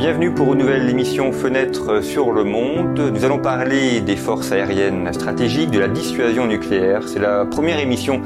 Bienvenue 0.00 0.32
pour 0.32 0.54
une 0.54 0.60
nouvelle 0.60 0.88
émission 0.88 1.30
Fenêtre 1.30 2.02
sur 2.02 2.32
le 2.32 2.42
monde. 2.42 2.98
Nous 2.98 3.22
allons 3.26 3.38
parler 3.38 4.00
des 4.00 4.16
forces 4.16 4.50
aériennes 4.50 5.12
stratégiques, 5.12 5.70
de 5.70 5.78
la 5.78 5.88
dissuasion 5.88 6.46
nucléaire. 6.46 7.06
C'est 7.06 7.18
la 7.18 7.44
première 7.44 7.78
émission 7.78 8.22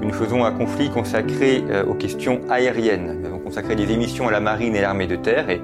que 0.00 0.06
nous 0.06 0.14
faisons 0.14 0.42
à 0.44 0.52
conflit 0.52 0.88
consacré 0.88 1.62
euh, 1.68 1.84
aux 1.84 1.92
questions 1.92 2.40
aériennes. 2.48 3.20
Nous 3.20 3.26
avons 3.26 3.40
consacré 3.40 3.76
des 3.76 3.92
émissions 3.92 4.26
à 4.26 4.30
la 4.30 4.40
marine 4.40 4.74
et 4.74 4.80
l'armée 4.80 5.06
de 5.06 5.16
terre 5.16 5.50
et 5.50 5.60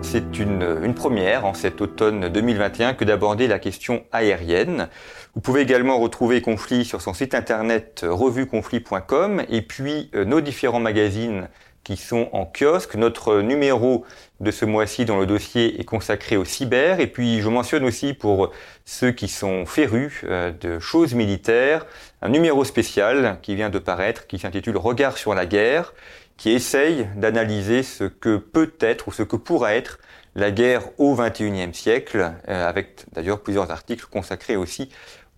c'est 0.00 0.38
une, 0.38 0.64
une, 0.84 0.94
première 0.94 1.44
en 1.44 1.54
cet 1.54 1.80
automne 1.80 2.28
2021 2.28 2.94
que 2.94 3.04
d'aborder 3.04 3.48
la 3.48 3.58
question 3.58 4.04
aérienne. 4.12 4.88
Vous 5.34 5.40
pouvez 5.40 5.62
également 5.62 5.98
retrouver 5.98 6.40
Conflit 6.40 6.84
sur 6.84 7.02
son 7.02 7.14
site 7.14 7.34
internet 7.34 8.06
revueconflit.com 8.08 9.42
et 9.48 9.62
puis 9.62 10.08
euh, 10.14 10.24
nos 10.24 10.40
différents 10.40 10.78
magazines 10.78 11.48
qui 11.84 11.96
sont 11.96 12.28
en 12.32 12.44
kiosque. 12.46 12.94
Notre 12.94 13.40
numéro 13.40 14.04
de 14.40 14.50
ce 14.50 14.64
mois-ci 14.64 15.04
dans 15.04 15.18
le 15.18 15.26
dossier 15.26 15.80
est 15.80 15.84
consacré 15.84 16.36
au 16.36 16.44
cyber. 16.44 17.00
Et 17.00 17.06
puis 17.06 17.40
je 17.40 17.48
mentionne 17.48 17.84
aussi 17.84 18.14
pour 18.14 18.50
ceux 18.84 19.12
qui 19.12 19.28
sont 19.28 19.66
férus 19.66 20.22
euh, 20.24 20.52
de 20.52 20.78
choses 20.78 21.14
militaires, 21.14 21.86
un 22.22 22.28
numéro 22.28 22.64
spécial 22.64 23.38
qui 23.42 23.54
vient 23.54 23.70
de 23.70 23.78
paraître, 23.78 24.26
qui 24.26 24.38
s'intitule 24.38 24.76
Regard 24.76 25.16
sur 25.18 25.34
la 25.34 25.46
guerre, 25.46 25.94
qui 26.36 26.50
essaye 26.50 27.06
d'analyser 27.16 27.82
ce 27.82 28.04
que 28.04 28.36
peut 28.36 28.72
être 28.80 29.08
ou 29.08 29.12
ce 29.12 29.22
que 29.22 29.36
pourra 29.36 29.74
être 29.74 29.98
la 30.34 30.50
guerre 30.50 30.82
au 30.98 31.16
XXIe 31.16 31.74
siècle, 31.74 32.32
euh, 32.48 32.68
avec 32.68 33.04
d'ailleurs 33.12 33.40
plusieurs 33.40 33.70
articles 33.70 34.06
consacrés 34.10 34.56
aussi 34.56 34.88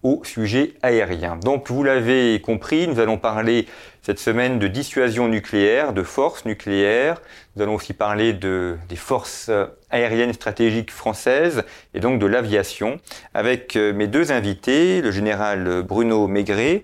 au 0.03 0.22
sujet 0.25 0.75
aérien. 0.83 1.36
Donc 1.36 1.70
vous 1.70 1.83
l'avez 1.84 2.41
compris, 2.41 2.89
nous 2.89 3.00
allons 3.00 3.19
parler 3.19 3.67
cette 4.03 4.19
semaine 4.19 4.58
de 4.58 4.67
dissuasion 4.67 5.28
nucléaire, 5.28 5.92
de 5.92 6.03
force 6.03 6.45
nucléaire. 6.45 7.22
Nous 7.55 7.62
allons 7.62 7.75
aussi 7.75 7.92
parler 7.92 8.33
de, 8.33 8.77
des 8.89 8.97
forces 8.97 9.50
aériennes 9.91 10.33
stratégiques 10.33 10.91
françaises 10.91 11.64
et 11.95 12.00
donc 12.00 12.19
de 12.19 12.27
l'aviation 12.27 12.98
avec 13.34 13.77
euh, 13.77 13.92
mes 13.92 14.08
deux 14.08 14.33
invités, 14.33 15.03
le 15.03 15.11
général 15.11 15.83
Bruno 15.83 16.27
Maigret 16.27 16.83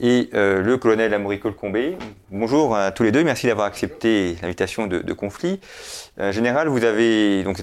et 0.00 0.28
euh, 0.34 0.62
le 0.62 0.76
colonel 0.76 1.14
Amaury 1.14 1.40
Colcombé. 1.40 1.96
Bonjour 2.30 2.76
à 2.76 2.90
tous 2.90 3.02
les 3.02 3.12
deux, 3.12 3.24
merci 3.24 3.46
d'avoir 3.46 3.66
accepté 3.66 4.36
l'invitation 4.42 4.86
de, 4.86 4.98
de, 4.98 5.12
conflit. 5.12 5.60
Euh, 6.18 6.32
général, 6.32 6.68
vous 6.68 6.84
avez 6.84 7.42
donc 7.44 7.62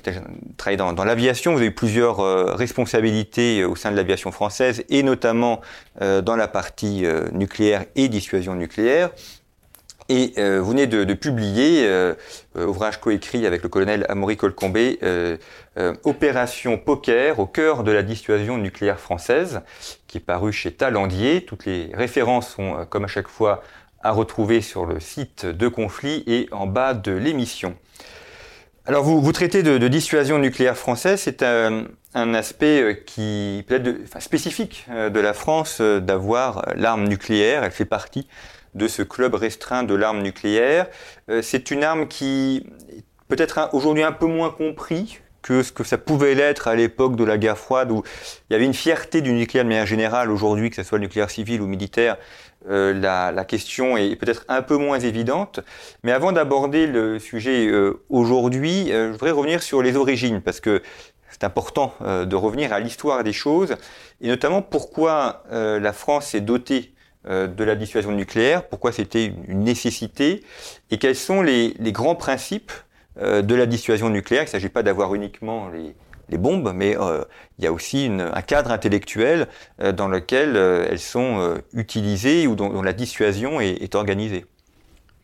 travaillé 0.57 0.77
dans, 0.77 0.93
dans 0.93 1.03
l'aviation, 1.03 1.51
vous 1.51 1.59
avez 1.59 1.67
eu 1.67 1.71
plusieurs 1.71 2.19
euh, 2.21 2.53
responsabilités 2.55 3.61
euh, 3.61 3.69
au 3.69 3.75
sein 3.75 3.91
de 3.91 3.95
l'aviation 3.95 4.31
française 4.31 4.83
et 4.89 5.03
notamment 5.03 5.61
euh, 6.01 6.21
dans 6.21 6.35
la 6.35 6.47
partie 6.47 7.05
nucléaire 7.31 7.85
et 7.95 8.07
dissuasion 8.07 8.55
nucléaire. 8.55 9.11
Et 10.09 10.33
euh, 10.37 10.59
vous 10.61 10.71
venez 10.71 10.87
de, 10.87 11.13
publier, 11.13 11.85
euh, 11.87 12.13
ouvrage 12.55 12.99
coécrit 12.99 13.45
avec 13.45 13.63
le 13.63 13.69
colonel 13.69 14.05
Amaury 14.09 14.35
Colcombé, 14.35 14.99
euh, 15.03 15.37
Opération 16.03 16.77
Poker 16.77 17.39
au 17.39 17.45
cœur 17.45 17.83
de 17.83 17.91
la 17.91 18.03
dissuasion 18.03 18.57
nucléaire 18.57 18.99
française, 18.99 19.61
qui 20.07 20.17
est 20.17 20.21
paru 20.21 20.51
chez 20.51 20.71
Talandier. 20.71 21.45
Toutes 21.45 21.65
les 21.65 21.91
références 21.93 22.49
sont, 22.49 22.85
comme 22.89 23.05
à 23.05 23.07
chaque 23.07 23.29
fois, 23.29 23.63
à 24.01 24.11
retrouver 24.11 24.61
sur 24.61 24.85
le 24.85 24.99
site 24.99 25.45
de 25.45 25.67
Conflit 25.69 26.23
et 26.27 26.49
en 26.51 26.67
bas 26.67 26.93
de 26.93 27.13
l'émission. 27.13 27.75
Alors 28.85 29.05
vous, 29.05 29.31
traitez 29.31 29.63
de, 29.63 29.87
dissuasion 29.87 30.39
nucléaire 30.39 30.75
française, 30.75 31.21
c'est 31.21 31.41
un, 31.41 31.85
aspect 32.13 33.01
qui 33.05 33.63
peut 33.65 33.75
être 33.75 33.95
enfin, 34.03 34.19
spécifique 34.19 34.85
de 34.89 35.19
la 35.21 35.33
France 35.33 35.79
d'avoir 35.79 36.65
l'arme 36.75 37.07
nucléaire, 37.07 37.63
elle 37.63 37.71
fait 37.71 37.85
partie 37.85 38.27
de 38.75 38.87
ce 38.87 39.01
club 39.01 39.35
restreint 39.35 39.83
de 39.83 39.93
l'arme 39.93 40.21
nucléaire. 40.21 40.87
Euh, 41.29 41.41
c'est 41.41 41.71
une 41.71 41.83
arme 41.83 42.07
qui 42.07 42.65
peut-être 43.27 43.69
aujourd'hui 43.73 44.03
un 44.03 44.11
peu 44.11 44.25
moins 44.25 44.49
compris 44.49 45.19
que 45.41 45.61
ce 45.61 45.71
que 45.71 45.83
ça 45.83 45.97
pouvait 45.97 46.35
l'être 46.35 46.67
à 46.67 46.75
l'époque 46.75 47.15
de 47.15 47.23
la 47.23 47.37
guerre 47.37 47.57
froide 47.57 47.91
où 47.91 48.03
il 48.49 48.53
y 48.53 48.55
avait 48.55 48.65
une 48.65 48.73
fierté 48.73 49.21
du 49.21 49.33
nucléaire 49.33 49.65
de 49.65 49.69
manière 49.69 49.85
générale. 49.85 50.31
Aujourd'hui, 50.31 50.69
que 50.69 50.77
ce 50.77 50.83
soit 50.83 50.97
le 50.97 51.03
nucléaire 51.03 51.29
civil 51.29 51.61
ou 51.61 51.67
militaire, 51.67 52.17
euh, 52.69 52.93
la, 52.93 53.43
question 53.43 53.97
est 53.97 54.15
peut-être 54.15 54.45
un 54.47 54.61
peu 54.61 54.77
moins 54.77 54.99
évidente. 54.99 55.59
Mais 56.03 56.13
avant 56.13 56.31
d'aborder 56.31 56.87
le 56.87 57.19
sujet 57.19 57.67
euh, 57.67 58.01
aujourd'hui, 58.09 58.87
je 58.87 59.11
voudrais 59.11 59.31
revenir 59.31 59.61
sur 59.61 59.81
les 59.81 59.97
origines 59.97 60.41
parce 60.41 60.61
que 60.61 60.81
c'est 61.29 61.43
important 61.43 61.95
de 62.01 62.35
revenir 62.35 62.73
à 62.73 62.79
l'histoire 62.79 63.23
des 63.23 63.33
choses 63.33 63.75
et 64.21 64.27
notamment 64.27 64.61
pourquoi 64.61 65.43
la 65.49 65.91
France 65.91 66.35
est 66.35 66.41
dotée 66.41 66.92
de 67.25 67.63
la 67.63 67.75
dissuasion 67.75 68.11
nucléaire, 68.11 68.67
pourquoi 68.67 68.91
c'était 68.91 69.33
une 69.47 69.63
nécessité, 69.63 70.43
et 70.91 70.97
quels 70.97 71.15
sont 71.15 71.41
les, 71.41 71.73
grands 71.79 72.15
principes 72.15 72.71
euh, 73.19 73.43
de 73.43 73.53
la 73.53 73.67
dissuasion 73.67 74.09
nucléaire. 74.09 74.43
Il 74.43 74.47
ne 74.47 74.51
s'agit 74.51 74.69
pas 74.69 74.81
d'avoir 74.81 75.13
uniquement 75.13 75.69
les, 75.69 75.95
bombes, 76.37 76.71
mais 76.73 76.97
euh, 76.97 77.23
il 77.59 77.63
y 77.63 77.67
a 77.67 77.71
aussi 77.71 78.09
un 78.09 78.41
cadre 78.41 78.71
intellectuel 78.71 79.47
euh, 79.79 79.91
dans 79.91 80.07
lequel 80.07 80.57
euh, 80.57 80.87
elles 80.89 80.97
sont 80.97 81.59
utilisées 81.73 82.47
ou 82.47 82.55
dont, 82.55 82.81
la 82.81 82.93
dissuasion 82.93 83.61
est, 83.61 83.93
organisée. 83.93 84.47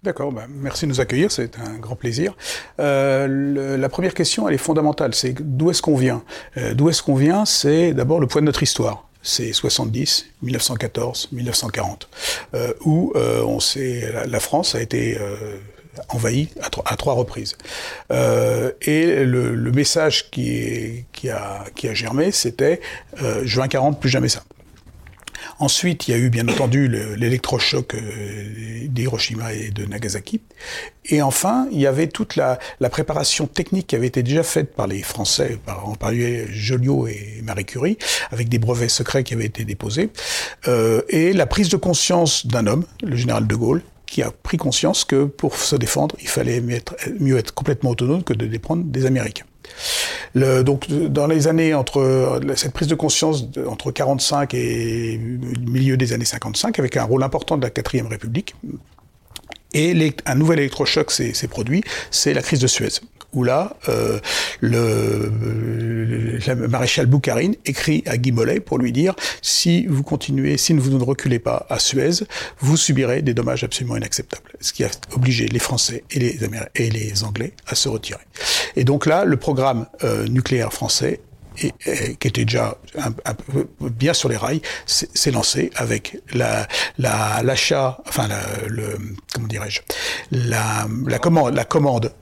D'accord, 0.01 0.31
bah, 0.31 0.45
merci 0.47 0.85
de 0.85 0.91
nous 0.91 1.01
accueillir, 1.01 1.29
c'est 1.29 1.59
un 1.59 1.77
grand 1.77 1.97
plaisir. 1.97 2.37
Euh, 2.79 3.75
la 3.75 3.89
première 3.89 4.13
question, 4.13 4.47
elle 4.47 4.53
est 4.53 4.57
fondamentale, 4.57 5.13
c'est 5.13 5.33
d'où 5.33 5.71
est-ce 5.71 5.81
qu'on 5.81 5.97
vient? 5.97 6.23
Euh, 6.55 6.73
D'où 6.73 6.89
est-ce 6.89 7.03
qu'on 7.03 7.15
vient? 7.15 7.43
C'est 7.43 7.93
d'abord 7.93 8.21
le 8.21 8.27
point 8.27 8.41
de 8.41 8.45
notre 8.45 8.63
histoire 8.63 9.08
c'est 9.21 9.53
70, 9.53 10.27
1914, 10.41 11.29
1940, 11.31 12.09
euh, 12.53 12.73
où 12.85 13.13
euh, 13.15 13.43
on 13.43 13.59
sait, 13.59 14.11
la, 14.25 14.39
France 14.39 14.75
a 14.75 14.81
été 14.81 15.17
euh, 15.19 15.57
envahie 16.09 16.49
à, 16.61 16.95
trois 16.95 17.13
reprises. 17.13 17.57
Euh, 18.11 18.71
et 18.81 19.23
le, 19.25 19.71
message 19.71 20.29
qui, 20.31 21.05
a, 21.29 21.65
qui 21.75 21.87
a 21.87 21.93
germé, 21.93 22.31
c'était 22.31 22.81
juin 23.43 23.67
40, 23.67 23.99
plus 23.99 24.09
jamais 24.09 24.29
ça. 24.29 24.43
Ensuite, 25.59 26.07
il 26.07 26.11
y 26.11 26.13
a 26.13 26.17
eu 26.17 26.29
bien 26.29 26.47
entendu 26.47 26.87
l'électrochoc 26.87 27.95
euh, 27.95 28.87
d'Hiroshima 28.87 29.53
et 29.53 29.69
de 29.69 29.85
Nagasaki. 29.85 30.41
Et 31.05 31.21
enfin, 31.21 31.67
il 31.71 31.79
y 31.79 31.87
avait 31.87 32.07
toute 32.07 32.35
la, 32.35 32.59
préparation 32.89 33.47
technique 33.47 33.87
qui 33.87 33.95
avait 33.95 34.07
été 34.07 34.23
déjà 34.23 34.43
faite 34.43 34.73
par 34.75 34.87
les 34.87 35.01
Français, 35.01 35.57
par, 35.65 35.87
en 35.87 35.95
Joliot 36.49 37.07
et 37.07 37.41
Marie 37.43 37.65
Curie, 37.65 37.97
avec 38.31 38.49
des 38.49 38.59
brevets 38.59 38.89
secrets 38.89 39.23
qui 39.23 39.33
avaient 39.33 39.45
été 39.45 39.65
déposés, 39.65 40.09
euh, 40.67 41.01
et 41.09 41.33
la 41.33 41.45
prise 41.45 41.69
de 41.69 41.77
conscience 41.77 42.45
d'un 42.45 42.67
homme, 42.67 42.85
le 43.01 43.15
général 43.15 43.47
de 43.47 43.55
Gaulle, 43.55 43.81
qui 44.05 44.23
a 44.23 44.31
pris 44.31 44.57
conscience 44.57 45.03
que 45.03 45.25
pour 45.25 45.55
se 45.55 45.75
défendre, 45.75 46.15
il 46.19 46.27
fallait 46.27 46.61
mieux 46.61 46.75
être, 46.75 46.95
mieux 47.19 47.37
être 47.37 47.53
complètement 47.53 47.91
autonome 47.91 48.23
que 48.23 48.33
de 48.33 48.47
dépendre 48.47 48.83
des 48.83 49.05
Américains. 49.05 49.45
Donc, 50.35 50.87
dans 50.89 51.27
les 51.27 51.47
années 51.47 51.73
entre 51.73 52.39
cette 52.55 52.73
prise 52.73 52.87
de 52.87 52.95
conscience 52.95 53.45
entre 53.67 53.91
45 53.91 54.53
et 54.53 55.19
milieu 55.59 55.97
des 55.97 56.13
années 56.13 56.25
55, 56.25 56.79
avec 56.79 56.97
un 56.97 57.03
rôle 57.03 57.23
important 57.23 57.57
de 57.57 57.63
la 57.63 57.69
quatrième 57.69 58.07
République, 58.07 58.55
et 59.73 60.13
un 60.25 60.35
nouvel 60.35 60.59
électrochoc 60.59 61.11
s'est 61.11 61.47
produit, 61.47 61.83
c'est 62.11 62.33
la 62.33 62.41
crise 62.41 62.59
de 62.59 62.67
Suez 62.67 62.89
où 63.33 63.43
là, 63.43 63.75
euh, 63.89 64.19
le, 64.59 65.31
le, 66.47 66.67
maréchal 66.67 67.05
Boukharine 67.05 67.55
écrit 67.65 68.03
à 68.05 68.17
Guy 68.17 68.31
Mollet 68.31 68.59
pour 68.59 68.77
lui 68.77 68.91
dire 68.91 69.15
si 69.41 69.85
vous 69.85 70.03
continuez, 70.03 70.57
si 70.57 70.73
vous 70.73 70.97
ne 70.97 71.03
reculez 71.03 71.39
pas 71.39 71.65
à 71.69 71.79
Suez, 71.79 72.25
vous 72.59 72.77
subirez 72.77 73.21
des 73.21 73.33
dommages 73.33 73.63
absolument 73.63 73.97
inacceptables. 73.97 74.51
Ce 74.61 74.73
qui 74.73 74.83
a 74.83 74.89
obligé 75.13 75.47
les 75.47 75.59
Français 75.59 76.03
et 76.11 76.19
les, 76.19 76.43
Américains 76.43 76.69
et 76.75 76.89
les 76.89 77.23
Anglais 77.23 77.53
à 77.67 77.75
se 77.75 77.89
retirer. 77.89 78.19
Et 78.75 78.83
donc 78.83 79.05
là, 79.05 79.25
le 79.25 79.37
programme 79.37 79.85
euh, 80.03 80.27
nucléaire 80.27 80.73
français 80.73 81.21
et, 81.61 82.15
qui 82.15 82.27
était 82.27 82.45
déjà 82.45 82.77
bien 83.79 84.13
sur 84.13 84.29
les 84.29 84.37
rails, 84.37 84.61
s'est 84.85 85.31
lancé 85.31 85.71
avec 85.75 86.17
la 86.33 86.67
l'achat, 86.97 88.01
enfin 88.07 88.27
le 88.67 88.97
comment 89.33 89.47
dirais-je, 89.47 89.81
la, 90.31 90.87
la 91.07 91.19
commande 91.19 91.55
la 91.55 91.65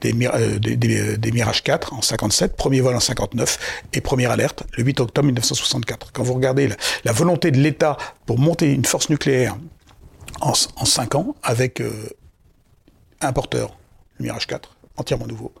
des, 0.00 0.14
euh, 0.26 1.16
Mirage 1.32 1.62
4 1.62 1.94
en 1.94 2.02
57, 2.02 2.56
premier 2.56 2.80
vol 2.80 2.94
en 2.94 3.00
59 3.00 3.82
et 3.92 4.00
première 4.00 4.30
alerte 4.30 4.64
le 4.76 4.84
8 4.84 5.00
octobre 5.00 5.26
1964. 5.26 6.12
Quand 6.12 6.22
vous 6.22 6.34
regardez 6.34 6.70
la, 7.04 7.12
volonté 7.12 7.50
de 7.50 7.58
l'État 7.58 7.96
pour 8.26 8.38
monter 8.38 8.72
une 8.72 8.84
force 8.84 9.10
nucléaire 9.10 9.56
en, 10.40 10.52
en 10.76 10.84
5 10.84 11.14
ans 11.14 11.34
avec 11.42 11.80
euh, 11.80 11.90
un 13.20 13.32
porteur, 13.32 13.76
le 14.18 14.24
Mirage 14.24 14.46
4, 14.46 14.76
entièrement 14.96 15.26
nouveau, 15.26 15.52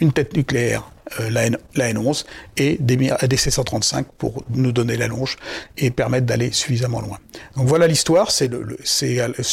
une 0.00 0.12
tête 0.12 0.36
nucléaire, 0.36 0.90
euh, 1.20 1.30
la, 1.30 1.46
N, 1.46 1.58
la, 1.74 1.92
N11, 1.92 2.24
et 2.56 2.76
des, 2.80 2.96
des 2.96 3.36
C-135 3.36 4.04
pour 4.18 4.44
nous 4.50 4.72
donner 4.72 4.96
la 4.96 5.06
longe 5.06 5.36
et 5.76 5.90
permettre 5.90 6.26
d'aller 6.26 6.50
suffisamment 6.52 7.00
loin. 7.00 7.18
Donc 7.56 7.66
voilà 7.66 7.86
l'histoire, 7.86 8.30
c'est 8.30 8.48
le, 8.48 8.76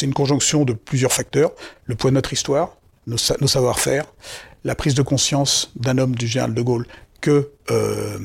une 0.02 0.14
conjonction 0.14 0.64
de 0.64 0.72
plusieurs 0.72 1.12
facteurs, 1.12 1.52
le 1.84 1.94
poids 1.94 2.10
de 2.10 2.16
notre 2.16 2.32
histoire, 2.32 2.76
nos, 3.06 3.16
nos 3.40 3.46
savoir-faire, 3.46 4.04
la 4.64 4.74
prise 4.74 4.94
de 4.94 5.02
conscience 5.02 5.72
d'un 5.76 5.98
homme 5.98 6.14
du 6.14 6.26
général 6.26 6.54
de 6.54 6.62
Gaulle 6.62 6.86
que 7.20 7.50
euh, 7.70 8.18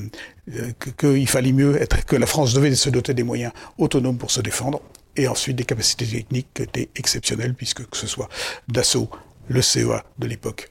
qu'il 0.98 1.28
fallait 1.28 1.52
mieux 1.52 1.81
être, 1.81 2.06
que 2.06 2.16
la 2.16 2.25
France 2.25 2.54
devait 2.54 2.74
se 2.75 2.90
doter 2.90 3.14
des 3.14 3.24
moyens 3.24 3.52
autonomes 3.78 4.18
pour 4.18 4.31
se 4.31 4.42
défendre, 4.42 4.81
et 5.16 5.28
ensuite 5.28 5.56
des 5.56 5.66
capacités 5.66 6.06
techniques 6.06 6.48
qui 6.54 6.64
étaient 6.64 6.90
exceptionnelles, 6.96 7.54
puisque 7.54 7.88
que 7.88 7.98
ce 7.98 8.08
soit 8.08 8.30
Dassault, 8.68 9.10
le 9.50 9.62
CEA 9.62 10.04
de 10.19 10.28
l'époque, 10.28 10.69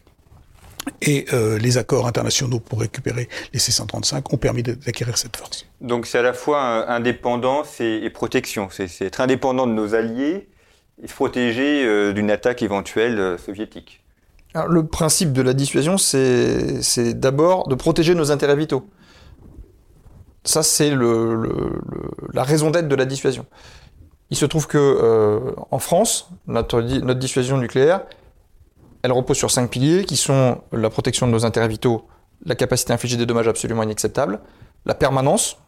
et 1.03 1.27
euh, 1.33 1.59
les 1.59 1.79
accords 1.79 2.07
internationaux 2.07 2.61
pour 2.61 2.81
récupérer 2.81 3.29
les 3.53 3.59
C-135 3.59 4.23
ont 4.33 4.37
permis 4.37 4.63
d'acquérir 4.63 5.19
cette 5.19 5.37
force. 5.37 5.67
Donc 5.81 6.07
c'est 6.07 6.19
à 6.19 6.23
la 6.23 6.33
fois 6.33 6.91
indépendance 6.91 7.81
et, 7.81 8.09
protection. 8.11 8.69
C'est 8.71 9.03
être 9.03 9.21
indépendant 9.21 9.67
de 9.67 9.73
nos 9.73 9.95
alliés 9.95 10.49
et 11.03 11.09
se 11.09 11.15
protéger 11.15 11.85
euh, 11.85 12.13
d'une 12.13 12.31
attaque 12.31 12.63
éventuelle 12.63 13.19
euh, 13.19 13.39
soviétique. 13.39 14.03
Alors, 14.55 14.69
le 14.69 14.87
principe 14.87 15.33
de 15.33 15.43
la 15.43 15.53
dissuasion, 15.53 15.99
c'est 15.99 17.15
d'abord 17.15 17.69
de 17.69 17.75
protéger 17.75 18.15
nos 18.15 18.31
intérêts 18.31 18.57
vitaux. 18.57 18.89
Ça, 20.45 20.63
c'est 20.63 20.91
le, 20.91 21.79
la 22.33 22.43
raison 22.43 22.71
d'être 22.71 22.89
de 22.89 22.95
la 22.95 23.05
dissuasion. 23.05 23.45
Il 24.31 24.37
se 24.37 24.47
trouve 24.47 24.67
que 24.67 25.55
en 25.71 25.79
France, 25.79 26.31
notre, 26.47 26.81
notre 26.81 27.21
dissuasion 27.21 27.59
nucléaire, 27.59 28.03
elle 29.07 29.13
repose 29.13 29.37
sur 29.37 29.53
cinq 29.53 29.71
piliers 29.71 30.05
qui 30.05 30.17
sont 30.17 30.61
la 30.73 30.91
protection 30.91 31.29
de 31.29 31.33
nos 31.33 31.45
intérêts 31.45 31.69
vitaux, 31.69 32.09
la 32.45 32.57
capacité 32.57 32.91
à 32.91 32.95
infliger 32.95 33.17
des 33.17 33.25
dommages 33.25 33.47
absolument 33.47 33.85
inacceptables, 33.85 34.41
la 34.85 34.95
permanence, 34.95 35.59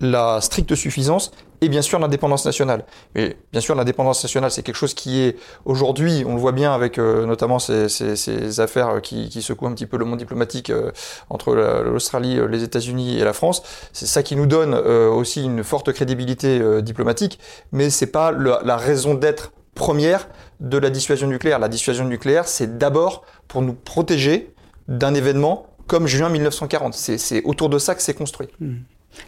la 0.00 0.38
stricte 0.42 0.74
suffisance 0.74 1.30
et 1.62 1.70
bien 1.70 1.80
sûr 1.80 1.98
l'indépendance 1.98 2.44
nationale. 2.44 2.84
Et 3.14 3.38
bien 3.52 3.62
sûr 3.62 3.74
l'indépendance 3.74 4.22
nationale 4.22 4.50
c'est 4.50 4.62
quelque 4.62 4.76
chose 4.76 4.92
qui 4.92 5.20
est 5.20 5.38
aujourd'hui, 5.64 6.24
on 6.26 6.34
le 6.34 6.40
voit 6.40 6.52
bien 6.52 6.74
avec 6.74 6.98
euh, 6.98 7.24
notamment 7.24 7.58
ces, 7.58 8.60
affaires 8.60 9.00
qui, 9.00 9.30
qui, 9.30 9.40
secouent 9.40 9.68
un 9.68 9.72
petit 9.72 9.86
peu 9.86 9.96
le 9.96 10.04
monde 10.04 10.18
diplomatique 10.18 10.68
euh, 10.68 10.90
entre 11.30 11.54
l'Australie, 11.54 12.38
euh, 12.38 12.48
les 12.48 12.62
États-Unis 12.64 13.18
et 13.18 13.24
la 13.24 13.32
France. 13.32 13.62
C'est 13.94 14.04
ça 14.04 14.22
qui 14.22 14.36
nous 14.36 14.46
donne 14.46 14.74
aussi 14.74 15.42
une 15.42 15.64
forte 15.64 15.90
crédibilité 15.94 16.82
diplomatique, 16.82 17.38
mais 17.72 17.88
c'est 17.88 18.12
pas 18.12 18.30
la 18.30 18.76
raison 18.76 19.14
d'être 19.14 19.52
première 19.74 20.28
de 20.60 20.78
la 20.78 20.90
dissuasion 20.90 21.26
nucléaire. 21.26 21.58
La 21.58 21.68
dissuasion 21.68 22.04
nucléaire, 22.04 22.46
c'est 22.48 22.78
d'abord 22.78 23.24
pour 23.48 23.62
nous 23.62 23.74
protéger 23.74 24.54
d'un 24.88 25.14
événement 25.14 25.66
comme 25.86 26.06
juin 26.06 26.28
1940. 26.28 26.94
C'est 26.94 27.42
autour 27.44 27.68
de 27.68 27.78
ça 27.78 27.94
que 27.94 28.02
c'est 28.02 28.14
construit. 28.14 28.48
Hmm. 28.60 28.76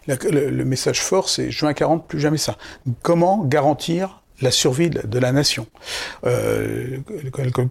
Le, 0.07 0.63
message 0.63 1.01
fort, 1.01 1.29
c'est 1.29 1.51
juin 1.51 1.73
40, 1.73 2.07
plus 2.07 2.19
jamais 2.19 2.37
ça. 2.37 2.57
Comment 3.03 3.43
garantir 3.43 4.23
la 4.41 4.51
survie 4.51 4.89
de 4.89 5.19
la 5.19 5.31
nation. 5.31 5.67
Euh, 6.25 6.97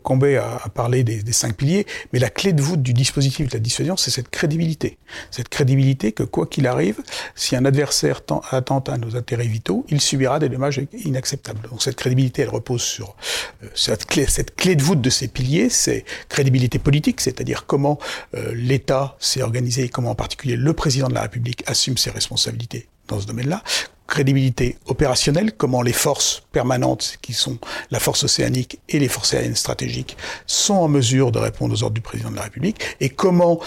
Combet 0.03 0.37
a, 0.37 0.61
parlé 0.75 1.05
des, 1.05 1.33
cinq 1.33 1.57
piliers, 1.57 1.87
mais 2.13 2.19
la 2.19 2.31
clé 2.31 2.53
de 2.53 2.63
voûte 2.63 2.83
du 2.83 2.93
dispositif 2.93 3.49
de 3.49 3.55
la 3.55 3.61
dissuasion, 3.61 3.97
c'est 3.97 4.11
cette 4.11 4.31
crédibilité. 4.31 4.99
Cette 5.31 5.49
crédibilité 5.49 6.13
que, 6.13 6.23
quoi 6.23 6.47
qu'il 6.47 6.67
arrive, 6.67 7.01
si 7.35 7.57
un 7.57 7.65
adversaire 7.65 8.21
attente 8.51 8.89
à 8.89 8.97
nos 8.97 9.17
intérêts 9.17 9.47
vitaux, 9.47 9.85
il 9.89 10.01
subira 10.01 10.39
des 10.39 10.49
dommages 10.49 10.81
inacceptables. 11.05 11.69
Donc 11.69 11.83
cette 11.83 11.97
crédibilité, 11.97 12.43
elle 12.43 12.49
repose 12.49 12.83
sur 12.83 13.17
euh, 13.63 13.69
cette, 13.75 14.07
clé, 14.07 14.27
cette 14.27 14.55
clé 14.57 14.77
de 14.77 14.83
voûte 14.83 15.01
de 15.01 15.11
ces 15.11 15.29
piliers, 15.29 15.69
c'est 15.69 16.05
crédibilité 16.29 16.79
politique, 16.79 17.21
c'est-à-dire 17.21 17.67
comment 17.67 17.99
euh, 18.35 18.53
l'État 18.55 19.17
s'est 19.19 19.43
organisé, 19.43 19.89
comment 19.89 20.11
en 20.11 20.15
particulier 20.15 20.57
le 20.57 20.73
président 20.73 21.09
de 21.09 21.15
la 21.15 21.23
République 21.23 21.63
assume 21.67 21.97
ses 21.97 22.11
responsabilités 22.11 22.89
dans 23.09 23.21
ce 23.21 23.27
domaine-là, 23.27 23.63
crédibilité 24.07 24.77
opérationnelle, 24.87 25.53
comment 25.53 25.83
les 25.83 25.93
forces 25.93 26.43
permanentes, 26.53 27.19
qui 27.23 27.33
sont 27.33 27.59
la 27.91 28.01
force 28.01 28.25
océanique 28.25 28.79
et 28.89 28.99
les 28.99 29.09
forces 29.09 29.35
aériennes 29.35 29.57
stratégiques, 29.57 30.17
sont 30.47 30.75
en 30.75 30.89
mesure 30.89 31.33
de 31.33 31.39
répondre 31.39 31.75
aux 31.75 31.83
ordres 31.83 31.95
du 31.95 32.01
président 32.01 32.31
de 32.31 32.37
la 32.37 32.43
République, 32.43 32.81
et 33.01 33.09
comment, 33.09 33.61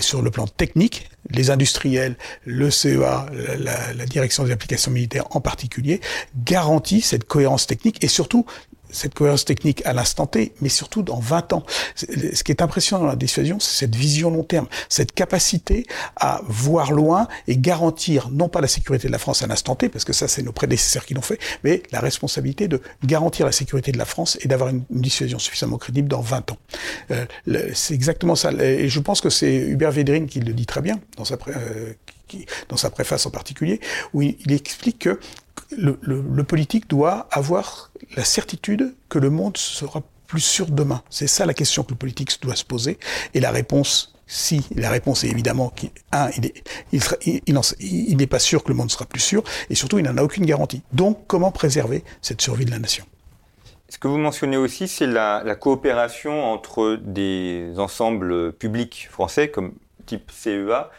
sur 0.00 0.22
le 0.22 0.30
plan 0.30 0.46
technique, 0.46 1.08
les 1.30 1.50
industriels, 1.50 2.16
le 2.44 2.70
CEA, 2.70 3.26
la, 3.58 3.92
la 3.92 4.06
direction 4.06 4.44
des 4.44 4.50
applications 4.50 4.90
militaires 4.90 5.26
en 5.30 5.40
particulier, 5.40 6.00
garantissent 6.44 7.06
cette 7.06 7.24
cohérence 7.24 7.66
technique 7.66 8.02
et 8.02 8.08
surtout 8.08 8.44
cette 8.92 9.14
cohérence 9.14 9.44
technique 9.44 9.84
à 9.84 9.92
l'instant 9.92 10.26
T, 10.26 10.52
mais 10.60 10.68
surtout 10.68 11.02
dans 11.02 11.18
20 11.18 11.52
ans. 11.54 11.64
Ce 11.96 12.42
qui 12.44 12.52
est 12.52 12.62
impressionnant 12.62 13.02
dans 13.02 13.08
la 13.08 13.16
dissuasion, 13.16 13.58
c'est 13.58 13.80
cette 13.80 13.96
vision 13.96 14.30
long 14.30 14.44
terme, 14.44 14.68
cette 14.88 15.12
capacité 15.12 15.86
à 16.16 16.40
voir 16.46 16.92
loin 16.92 17.28
et 17.48 17.56
garantir 17.56 18.28
non 18.30 18.48
pas 18.48 18.60
la 18.60 18.68
sécurité 18.68 19.08
de 19.08 19.12
la 19.12 19.18
France 19.18 19.42
à 19.42 19.46
l'instant 19.46 19.74
T, 19.74 19.88
parce 19.88 20.04
que 20.04 20.12
ça 20.12 20.28
c'est 20.28 20.42
nos 20.42 20.52
prédécesseurs 20.52 21.04
qui 21.04 21.14
l'ont 21.14 21.22
fait, 21.22 21.38
mais 21.64 21.82
la 21.90 22.00
responsabilité 22.00 22.68
de 22.68 22.80
garantir 23.04 23.46
la 23.46 23.52
sécurité 23.52 23.92
de 23.92 23.98
la 23.98 24.04
France 24.04 24.38
et 24.40 24.48
d'avoir 24.48 24.70
une, 24.70 24.82
dissuasion 24.90 25.38
suffisamment 25.38 25.78
crédible 25.78 26.06
dans 26.06 26.20
20 26.20 26.52
ans. 26.52 26.58
Euh, 27.10 27.26
c'est 27.74 27.94
exactement 27.94 28.36
ça. 28.36 28.52
Et 28.52 28.88
je 28.88 29.00
pense 29.00 29.20
que 29.20 29.30
c'est 29.30 29.56
Hubert 29.56 29.90
Védrine 29.90 30.26
qui 30.26 30.38
le 30.38 30.52
dit 30.52 30.66
très 30.66 30.80
bien 30.80 31.00
dans 31.16 31.24
sa, 31.24 31.36
euh, 31.48 31.92
dans 32.68 32.76
sa 32.76 32.90
préface 32.90 33.26
en 33.26 33.30
particulier, 33.30 33.80
où 34.12 34.22
il 34.22 34.52
explique 34.52 35.00
que 35.00 35.18
le, 35.76 36.42
politique 36.42 36.88
doit 36.88 37.28
avoir 37.30 37.90
la 38.16 38.24
certitude 38.24 38.94
que 39.08 39.18
le 39.18 39.30
monde 39.30 39.56
sera 39.56 40.02
plus 40.26 40.40
sûr 40.40 40.66
demain. 40.66 41.02
C'est 41.10 41.26
ça 41.26 41.46
la 41.46 41.54
question 41.54 41.82
que 41.82 41.90
le 41.90 41.96
politique 41.96 42.30
doit 42.42 42.56
se 42.56 42.64
poser. 42.64 42.98
Et 43.34 43.40
la 43.40 43.50
réponse, 43.50 44.14
si, 44.26 44.66
la 44.74 44.90
réponse 44.90 45.24
est 45.24 45.28
évidemment 45.28 45.70
qu'il 45.70 45.90
il, 46.92 48.16
n'est 48.16 48.26
pas 48.26 48.38
sûr 48.38 48.64
que 48.64 48.68
le 48.68 48.74
monde 48.74 48.90
sera 48.90 49.04
plus 49.04 49.20
sûr, 49.20 49.44
et 49.68 49.74
surtout, 49.74 49.98
il 49.98 50.04
n'en 50.04 50.16
a 50.16 50.22
aucune 50.22 50.46
garantie. 50.46 50.82
Donc, 50.92 51.26
comment 51.26 51.50
préserver 51.50 52.04
cette 52.22 52.40
survie 52.40 52.64
de 52.64 52.70
la 52.70 52.78
nation? 52.78 53.04
Ce 53.88 53.98
que 53.98 54.08
vous 54.08 54.16
mentionnez 54.16 54.56
aussi, 54.56 54.88
c'est 54.88 55.06
la, 55.06 55.42
la 55.44 55.54
coopération 55.54 56.44
entre 56.50 56.98
des 57.02 57.74
ensembles 57.76 58.54
publics 58.54 59.08
français, 59.10 59.48
comme 59.48 59.74
type 60.06 60.30
CEA, 60.30 60.90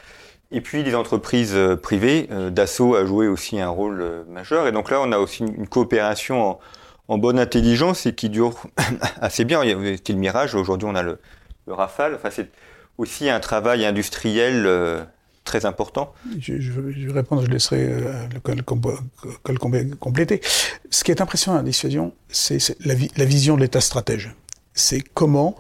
et 0.54 0.62
puis 0.62 0.84
les 0.84 0.94
entreprises 0.94 1.56
euh, 1.56 1.76
privées, 1.76 2.30
euh, 2.32 2.52
Dassault 2.52 2.96
a 2.96 3.06
joué 3.06 3.28
aussi 3.28 3.60
un 3.60 3.70
rôle 3.70 4.02
euh, 4.02 4.24
majeur. 4.30 4.68
Et 4.68 4.72
donc 4.72 4.92
là, 4.92 5.02
on 5.02 5.12
a 5.12 5.18
aussi 5.18 5.44
une 5.44 5.68
coopération 5.68 6.60
en, 7.08 7.18
bonne 7.18 7.40
intelligence 7.40 8.06
et 8.06 8.14
qui 8.14 8.30
dure 8.30 8.54
assez 9.22 9.46
bien. 9.46 9.64
C'était 9.96 10.14
le 10.14 10.20
Mirage, 10.20 10.56
aujourd'hui 10.56 10.88
on 10.90 10.96
a 10.96 11.04
le, 11.04 11.20
Rafale. 11.68 12.16
Enfin, 12.16 12.30
c'est 12.30 12.50
aussi 12.98 13.30
un 13.30 13.40
travail 13.40 13.86
industriel 13.86 14.68
très 15.44 15.66
important. 15.66 16.14
Je, 16.40 16.54
vais 16.54 17.12
répondre, 17.12 17.44
je 17.46 17.50
laisserai 17.50 17.88
le 18.34 18.40
col, 18.42 19.60
compléter. 19.98 20.42
Ce 20.90 21.04
qui 21.04 21.12
est 21.12 21.22
impressionnant 21.22 21.58
à 21.58 21.62
la 21.62 21.66
dissuasion, 21.66 22.14
c'est 22.30 22.76
la, 22.86 23.26
vision 23.26 23.56
de 23.56 23.62
l'État 23.62 23.80
stratège 23.80 24.36
c'est 24.74 25.02
comment 25.02 25.56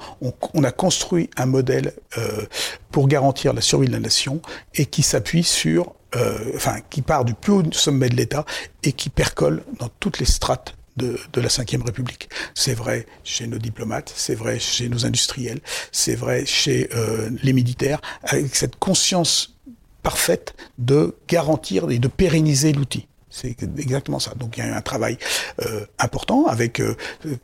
on, 0.54 0.64
a 0.64 0.72
construit 0.72 1.30
un 1.38 1.46
modèle 1.46 1.94
euh, 2.18 2.46
pour 2.92 3.08
garantir 3.08 3.54
la 3.54 3.62
survie 3.62 3.88
de 3.88 3.94
la 3.94 4.00
nation 4.00 4.42
et 4.76 4.86
qui 4.86 5.04
s'appuie 5.04 5.44
sur, 5.44 5.94
euh, 6.16 6.38
enfin, 6.56 6.78
qui 6.90 7.02
part 7.02 7.26
du 7.26 7.34
plus 7.34 7.54
haut 7.54 7.64
sommet 7.72 8.10
de 8.10 8.16
l'État 8.16 8.46
et 8.84 8.92
qui 8.92 9.10
percole 9.10 9.64
dans 9.80 9.90
toutes 10.00 10.20
les 10.20 10.26
strates 10.26 10.76
de, 10.98 11.20
de 11.32 11.42
la 11.42 11.48
Ve 11.48 11.84
République. 11.86 12.30
C'est 12.54 12.74
vrai 12.74 13.06
chez 13.24 13.48
nos 13.48 13.58
diplomates, 13.58 14.12
c'est 14.16 14.36
vrai 14.36 14.60
chez 14.60 14.90
nos 14.90 15.06
industriels, 15.06 15.60
c'est 15.92 16.16
vrai 16.16 16.46
chez 16.46 16.90
euh, 16.96 17.30
les 17.42 17.54
militaires, 17.54 18.02
avec 18.24 18.56
cette 18.56 18.78
conscience 18.78 19.56
parfaite 20.04 20.54
de 20.78 21.16
garantir 21.28 21.90
et 21.90 22.00
de 22.00 22.08
pérenniser 22.08 22.74
l'outil. 22.74 23.08
C'est 23.36 23.58
exactement 23.80 24.20
ça. 24.20 24.36
Donc 24.36 24.58
il 24.58 24.64
y 24.64 24.64
a 24.64 24.70
eu 24.70 24.74
un 24.74 24.82
travail 24.82 25.18
euh, 25.66 25.88
important 25.98 26.46
avec, 26.46 26.80
euh, 26.80 26.96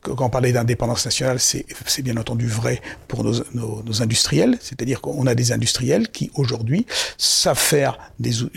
quand 0.02 0.24
on 0.24 0.30
parlait 0.30 0.52
d'indépendance 0.52 1.04
nationale, 1.04 1.40
c'est 1.40 1.66
bien 2.02 2.16
entendu 2.16 2.46
vrai 2.46 2.80
pour 3.08 3.24
nos, 3.24 4.02
industriels, 4.02 4.56
c'est-à-dire 4.60 5.00
qu'on 5.00 5.26
a 5.26 5.34
des 5.34 5.50
industriels 5.50 6.08
qui 6.08 6.30
aujourd'hui 6.36 6.86
savent 7.18 7.58
faire 7.58 7.98
des, 8.20 8.54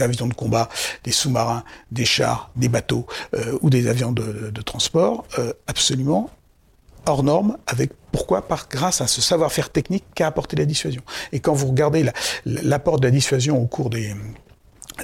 avions 0.00 0.26
de 0.26 0.32
combat, 0.32 0.70
des 1.04 1.12
sous-marins, 1.12 1.62
des 1.92 2.06
chars, 2.06 2.50
des 2.56 2.70
bateaux 2.70 3.06
euh, 3.34 3.58
ou 3.60 3.68
des 3.68 3.86
avions 3.86 4.12
de, 4.12 4.50
transport 4.64 5.26
absolument 5.66 6.30
hors 7.06 7.22
norme 7.22 7.58
avec 7.66 7.92
pourquoi? 8.12 8.48
Par 8.48 8.68
grâce 8.68 9.00
à 9.00 9.06
ce 9.06 9.20
savoir-faire 9.20 9.70
technique 9.70 10.04
qu'a 10.14 10.26
apporté 10.26 10.56
la 10.56 10.64
dissuasion. 10.64 11.02
Et 11.32 11.40
quand 11.40 11.52
vous 11.52 11.68
regardez 11.68 12.10
l'apport 12.44 12.98
de 12.98 13.06
la 13.06 13.10
dissuasion 13.10 13.60
au 13.62 13.66
cours 13.66 13.90
des, 13.90 14.14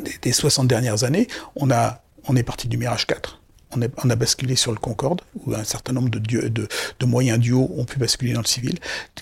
des, 0.01 0.33
60 0.33 0.67
dernières 0.67 1.05
années, 1.05 1.29
on, 1.57 1.71
a, 1.71 2.03
on 2.29 2.37
est 2.37 2.43
parti 2.43 2.69
du 2.69 2.77
Mirage 2.77 3.07
4. 3.07 3.41
On, 3.77 4.11
a 4.11 4.15
basculé 4.15 4.55
sur 4.55 4.71
le 4.71 4.79
Concorde, 4.79 5.21
où 5.45 5.53
un 5.53 5.65
certain 5.65 5.93
nombre 5.93 6.09
de, 6.09 6.21
de, 6.21 6.49
de, 6.49 7.07
moyens 7.07 7.41
duo 7.41 7.73
ont 7.77 7.85
pu 7.85 7.99
basculer 7.99 8.33
dans 8.33 8.41
le 8.41 8.47
civil. 8.47 8.79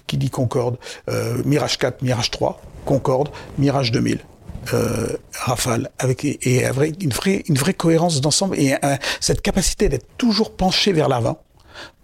Qui 0.06 0.18
dit 0.18 0.28
Concorde 0.28 0.76
euh, 1.08 1.42
Mirage 1.46 1.78
4, 1.78 2.02
Mirage 2.02 2.30
3, 2.30 2.60
Concorde, 2.84 3.30
Mirage 3.56 3.92
2000. 3.92 4.18
Euh, 4.74 5.16
Rafale, 5.34 5.90
avec 5.98 6.24
et, 6.24 6.66
une, 7.00 7.12
vraie, 7.12 7.74
cohérence 7.74 8.20
d'ensemble 8.20 8.56
et 8.58 8.74
cette 9.20 9.42
capacité 9.42 9.88
d'être 9.88 10.06
toujours 10.18 10.54
penché 10.54 10.92
vers 10.92 11.08
l'avant 11.08 11.42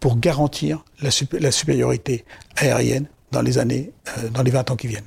pour 0.00 0.18
garantir 0.18 0.84
la, 1.00 1.10
la, 1.38 1.52
supériorité 1.52 2.25
aérienne 2.56 3.06
dans 3.30 3.42
les 3.42 3.58
années, 3.58 3.92
euh, 4.18 4.28
dans 4.30 4.42
les 4.42 4.50
20 4.50 4.70
ans 4.70 4.76
qui 4.76 4.88
viennent. 4.88 5.04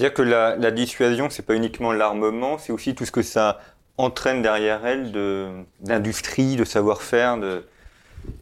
C'est-à-dire 0.00 0.14
que 0.14 0.22
la, 0.22 0.56
la 0.56 0.70
dissuasion, 0.70 1.28
c'est 1.28 1.44
pas 1.44 1.54
uniquement 1.54 1.92
l'armement, 1.92 2.56
c'est 2.56 2.72
aussi 2.72 2.94
tout 2.94 3.04
ce 3.04 3.10
que 3.10 3.20
ça 3.20 3.60
entraîne 3.98 4.40
derrière 4.40 4.86
elle 4.86 5.12
d'industrie, 5.82 6.56
de, 6.56 6.64
savoir-faire, 6.64 7.36
de 7.36 7.66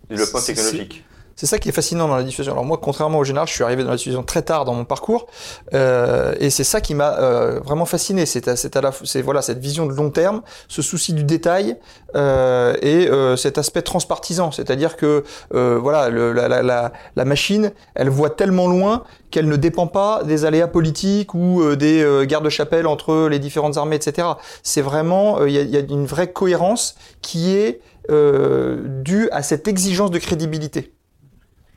développement 0.08 0.40
technologique. 0.40 1.04
C'est 1.38 1.46
ça 1.46 1.60
qui 1.60 1.68
est 1.68 1.72
fascinant 1.72 2.08
dans 2.08 2.16
la 2.16 2.24
dissuasion. 2.24 2.52
Alors 2.52 2.64
moi, 2.64 2.80
contrairement 2.82 3.20
au 3.20 3.22
général, 3.22 3.46
je 3.46 3.52
suis 3.52 3.62
arrivé 3.62 3.84
dans 3.84 3.90
la 3.90 3.96
dissuasion 3.96 4.24
très 4.24 4.42
tard 4.42 4.64
dans 4.64 4.74
mon 4.74 4.84
parcours, 4.84 5.28
euh, 5.72 6.34
et 6.40 6.50
c'est 6.50 6.64
ça 6.64 6.80
qui 6.80 6.96
m'a 6.96 7.16
euh, 7.20 7.60
vraiment 7.60 7.84
fasciné. 7.84 8.26
C'est 8.26 8.48
à, 8.48 8.80
la, 8.80 8.90
c'est 9.04 9.22
voilà 9.22 9.40
cette 9.40 9.60
vision 9.60 9.86
de 9.86 9.92
long 9.92 10.10
terme, 10.10 10.42
ce 10.66 10.82
souci 10.82 11.12
du 11.12 11.22
détail 11.22 11.76
euh, 12.16 12.74
et 12.82 13.06
euh, 13.06 13.36
cet 13.36 13.56
aspect 13.56 13.82
transpartisan. 13.82 14.50
C'est-à-dire 14.50 14.96
que 14.96 15.22
euh, 15.54 15.78
voilà, 15.80 16.10
la, 16.10 16.48
la, 16.60 16.92
la, 17.14 17.24
machine, 17.24 17.70
elle 17.94 18.08
voit 18.08 18.30
tellement 18.30 18.66
loin 18.66 19.04
qu'elle 19.30 19.46
ne 19.46 19.54
dépend 19.54 19.86
pas 19.86 20.24
des 20.24 20.44
aléas 20.44 20.66
politiques 20.66 21.34
ou 21.34 21.76
des 21.76 22.24
guerres 22.26 22.42
de 22.42 22.50
chapelle 22.50 22.88
entre 22.88 23.28
les 23.28 23.38
différentes 23.38 23.76
armées, 23.76 23.94
etc. 23.94 24.26
C'est 24.64 24.82
vraiment, 24.82 25.44
il 25.44 25.52
y 25.52 25.58
a, 25.58 25.62
y, 25.62 25.76
a, 25.76 25.80
une 25.88 26.06
vraie 26.06 26.32
cohérence 26.32 26.96
qui 27.22 27.54
est 27.54 27.80
due 28.08 29.28
à 29.30 29.44
cette 29.44 29.68
exigence 29.68 30.10
de 30.10 30.18
crédibilité. 30.18 30.97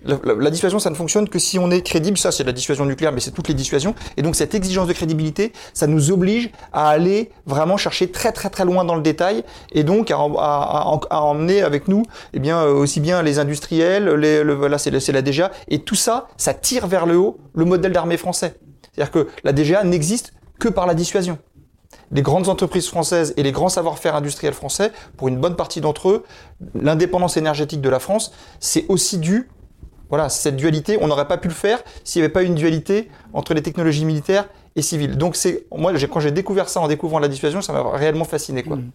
La, 0.04 0.50
dissuasion, 0.50 0.80
ça 0.80 0.90
ne 0.90 0.96
fonctionne 0.96 1.30
que 1.30 1.38
si 1.38 1.60
on 1.60 1.70
est 1.70 1.82
crédible. 1.82 2.18
Ça, 2.18 2.32
c'est 2.32 2.44
la 2.44 2.52
dissuasion 2.52 2.86
nucléaire, 2.86 3.12
mais 3.12 3.20
c'est 3.20 3.32
toutes 3.32 3.48
les 3.48 3.54
dissuasions. 3.54 3.94
Et 4.18 4.24
donc, 4.24 4.36
cette 4.36 4.56
exigence 4.56 4.88
de 4.88 4.94
crédibilité, 4.94 5.54
ça 5.74 5.86
nous 5.86 6.12
oblige 6.12 6.50
à 6.74 6.90
aller 6.90 7.32
vraiment 7.46 7.78
chercher 7.78 8.10
très, 8.10 8.32
très, 8.32 8.50
très 8.50 8.66
loin 8.66 8.84
dans 8.84 8.96
le 8.96 9.02
détail, 9.02 9.44
et 9.72 9.84
donc 9.84 10.10
à, 10.12 10.18
emmener 10.18 11.62
avec 11.62 11.88
nous, 11.88 12.04
eh 12.34 12.40
bien, 12.40 12.62
euh, 12.64 12.74
aussi 12.74 13.00
bien 13.00 13.22
les 13.22 13.38
industriels, 13.38 14.10
les, 14.16 14.44
le, 14.44 14.78
c'est 14.78 15.12
la 15.12 15.22
DGA, 15.22 15.52
et 15.68 15.80
tout 15.80 15.96
ça, 15.96 16.28
ça 16.38 16.54
tire 16.54 16.88
vers 16.88 17.06
le 17.06 17.18
haut 17.18 17.38
le 17.54 17.66
modèle 17.66 17.92
d'armée 17.92 18.18
français. 18.18 18.56
C'est-à-dire 18.94 19.12
que 19.12 19.28
la 19.44 19.54
DGA 19.54 19.84
n'existe 19.84 20.34
que 20.60 20.68
par 20.68 20.88
la 20.88 20.96
dissuasion. 20.96 21.38
Les 22.12 22.22
grandes 22.22 22.50
entreprises 22.50 22.88
françaises 22.88 23.34
et 23.38 23.44
les 23.44 23.52
grands 23.52 23.70
savoir-faire 23.70 24.16
industriels 24.16 24.54
français, 24.54 24.92
pour 25.18 25.28
une 25.28 25.38
bonne 25.38 25.56
partie 25.56 25.80
d'entre 25.80 26.10
eux, 26.10 26.24
l'indépendance 26.76 27.38
énergétique 27.38 27.82
de 27.82 27.90
la 27.90 28.00
France, 28.00 28.34
c'est 28.60 28.86
aussi 28.90 29.18
dû 29.18 29.50
voilà, 30.12 30.30
cette 30.30 30.58
dualité, 30.58 30.98
on 31.02 31.08
n'aurait 31.08 31.28
pas 31.28 31.38
pu 31.38 31.48
le 31.48 31.54
faire 31.54 31.80
s'il 32.04 32.22
n'y 32.22 32.26
avait 32.26 32.34
pas 32.34 32.44
une 32.44 32.54
dualité 32.54 33.10
entre 33.34 33.54
les 33.54 33.64
technologies 33.64 34.06
militaires 34.06 34.48
et 34.76 34.82
civiles. 34.82 35.18
Donc 35.18 35.36
c'est 35.36 35.66
moi 35.76 35.94
quand 35.94 36.20
j'ai 36.20 36.32
découvert 36.32 36.70
ça 36.70 36.82
en 36.82 36.88
découvrant 36.88 37.20
la 37.20 37.30
dissuasion, 37.30 37.62
ça 37.62 37.74
m'a 37.74 37.90
réellement 37.92 38.26
fasciné. 38.26 38.62
Mmh. 38.62 38.92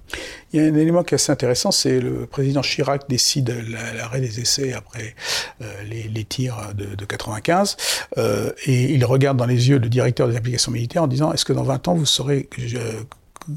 Il 0.53 0.61
y 0.61 0.65
a 0.65 0.69
un 0.69 0.75
élément 0.75 1.03
qui 1.03 1.15
est 1.15 1.17
assez 1.17 1.33
intéressant, 1.33 1.71
c'est 1.71 2.01
le 2.01 2.27
président 2.27 2.61
Chirac 2.61 3.09
décide 3.09 3.55
l'arrêt 3.97 4.21
des 4.21 4.41
essais 4.41 4.75
après 4.75 5.15
euh, 5.63 5.83
les, 5.85 6.25
tirs 6.25 6.75
de, 6.75 6.95
de 6.95 7.05
95 7.05 7.77
euh, 8.19 8.53
et 8.67 8.93
il 8.93 9.05
regarde 9.05 9.39
dans 9.39 9.47
les 9.47 9.71
yeux 9.71 9.79
le 9.79 9.89
directeur 9.89 10.29
des 10.29 10.37
applications 10.37 10.73
militaires 10.73 11.03
en 11.03 11.07
disant 11.07 11.33
est-ce 11.33 11.47
que 11.47 11.55
dans 11.55 11.63
20 11.63 11.89
ans 11.89 11.95
vous 11.95 12.07
saurez 12.07 12.49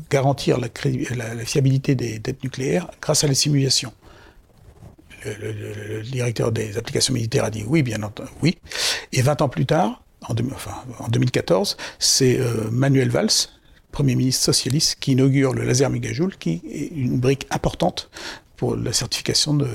garantir 0.10 0.60
la, 0.60 0.68
la, 1.34 1.46
fiabilité 1.46 1.96
des 1.96 2.20
têtes 2.20 2.44
nucléaires 2.44 2.88
grâce 3.02 3.24
à 3.24 3.28
les 3.28 3.36
simulations 3.36 3.92
le, 5.26 6.02
directeur 6.04 6.52
des 6.52 6.78
applications 6.78 7.14
militaires 7.14 7.46
a 7.46 7.50
dit 7.50 7.64
oui, 7.68 7.84
bien 7.84 8.02
entendu, 8.04 8.30
oui. 8.42 8.58
Et 9.12 9.22
20 9.22 9.42
ans 9.42 9.50
plus 9.50 9.66
tard, 9.66 10.04
en, 10.28 10.36
enfin, 10.54 10.76
en 11.00 11.08
2014, 11.08 11.78
c'est 12.00 12.40
euh, 12.40 12.70
Manuel 12.72 13.10
Valls, 13.10 13.30
Premier 13.92 14.16
ministre 14.16 14.46
socialiste, 14.46 14.98
qui 15.00 15.14
inaugure 15.14 15.54
le 15.54 15.64
laser 15.64 15.90
mégajoule, 15.90 16.36
qui 16.38 16.62
est 16.72 16.88
une 16.96 17.20
brique 17.20 17.48
importante 17.50 18.10
pour 18.60 18.76
la 18.76 18.92
certification 18.92 19.54
de, 19.54 19.68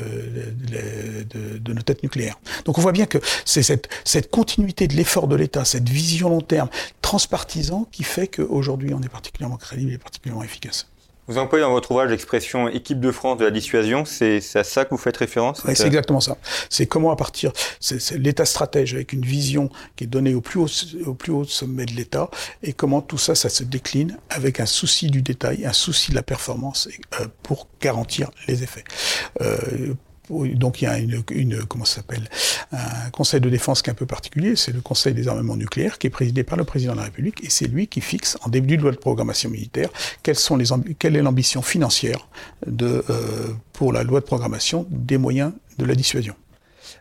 de, 1.58 1.72
nos 1.72 1.80
têtes 1.80 2.02
nucléaires. 2.02 2.38
Donc 2.66 2.76
on 2.76 2.82
voit 2.82 2.92
bien 2.92 3.06
que 3.06 3.16
c'est 3.46 3.62
cette, 3.62 3.88
cette 4.04 4.30
continuité 4.30 4.86
de 4.88 4.94
l'effort 4.94 5.26
de 5.26 5.36
l'État, 5.36 5.64
cette 5.64 5.88
vision 5.88 6.28
long 6.28 6.42
terme, 6.42 6.68
transpartisan, 7.00 7.88
qui 7.90 8.04
fait 8.04 8.28
qu'aujourd'hui 8.28 8.92
on 8.92 9.00
est 9.00 9.08
particulièrement 9.08 9.56
crédible 9.56 9.90
et 9.92 9.96
particulièrement 9.96 10.44
efficace. 10.44 10.86
Vous 11.26 11.38
employez 11.38 11.64
dans 11.64 11.70
votre 11.70 11.90
ouvrage 11.90 12.10
l'expression 12.10 12.68
équipe 12.68 13.00
de 13.00 13.10
France 13.10 13.38
de 13.38 13.44
la 13.44 13.50
dissuasion, 13.50 14.04
c'est 14.04 14.40
à 14.54 14.64
ça 14.64 14.84
que 14.84 14.90
vous 14.90 14.98
faites 14.98 15.16
référence 15.16 15.62
Oui, 15.64 15.74
c'est 15.74 15.86
exactement 15.86 16.20
ça. 16.20 16.36
C'est 16.68 16.86
comment 16.86 17.10
à 17.10 17.16
partir, 17.16 17.52
c'est 17.80 18.10
l'État 18.12 18.44
stratège 18.44 18.94
avec 18.94 19.12
une 19.12 19.24
vision 19.24 19.70
qui 19.96 20.04
est 20.04 20.08
donnée 20.08 20.34
au 20.34 20.40
plus 20.40 20.60
haut, 20.60 20.68
au 21.06 21.14
plus 21.14 21.32
haut 21.32 21.44
sommet 21.44 21.86
de 21.86 21.92
l'État, 21.92 22.30
et 22.62 22.72
comment 22.72 23.00
tout 23.00 23.18
ça, 23.18 23.34
ça 23.34 23.48
se 23.48 23.64
décline 23.64 24.18
avec 24.28 24.60
un 24.60 24.66
souci 24.66 25.08
du 25.08 25.22
détail, 25.22 25.64
un 25.64 25.72
souci 25.72 26.10
de 26.10 26.16
la 26.16 26.22
performance 26.22 26.88
euh, 27.20 27.26
pour 27.42 27.68
garantir 27.80 28.30
les 28.46 28.62
effets. 28.62 28.84
Euh, 29.40 29.94
donc 30.30 30.80
il 30.80 30.84
y 30.84 30.88
a 30.88 30.98
une, 30.98 31.22
une 31.30 31.64
comment 31.64 31.84
ça 31.84 31.96
s'appelle 31.96 32.28
un 32.72 33.10
conseil 33.10 33.40
de 33.40 33.50
défense 33.50 33.82
qui 33.82 33.90
est 33.90 33.92
un 33.92 33.96
peu 33.96 34.06
particulier, 34.06 34.56
c'est 34.56 34.72
le 34.72 34.80
conseil 34.80 35.14
des 35.14 35.28
armements 35.28 35.56
nucléaires 35.56 35.98
qui 35.98 36.06
est 36.06 36.10
présidé 36.10 36.44
par 36.44 36.56
le 36.56 36.64
président 36.64 36.92
de 36.92 36.98
la 36.98 37.04
République 37.04 37.44
et 37.44 37.50
c'est 37.50 37.66
lui 37.66 37.86
qui 37.86 38.00
fixe 38.00 38.38
en 38.42 38.48
début 38.48 38.76
de 38.76 38.82
loi 38.82 38.90
de 38.90 38.96
programmation 38.96 39.50
militaire 39.50 39.90
quelles 40.22 40.36
sont 40.36 40.56
les 40.56 40.66
quelle 40.98 41.16
est 41.16 41.22
l'ambition 41.22 41.62
financière 41.62 42.28
de 42.66 43.04
euh, 43.10 43.48
pour 43.72 43.92
la 43.92 44.02
loi 44.02 44.20
de 44.20 44.24
programmation 44.24 44.86
des 44.90 45.18
moyens 45.18 45.52
de 45.78 45.84
la 45.84 45.94
dissuasion. 45.94 46.34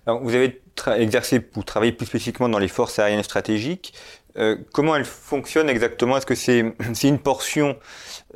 Alors 0.06 0.22
vous 0.22 0.36
avez 0.36 0.62
exercé 0.98 1.40
pour 1.40 1.66
travailler 1.66 1.92
plus 1.92 2.06
spécifiquement 2.06 2.50
dans 2.50 2.60
les 2.60 2.68
forces 2.68 3.00
aériennes 3.00 3.24
stratégiques. 3.24 3.94
Euh, 4.36 4.58
comment 4.74 4.96
elles 4.96 5.06
fonctionnent 5.06 5.70
exactement? 5.70 6.18
Est-ce 6.18 6.26
que 6.26 6.36
c'est 6.36 6.74
c'est 6.94 7.08
une 7.08 7.20
portion 7.20 7.78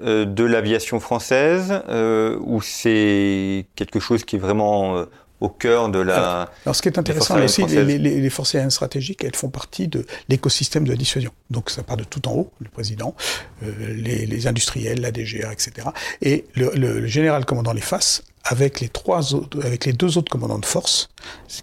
euh, 0.02 0.26
de 0.26 0.44
l'aviation 0.44 1.00
française 1.00 1.82
euh, 1.90 2.38
ou 2.42 2.62
c'est 2.62 3.66
quelque 3.76 4.00
chose 4.00 4.24
qui 4.24 4.36
est 4.36 4.40
vraiment 4.40 4.98
euh, 4.98 5.06
au 5.40 5.50
cœur 5.50 5.90
de 5.90 6.00
la. 6.00 6.50
Alors, 6.66 6.76
ce 6.76 6.82
qui 6.82 6.90
est 6.90 6.98
intéressant 6.98 7.42
aussi, 7.42 7.64
les, 7.66 7.84
les, 7.84 7.98
les, 7.98 8.30
forces 8.30 8.56
aériennes 8.56 8.72
stratégiques, 8.72 9.24
elles 9.24 9.36
font 9.36 9.50
partie 9.50 9.88
de 9.88 10.06
l'écosystème 10.30 10.84
de 10.84 10.90
la 10.90 10.96
dissuasion. 10.96 11.32
Donc 11.50 11.70
ça 11.70 11.84
part 11.84 11.98
de 11.98 12.04
tout 12.04 12.28
en 12.28 12.34
haut, 12.34 12.52
le 12.60 12.70
président, 12.70 13.16
euh, 13.64 13.72
les, 13.94 14.26
les, 14.26 14.48
industriels, 14.48 15.02
la 15.02 15.12
DGA, 15.12 15.52
etc. 15.52 15.90
Et 16.22 16.46
le, 16.56 16.72
le, 16.76 17.06
général 17.06 17.46
commandant 17.46 17.74
les 17.74 17.82
faces 17.82 18.24
avec 18.50 18.80
les 18.80 18.88
trois 18.88 19.34
autres, 19.34 19.64
avec 19.66 19.86
les 19.86 19.94
deux 19.94 20.18
autres 20.18 20.32
commandants 20.32 20.58
de 20.58 20.66
force, 20.66 21.10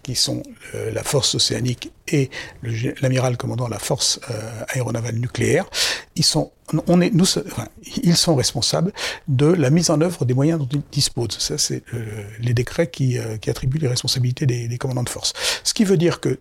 qui 0.03 0.15
sont 0.15 0.43
euh, 0.75 0.93
la 0.93 1.03
force 1.03 1.35
océanique 1.35 1.91
et 2.09 2.29
l'amiral 3.01 3.39
commandant 3.39 3.69
la 3.69 3.79
force 3.79 4.21
euh, 4.31 4.65
aéronavale 4.69 5.17
nucléaire, 5.17 5.65
ils 6.15 6.25
sont, 6.25 6.53
on 6.87 7.01
est, 7.01 7.11
nous, 7.11 7.25
ils 8.03 8.17
sont 8.17 8.35
responsables 8.35 8.93
de 9.29 9.47
la 9.47 9.71
mise 9.71 9.89
en 9.89 10.01
œuvre 10.03 10.27
des 10.27 10.35
moyens 10.35 10.61
dont 10.61 10.69
ils 10.71 10.83
disposent. 10.93 11.39
Ça, 11.39 11.57
c'est 11.57 11.83
euh, 11.95 12.25
les 12.41 12.53
décrets 12.53 12.91
qui, 12.91 13.17
qui, 13.41 13.49
attribuent 13.51 13.79
les 13.79 13.89
responsabilités 13.89 14.45
des, 14.45 14.79
commandants 14.79 15.05
de 15.05 15.09
force. 15.09 15.33
Ce 15.65 15.73
qui 15.73 15.85
veut 15.85 15.97
dire 15.97 16.21
que 16.21 16.39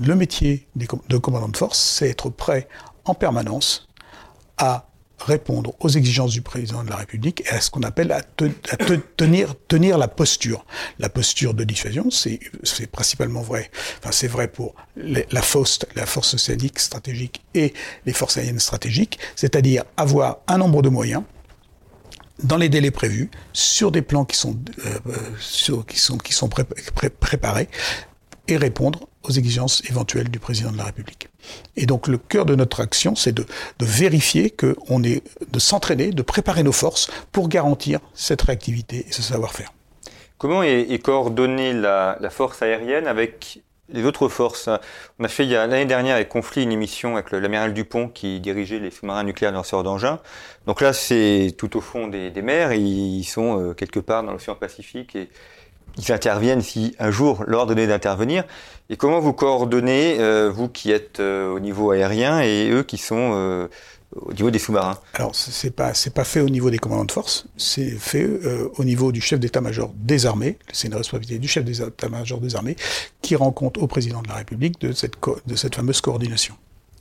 le 0.00 0.14
métier 0.14 0.68
de 0.76 1.18
commandant 1.18 1.48
de 1.48 1.56
force, 1.56 1.78
c'est 1.78 2.08
être 2.08 2.30
prêt 2.30 2.68
en 3.04 3.14
permanence 3.14 3.88
à 4.58 4.86
répondre 5.26 5.74
aux 5.80 5.88
exigences 5.88 6.32
du 6.32 6.42
président 6.42 6.84
de 6.84 6.90
la 6.90 6.96
République 6.96 7.42
et 7.46 7.48
à 7.50 7.60
ce 7.60 7.70
qu'on 7.70 7.82
appelle 7.82 8.12
à, 8.12 8.22
tenir, 9.16 9.54
tenir 9.68 9.98
la 9.98 10.08
posture. 10.08 10.64
La 10.98 11.08
posture 11.08 11.54
de 11.54 11.64
dissuasion, 11.64 12.10
c'est 12.10 12.40
principalement 12.90 13.42
vrai. 13.42 13.70
Enfin, 13.98 14.12
c'est 14.12 14.28
vrai 14.28 14.48
pour 14.48 14.74
la 14.96 15.42
FOST, 15.42 15.86
la 15.94 16.06
force 16.06 16.34
océanique 16.34 16.78
stratégique 16.78 17.44
et 17.54 17.72
les 18.06 18.12
forces 18.12 18.36
aériennes 18.36 18.60
stratégiques, 18.60 19.18
c'est-à-dire 19.36 19.84
avoir 19.96 20.38
un 20.48 20.58
nombre 20.58 20.82
de 20.82 20.88
moyens 20.88 21.22
dans 22.42 22.56
les 22.56 22.68
délais 22.68 22.90
prévus, 22.90 23.30
sur 23.52 23.92
des 23.92 24.02
plans 24.02 24.24
qui 24.24 24.36
sont, 24.36 24.58
euh, 24.84 24.98
euh, 25.06 25.16
sur, 25.38 25.86
qui 25.86 25.98
sont, 25.98 26.18
qui 26.18 26.32
sont 26.32 26.48
préparés, 26.48 27.68
et 28.48 28.56
répondre 28.56 29.08
aux 29.24 29.30
exigences 29.30 29.82
éventuelles 29.88 30.28
du 30.28 30.38
président 30.38 30.70
de 30.70 30.78
la 30.78 30.84
République. 30.84 31.28
Et 31.76 31.86
donc 31.86 32.08
le 32.08 32.18
cœur 32.18 32.46
de 32.46 32.54
notre 32.54 32.80
action, 32.80 33.14
c'est 33.14 33.32
de, 33.32 33.44
vérifier 33.80 34.50
que 34.50 34.76
on 34.88 35.02
est, 35.02 35.22
de 35.50 35.58
s'entraîner, 35.58 36.10
de 36.10 36.22
préparer 36.22 36.62
nos 36.62 36.72
forces 36.72 37.10
pour 37.32 37.48
garantir 37.48 38.00
cette 38.14 38.42
réactivité 38.42 39.06
et 39.08 39.12
ce 39.12 39.22
savoir-faire. 39.22 39.72
Comment 40.38 40.62
est, 40.62 40.98
coordonnée 41.02 41.72
la, 41.72 42.18
la, 42.20 42.30
force 42.30 42.62
aérienne 42.62 43.06
avec 43.06 43.60
les 43.88 44.04
autres 44.04 44.28
forces? 44.28 44.68
On 45.20 45.24
a 45.24 45.28
fait 45.28 45.44
l'année 45.44 45.84
dernière 45.84 46.16
avec 46.16 46.28
Conflit 46.28 46.64
une 46.64 46.72
émission 46.72 47.14
avec 47.14 47.30
l'amiral 47.30 47.72
Dupont 47.72 48.08
qui 48.08 48.40
dirigeait 48.40 48.80
les 48.80 48.90
sous-marins 48.90 49.22
nucléaires 49.22 49.52
lanceurs 49.52 49.84
d'engins. 49.84 50.18
Donc 50.66 50.80
là, 50.80 50.92
c'est 50.92 51.54
tout 51.56 51.76
au 51.76 51.80
fond 51.80 52.08
des, 52.08 52.30
des 52.30 52.42
mers, 52.42 52.72
ils 52.72 53.22
sont 53.22 53.60
euh, 53.60 53.72
quelque 53.72 54.00
part 54.00 54.24
dans 54.24 54.32
l'océan 54.32 54.56
Pacifique 54.56 55.14
et 55.14 55.28
ils 55.98 56.12
interviennent 56.12 56.62
si 56.62 56.94
un 56.98 57.10
jour 57.10 57.44
leur 57.46 57.66
donné 57.66 57.86
d'intervenir. 57.86 58.44
Et 58.90 58.96
comment 58.96 59.20
vous 59.20 59.32
coordonnez, 59.32 60.18
euh, 60.20 60.50
vous 60.50 60.68
qui 60.68 60.90
êtes 60.90 61.20
euh, 61.20 61.52
au 61.52 61.60
niveau 61.60 61.90
aérien 61.90 62.40
et 62.40 62.68
eux 62.70 62.82
qui 62.82 62.98
sont 62.98 63.32
euh, 63.34 63.68
au 64.14 64.32
niveau 64.32 64.50
des 64.50 64.58
sous-marins? 64.58 64.98
Alors 65.14 65.34
c'est 65.34 65.74
pas 65.74 65.94
c'est 65.94 66.12
pas 66.12 66.24
fait 66.24 66.40
au 66.40 66.48
niveau 66.48 66.70
des 66.70 66.78
commandants 66.78 67.04
de 67.04 67.12
force, 67.12 67.46
c'est 67.56 67.90
fait 67.90 68.28
au 68.76 68.84
niveau 68.84 69.12
du 69.12 69.20
chef 69.20 69.40
d'état-major 69.40 69.92
des 69.96 70.26
armées. 70.26 70.58
C'est 70.72 70.88
une 70.88 70.94
responsabilité 70.94 71.38
du 71.38 71.48
chef 71.48 71.64
d'état-major 71.64 72.40
des 72.40 72.56
armées 72.56 72.76
qui 73.22 73.36
rend 73.36 73.52
compte 73.52 73.78
au 73.78 73.86
président 73.86 74.20
de 74.22 74.28
la 74.28 74.34
République 74.34 74.80
de 74.80 74.92
cette 74.92 75.14
de 75.46 75.56
cette 75.56 75.74
fameuse 75.74 76.00
coordination. 76.00 76.54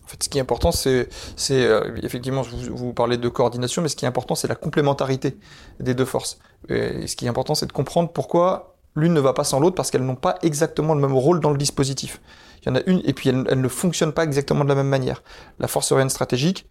En 0.06 0.08
fait, 0.08 0.24
ce 0.24 0.30
qui 0.30 0.40
est 0.40 0.42
important, 0.42 0.74
c'est, 0.74 1.08
c'est 1.38 1.70
effectivement, 2.04 2.42
vous, 2.42 2.76
vous, 2.76 2.92
parlez 2.92 3.16
de 3.16 3.30
coordination, 3.30 3.82
mais 3.82 3.88
ce 3.88 3.96
qui 3.96 4.04
est 4.04 4.10
important, 4.10 4.36
c'est 4.36 4.50
la 4.50 4.56
complémentarité 4.56 5.38
des 5.80 5.94
deux 5.94 6.06
forces. 6.06 6.38
Et 6.68 7.08
ce 7.08 7.16
qui 7.16 7.26
est 7.26 7.30
important, 7.30 7.56
c'est 7.56 7.66
de 7.66 7.72
comprendre 7.72 8.12
pourquoi 8.12 8.71
l'une 8.96 9.14
ne 9.14 9.20
va 9.20 9.34
pas 9.34 9.44
sans 9.44 9.60
l'autre 9.60 9.76
parce 9.76 9.92
qu'elles 9.92 10.06
n'ont 10.06 10.16
pas 10.16 10.38
exactement 10.42 10.94
le 10.94 11.02
même 11.02 11.14
rôle 11.14 11.40
dans 11.40 11.52
le 11.52 11.58
dispositif. 11.58 12.22
Il 12.64 12.70
y 12.70 12.72
en 12.72 12.76
a 12.76 12.82
une, 12.86 13.02
et 13.06 13.14
puis 13.14 13.30
elles, 13.30 13.60
ne 13.60 13.68
fonctionnent 13.68 14.14
pas 14.14 14.24
exactement 14.24 14.64
de 14.64 14.70
la 14.70 14.76
même 14.76 14.88
manière. 14.88 15.24
La 15.60 15.68
force 15.68 15.92
aérienne 15.92 16.10
stratégique, 16.10 16.68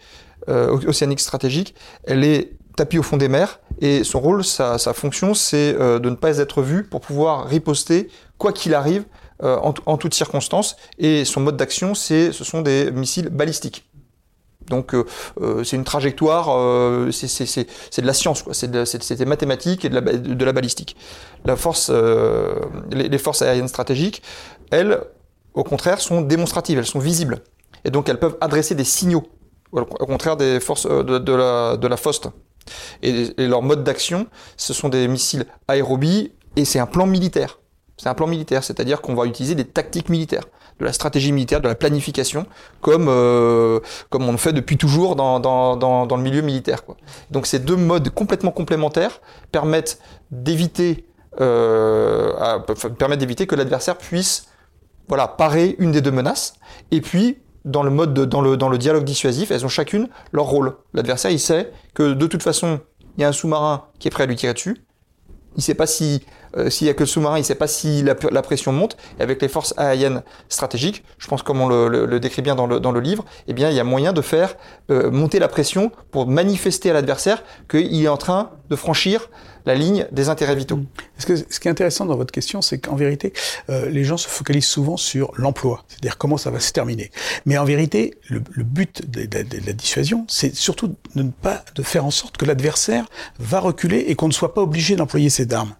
euh, 0.48 0.78
océanique 0.86 1.20
stratégique, 1.20 1.74
elle 2.04 2.22
est 2.22 2.52
tapis 2.76 2.98
au 2.98 3.02
fond 3.02 3.16
des 3.16 3.28
mers, 3.28 3.60
et 3.80 4.04
son 4.04 4.20
rôle, 4.20 4.44
sa, 4.44 4.78
fonction, 4.94 5.34
c'est 5.34 5.74
euh, 5.78 5.98
de 5.98 6.08
ne 6.08 6.14
pas 6.14 6.38
être 6.38 6.62
vue 6.62 6.84
pour 6.84 7.00
pouvoir 7.00 7.46
riposter, 7.46 8.08
quoi 8.38 8.52
qu'il 8.52 8.74
arrive, 8.74 9.04
euh, 9.42 9.56
en, 9.56 9.74
en 9.86 9.96
toutes 9.96 10.14
circonstances, 10.14 10.76
et 10.98 11.24
son 11.24 11.40
mode 11.40 11.56
d'action, 11.56 11.94
c'est, 11.94 12.30
ce 12.30 12.44
sont 12.44 12.60
des 12.62 12.90
missiles 12.92 13.28
balistiques. 13.28 13.89
Donc 14.70 14.94
euh, 14.94 15.04
euh, 15.42 15.64
c'est 15.64 15.76
une 15.76 15.84
trajectoire, 15.84 16.46
euh, 16.48 17.10
c'est 17.10 18.00
de 18.00 18.06
la 18.06 18.14
science, 18.14 18.44
c'est 18.52 19.16
des 19.18 19.24
mathématiques 19.26 19.84
et 19.84 19.90
de 19.90 20.44
la, 20.44 20.52
balistique. 20.52 20.96
La 21.44 21.56
force, 21.56 21.90
les, 22.90 23.18
forces 23.18 23.42
aériennes 23.42 23.68
stratégiques, 23.68 24.22
elles, 24.70 25.00
au 25.52 25.64
contraire, 25.64 26.00
sont 26.00 26.22
démonstratives, 26.22 26.78
elles 26.78 26.86
sont 26.86 27.00
visibles. 27.00 27.40
Et 27.84 27.90
donc 27.90 28.08
elles 28.08 28.18
peuvent 28.18 28.38
adresser 28.40 28.74
des 28.74 28.84
signaux, 28.84 29.24
au 29.72 29.84
contraire 29.84 30.36
des 30.36 30.60
forces 30.60 30.86
de, 30.86 31.32
la, 31.34 31.76
de 31.76 31.96
FOST. 31.96 32.28
Et, 33.02 33.34
leur 33.38 33.62
mode 33.62 33.82
d'action, 33.82 34.26
ce 34.56 34.72
sont 34.72 34.88
des 34.88 35.08
missiles 35.08 35.46
aérobies 35.66 36.32
et 36.56 36.64
c'est 36.64 36.78
un 36.78 36.86
plan 36.86 37.06
militaire. 37.06 37.58
C'est 37.96 38.08
un 38.08 38.14
plan 38.14 38.28
militaire, 38.28 38.62
c'est-à-dire 38.64 39.02
qu'on 39.02 39.14
va 39.14 39.26
utiliser 39.26 39.54
des 39.54 39.66
tactiques 39.66 40.08
militaires 40.08 40.44
de 40.80 40.84
la 40.84 40.92
stratégie 40.92 41.32
militaire, 41.32 41.60
de 41.60 41.68
la 41.68 41.74
planification, 41.74 42.46
comme, 42.80 43.06
euh, 43.08 43.80
comme 44.08 44.28
on 44.28 44.32
le 44.32 44.38
fait 44.38 44.52
depuis 44.52 44.76
toujours 44.76 45.14
dans, 45.14 45.38
dans, 45.38 45.76
dans, 45.76 46.16
le 46.16 46.22
milieu 46.22 46.40
militaire. 46.40 46.82
Donc 47.30 47.46
ces 47.46 47.58
deux 47.58 47.76
modes 47.76 48.10
complètement 48.10 48.50
complémentaires 48.50 49.20
permettent 49.52 50.00
d'éviter 50.30 51.06
euh, 51.40 52.58
permettent 52.98 53.20
d'éviter 53.20 53.46
que 53.46 53.54
l'adversaire 53.54 53.96
puisse 53.96 54.46
voilà, 55.08 55.28
parer 55.28 55.76
une 55.78 55.92
des 55.92 56.00
deux 56.00 56.10
menaces. 56.10 56.54
Et 56.90 57.00
puis, 57.00 57.38
dans 57.64 57.82
le 57.82 57.90
mode 57.90 58.14
dans, 58.14 58.40
le, 58.40 58.56
dans 58.56 58.68
le 58.68 58.78
dialogue 58.78 59.04
dissuasif, 59.04 59.50
elles 59.50 59.64
ont 59.64 59.68
chacune 59.68 60.08
leur 60.32 60.46
rôle. 60.46 60.76
L'adversaire, 60.94 61.30
il 61.30 61.38
sait 61.38 61.72
que 61.94 62.14
de 62.14 62.26
toute 62.26 62.42
façon, 62.42 62.80
il 63.16 63.22
y 63.22 63.24
a 63.24 63.28
un 63.28 63.32
sous-marin 63.32 63.84
qui 63.98 64.08
est 64.08 64.10
prêt 64.10 64.24
à 64.24 64.26
lui 64.26 64.36
tirer 64.36 64.54
dessus. 64.54 64.84
Il 65.56 65.62
sait 65.62 65.74
pas 65.74 65.86
si 65.86 66.24
euh, 66.56 66.70
s'il 66.70 66.86
y 66.86 66.90
a 66.90 66.94
que 66.94 67.00
le 67.00 67.06
sous-marin, 67.06 67.38
il 67.38 67.44
sait 67.44 67.54
pas 67.54 67.66
si 67.66 68.02
la, 68.02 68.14
pression 68.42 68.72
monte. 68.72 68.96
Et 69.18 69.22
avec 69.22 69.40
les 69.42 69.48
forces 69.48 69.74
aériennes 69.76 70.22
stratégiques, 70.48 71.04
je 71.18 71.26
pense 71.26 71.42
comme 71.42 71.60
on 71.60 71.68
le, 71.68 72.20
décrit 72.20 72.42
bien 72.42 72.54
dans 72.54 72.66
le, 72.66 72.80
dans 72.80 72.92
le 72.92 73.00
livre, 73.00 73.24
eh 73.48 73.52
bien 73.52 73.70
il 73.70 73.76
y 73.76 73.80
a 73.80 73.84
moyen 73.84 74.12
de 74.12 74.22
faire 74.22 74.56
euh, 74.90 75.10
monter 75.10 75.38
la 75.38 75.48
pression 75.48 75.92
pour 76.10 76.26
manifester 76.26 76.90
à 76.90 76.92
l'adversaire 76.92 77.42
qu'il 77.68 78.02
est 78.02 78.08
en 78.08 78.16
train 78.16 78.50
de 78.68 78.76
franchir 78.76 79.28
la 79.66 79.74
ligne 79.74 80.06
des 80.10 80.28
intérêts 80.28 80.54
vitaux. 80.54 80.76
Mmh. 80.76 80.86
Que, 81.26 81.36
ce 81.36 81.60
qui 81.60 81.68
est 81.68 81.70
intéressant 81.70 82.06
dans 82.06 82.16
votre 82.16 82.32
question, 82.32 82.62
c'est 82.62 82.78
qu'en 82.78 82.96
vérité, 82.96 83.32
euh, 83.68 83.88
les 83.88 84.04
gens 84.04 84.16
se 84.16 84.28
focalisent 84.28 84.66
souvent 84.66 84.96
sur 84.96 85.32
l'emploi, 85.36 85.84
c'est-à-dire 85.88 86.18
comment 86.18 86.36
ça 86.36 86.50
va 86.50 86.60
se 86.60 86.72
terminer. 86.72 87.10
Mais 87.46 87.58
en 87.58 87.64
vérité, 87.64 88.14
le, 88.28 88.40
but 88.40 89.08
de, 89.10 89.26
de, 89.26 89.66
la 89.66 89.72
dissuasion, 89.72 90.24
c'est 90.28 90.54
surtout 90.54 90.94
de 91.14 91.22
ne 91.22 91.30
pas 91.30 91.64
de 91.74 91.82
faire 91.82 92.04
en 92.04 92.10
sorte 92.10 92.36
que 92.36 92.44
l'adversaire 92.44 93.06
va 93.38 93.60
reculer 93.60 93.98
et 94.08 94.14
qu'on 94.14 94.28
ne 94.28 94.32
soit 94.32 94.54
pas 94.54 94.62
obligé 94.62 94.96
d'employer 94.96 95.30
cette 95.30 95.52
arme. 95.52 95.74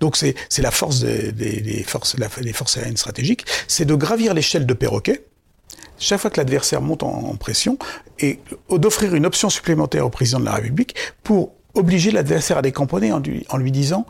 Donc 0.00 0.16
c'est 0.16 0.34
la 0.58 0.70
force 0.70 1.00
des, 1.00 1.84
forces, 1.86 2.16
aériennes 2.76 2.96
stratégiques, 2.96 3.44
c'est 3.68 3.84
de 3.84 3.94
gravir 3.94 4.34
l'échelle 4.34 4.66
de 4.66 4.74
perroquet, 4.74 5.24
chaque 5.98 6.20
fois 6.20 6.30
que 6.30 6.38
l'adversaire 6.38 6.80
monte 6.80 7.02
en, 7.02 7.34
pression, 7.36 7.78
et 8.18 8.40
d'offrir 8.70 9.14
une 9.14 9.26
option 9.26 9.50
supplémentaire 9.50 10.06
au 10.06 10.10
président 10.10 10.40
de 10.40 10.46
la 10.46 10.54
République 10.54 10.94
pour 11.22 11.54
obliger 11.74 12.10
l'adversaire 12.10 12.58
à 12.58 12.62
décamponner 12.62 13.12
en 13.12 13.22
en 13.48 13.56
lui 13.56 13.70
disant 13.70 14.06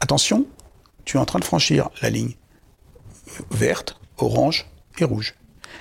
attention, 0.00 0.46
tu 1.04 1.16
es 1.16 1.20
en 1.20 1.24
train 1.24 1.38
de 1.38 1.44
franchir 1.44 1.90
la 2.02 2.10
ligne 2.10 2.34
verte, 3.50 3.98
orange 4.18 4.66
et 4.98 5.04
rouge. 5.04 5.37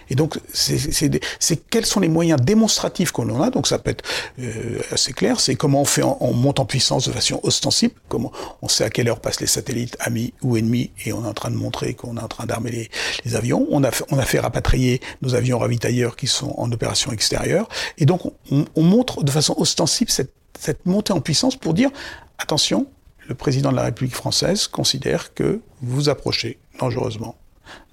Et 0.09 0.15
donc, 0.15 0.39
c'est 0.53 1.69
quels 1.69 1.85
sont 1.85 1.99
les 1.99 2.07
moyens 2.07 2.39
démonstratifs 2.41 3.11
qu'on 3.11 3.41
a. 3.41 3.49
Donc, 3.49 3.67
ça 3.67 3.79
peut 3.79 3.91
être 3.91 4.03
euh, 4.39 4.79
assez 4.91 5.13
clair. 5.13 5.39
C'est 5.39 5.55
comment 5.55 5.81
on 5.81 5.85
fait, 5.85 6.03
on 6.03 6.33
monte 6.33 6.59
en 6.59 6.65
puissance 6.65 7.07
de 7.07 7.11
façon 7.11 7.39
ostensible. 7.43 7.93
Comment 8.07 8.31
on 8.61 8.67
sait 8.67 8.83
à 8.83 8.89
quelle 8.89 9.09
heure 9.09 9.19
passent 9.19 9.41
les 9.41 9.47
satellites 9.47 9.97
amis 9.99 10.33
ou 10.41 10.57
ennemis, 10.57 10.91
et 11.05 11.13
on 11.13 11.25
est 11.25 11.27
en 11.27 11.33
train 11.33 11.51
de 11.51 11.55
montrer 11.55 11.93
qu'on 11.93 12.17
est 12.17 12.21
en 12.21 12.27
train 12.27 12.45
d'armer 12.45 12.71
les, 12.71 12.89
les, 13.25 13.35
avions. 13.35 13.67
On 13.69 13.83
a, 13.83 13.91
fait, 13.91 14.05
on 14.09 14.17
a 14.17 14.25
fait 14.25 14.39
rapatrier 14.39 15.01
nos 15.21 15.35
avions 15.35 15.59
ravitailleurs 15.59 16.15
qui 16.15 16.27
sont 16.27 16.53
en 16.57 16.71
opération 16.71 17.11
extérieure. 17.11 17.67
Et 17.97 18.05
donc, 18.05 18.21
on, 18.51 18.65
on 18.75 18.83
montre 18.83 19.23
de 19.23 19.31
façon 19.31 19.55
ostensible 19.57 20.11
cette, 20.11 20.33
cette 20.59 20.85
montée 20.85 21.13
en 21.13 21.21
puissance 21.21 21.55
pour 21.55 21.73
dire 21.73 21.89
attention, 22.37 22.87
le 23.27 23.35
président 23.35 23.71
de 23.71 23.75
la 23.75 23.83
République 23.83 24.15
française 24.15 24.67
considère 24.67 25.33
que 25.33 25.59
vous 25.81 26.09
approchez 26.09 26.59
dangereusement 26.79 27.35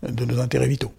de 0.02 0.24
nos 0.24 0.40
intérêts 0.40 0.68
vitaux. 0.68 0.92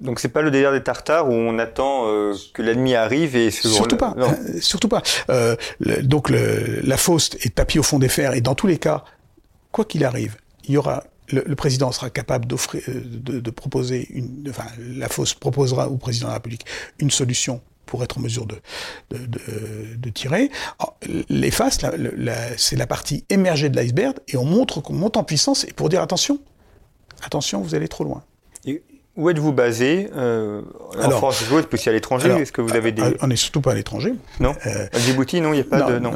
Donc 0.00 0.18
c'est 0.18 0.28
pas 0.28 0.42
le 0.42 0.50
délire 0.50 0.72
des 0.72 0.82
tartares 0.82 1.28
où 1.28 1.32
on 1.32 1.58
attend 1.58 2.06
euh, 2.06 2.34
que 2.54 2.62
l'ennemi 2.62 2.94
arrive 2.94 3.36
et 3.36 3.50
surtout 3.50 3.96
pas, 3.96 4.14
euh, 4.16 4.60
surtout 4.60 4.88
pas. 4.88 5.02
Euh, 5.28 5.56
donc 6.02 6.30
le, 6.30 6.80
la 6.82 6.96
Faust 6.96 7.36
est 7.44 7.56
tapis 7.56 7.78
au 7.78 7.82
fond 7.82 7.98
des 7.98 8.08
fers 8.08 8.32
et 8.32 8.40
dans 8.40 8.54
tous 8.54 8.66
les 8.66 8.78
cas, 8.78 9.04
quoi 9.72 9.84
qu'il 9.84 10.04
arrive, 10.04 10.36
il 10.64 10.74
y 10.74 10.76
aura 10.76 11.04
le, 11.32 11.54
président 11.54 11.92
sera 11.92 12.10
capable 12.10 12.46
d'offrir, 12.46 12.82
de, 12.88 13.38
de, 13.38 13.50
proposer 13.50 14.08
une, 14.10 14.46
enfin 14.48 14.64
la 14.78 15.08
Faust 15.08 15.38
proposera 15.38 15.88
au 15.88 15.96
président 15.96 16.26
de 16.26 16.30
la 16.30 16.34
République 16.34 16.66
une 16.98 17.10
solution 17.10 17.60
pour 17.86 18.02
être 18.02 18.18
en 18.18 18.20
mesure 18.20 18.46
de, 18.46 18.56
de, 19.10 19.28
de 19.96 20.10
tirer. 20.10 20.50
Les 21.28 21.50
faces, 21.52 21.78
c'est 22.56 22.76
la 22.76 22.86
partie 22.86 23.24
émergée 23.30 23.68
de 23.68 23.76
l'iceberg 23.76 24.16
et 24.28 24.36
on 24.36 24.44
montre 24.44 24.80
qu'on 24.80 24.92
monte 24.92 25.16
en 25.16 25.24
puissance 25.24 25.64
et 25.64 25.72
pour 25.72 25.88
dire 25.88 26.00
attention, 26.02 26.40
attention, 27.22 27.60
vous 27.60 27.76
allez 27.76 27.88
trop 27.88 28.04
loin. 28.04 28.24
Où 29.16 29.28
êtes-vous 29.28 29.52
basé 29.52 30.08
euh, 30.16 30.62
En 30.96 31.10
France, 31.10 31.42
vous 31.42 31.58
êtes 31.58 31.72
aussi 31.72 31.88
à 31.88 31.92
l'étranger 31.92 32.30
Est-ce 32.30 32.52
que 32.52 32.60
vous 32.60 32.74
avez 32.74 32.92
des... 32.92 33.02
On 33.20 33.26
n'est 33.26 33.36
surtout 33.36 33.60
pas 33.60 33.72
à 33.72 33.74
l'étranger. 33.74 34.14
Non 34.38 34.54
euh, 34.66 34.86
À 34.92 34.98
Djibouti, 34.98 35.40
non, 35.40 35.52
il 35.52 35.56
n'y 35.56 35.60
a 35.60 35.64
pas 35.64 35.82
de... 35.82 35.98
Non. 35.98 36.12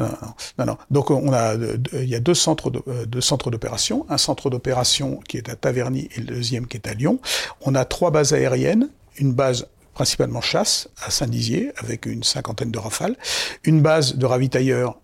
Non, 0.57 0.65
non, 0.65 0.77
Donc 0.91 1.11
on 1.11 1.33
a, 1.33 1.55
il 1.93 2.09
y 2.09 2.15
a 2.15 2.19
deux 2.19 2.33
centres 2.33 2.71
de, 2.71 2.81
euh, 2.87 3.05
deux 3.05 3.21
centres 3.21 3.51
d'opération. 3.51 4.05
Un 4.09 4.17
centre 4.17 4.49
d'opération 4.49 5.19
qui 5.27 5.37
est 5.37 5.49
à 5.49 5.55
Taverny 5.55 6.09
et 6.15 6.21
le 6.21 6.27
deuxième 6.27 6.67
qui 6.67 6.77
est 6.77 6.87
à 6.87 6.93
Lyon. 6.93 7.19
On 7.61 7.75
a 7.75 7.83
trois 7.83 8.11
bases 8.11 8.33
aériennes. 8.33 8.89
Une 9.17 9.33
base 9.33 9.67
principalement 9.93 10.41
chasse 10.41 10.89
à 11.05 11.11
Saint-Dizier 11.11 11.71
avec 11.77 12.05
une 12.05 12.23
cinquantaine 12.23 12.71
de 12.71 12.79
rafales. 12.79 13.15
Une 13.63 13.81
base 13.81 14.15
de 14.15 14.25
ravitailleurs 14.25 14.97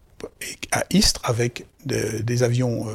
à 0.71 0.84
Istres 0.91 1.21
avec 1.23 1.65
des 1.86 2.43
avions 2.43 2.88
euh, 2.88 2.93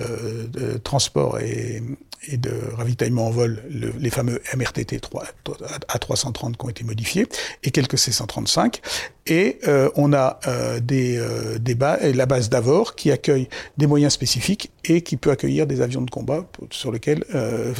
euh, 0.00 0.46
de 0.46 0.78
transport 0.78 1.38
et, 1.40 1.82
et, 2.28 2.36
de 2.36 2.52
ravitaillement 2.74 3.26
en 3.26 3.30
vol, 3.30 3.62
les 3.68 4.10
fameux 4.10 4.40
MRTT 4.54 5.00
3, 5.00 5.24
A330 5.88 6.56
qui 6.56 6.64
ont 6.64 6.68
été 6.68 6.84
modifiés, 6.84 7.26
et 7.62 7.70
quelques 7.70 7.96
C135. 7.96 8.80
Et 9.26 9.58
euh, 9.66 9.90
on 9.96 10.12
a 10.12 10.40
euh, 10.46 10.80
des, 10.80 11.16
euh, 11.18 11.58
des 11.58 11.76
la 12.12 12.26
base 12.26 12.50
d'Avor 12.50 12.94
qui 12.94 13.10
accueille 13.10 13.48
des 13.78 13.86
moyens 13.86 14.12
spécifiques 14.12 14.70
et 14.84 15.02
qui 15.02 15.16
peut 15.16 15.30
accueillir 15.30 15.66
des 15.66 15.80
avions 15.80 16.02
de 16.02 16.10
combat 16.10 16.46
sur 16.70 16.92
lesquels 16.92 17.24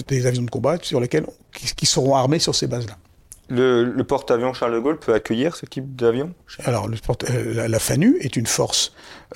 des 0.08 0.26
avions 0.26 0.42
de 0.42 0.50
combat 0.50 0.78
sur 0.82 1.00
lesquels 1.00 1.26
qui 1.52 1.86
seront 1.86 2.14
armés 2.14 2.38
sur 2.38 2.54
ces 2.54 2.66
bases-là. 2.66 2.96
Le, 3.50 4.02
porte-avions 4.02 4.52
Charles 4.52 4.74
de 4.74 4.78
Gaulle 4.78 4.98
peut 4.98 5.12
accueillir 5.12 5.56
ce 5.56 5.66
type 5.66 5.96
d'avion? 5.96 6.32
Alors, 6.64 6.86
le 6.86 6.96
euh, 7.30 7.68
la, 7.68 7.78
FANU 7.80 8.16
est 8.20 8.36
une 8.36 8.46
force, 8.46 8.92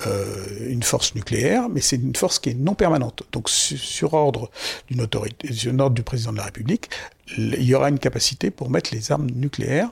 euh, 0.07 0.69
une 0.69 0.83
force 0.83 1.15
nucléaire, 1.15 1.67
mais 1.69 1.81
c'est 1.81 1.97
une 1.97 2.15
force 2.15 2.39
qui 2.39 2.51
est 2.51 2.53
non 2.53 2.75
permanente. 2.75 3.23
Donc, 3.33 3.49
sur, 3.49 4.13
ordre 4.13 4.49
d'une 4.89 5.01
autorité, 5.01 5.51
sur 5.51 5.77
ordre 5.79 5.95
du 5.95 6.03
président 6.03 6.31
de 6.31 6.37
la 6.37 6.45
République, 6.45 6.89
il 7.37 7.63
y 7.63 7.75
aura 7.75 7.89
une 7.89 7.99
capacité 7.99 8.51
pour 8.51 8.69
mettre 8.69 8.93
les 8.93 9.11
armes 9.11 9.29
nucléaires 9.29 9.89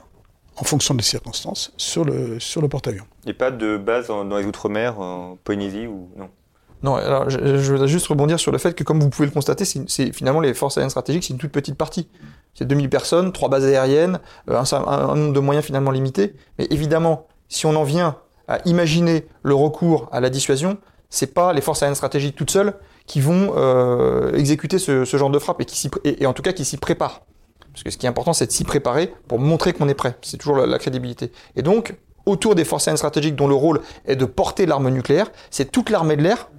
en 0.56 0.64
fonction 0.64 0.94
des 0.94 1.02
circonstances, 1.02 1.72
sur 1.76 2.04
le, 2.04 2.38
sur 2.40 2.62
le 2.62 2.68
porte-avions. 2.68 3.06
Il 3.24 3.26
n'y 3.26 3.32
a 3.32 3.34
pas 3.34 3.50
de 3.50 3.76
base 3.76 4.06
dans 4.06 4.24
les 4.38 4.44
Outre-mer, 4.44 5.00
en 5.00 5.36
Polynésie 5.42 5.86
ou 5.86 6.08
non? 6.16 6.30
Non, 6.84 6.96
alors 6.96 7.30
je, 7.30 7.38
je, 7.38 7.72
voudrais 7.72 7.88
juste 7.88 8.06
rebondir 8.08 8.38
sur 8.38 8.52
le 8.52 8.58
fait 8.58 8.74
que, 8.74 8.84
comme 8.84 9.00
vous 9.00 9.08
pouvez 9.08 9.24
le 9.24 9.32
constater, 9.32 9.64
c'est 9.64 10.12
finalement 10.12 10.40
les 10.40 10.52
forces 10.52 10.76
aériennes 10.76 10.90
stratégiques, 10.90 11.24
c'est 11.24 11.32
une 11.32 11.38
toute 11.38 11.50
petite 11.50 11.76
partie. 11.76 12.08
C'est 12.52 12.66
2000 12.66 12.90
personnes, 12.90 13.32
trois 13.32 13.48
bases 13.48 13.64
aériennes, 13.64 14.20
euh, 14.50 14.62
un, 14.86 15.14
nombre 15.16 15.32
de 15.32 15.40
moyens 15.40 15.64
finalement 15.64 15.90
limité. 15.90 16.34
Mais 16.58 16.66
évidemment, 16.68 17.26
si 17.48 17.64
on 17.64 17.74
en 17.74 17.84
vient 17.84 18.18
à 18.48 18.58
imaginer 18.66 19.26
le 19.42 19.54
recours 19.54 20.10
à 20.12 20.20
la 20.20 20.28
dissuasion, 20.28 20.76
c'est 21.08 21.32
pas 21.32 21.54
les 21.54 21.62
forces 21.62 21.82
aériennes 21.82 21.94
stratégiques 21.94 22.36
toutes 22.36 22.50
seules 22.50 22.74
qui 23.06 23.22
vont 23.22 23.54
euh, 23.56 24.34
exécuter 24.34 24.78
ce, 24.78 25.06
genre 25.06 25.30
de 25.30 25.38
frappe 25.38 25.62
et, 25.62 25.64
qui 25.64 25.90
et, 26.04 26.26
en 26.26 26.34
tout 26.34 26.42
cas 26.42 26.52
qui 26.52 26.66
s'y 26.66 26.76
préparent. 26.76 27.22
Parce 27.72 27.82
que 27.82 27.90
ce 27.90 27.96
qui 27.96 28.04
est 28.04 28.10
important, 28.10 28.34
c'est 28.34 28.46
de 28.46 28.52
s'y 28.52 28.62
préparer 28.62 29.10
pour 29.26 29.38
montrer 29.38 29.72
qu'on 29.72 29.88
est 29.88 29.94
prêt. 29.94 30.18
C'est 30.20 30.36
toujours 30.36 30.58
la, 30.58 30.78
crédibilité. 30.78 31.32
Et 31.56 31.62
donc, 31.62 31.94
autour 32.26 32.54
des 32.54 32.64
forces 32.64 32.86
aériennes 32.86 32.98
stratégiques 32.98 33.36
dont 33.36 33.48
le 33.48 33.54
rôle 33.54 33.80
est 34.04 34.16
de 34.16 34.26
porter 34.26 34.66
l'arme 34.66 34.90
nucléaire, 34.90 35.32
c'est 35.50 35.72
toute 35.72 35.88
l'armée 35.88 36.16
de 36.16 36.22
l'air, 36.22 36.50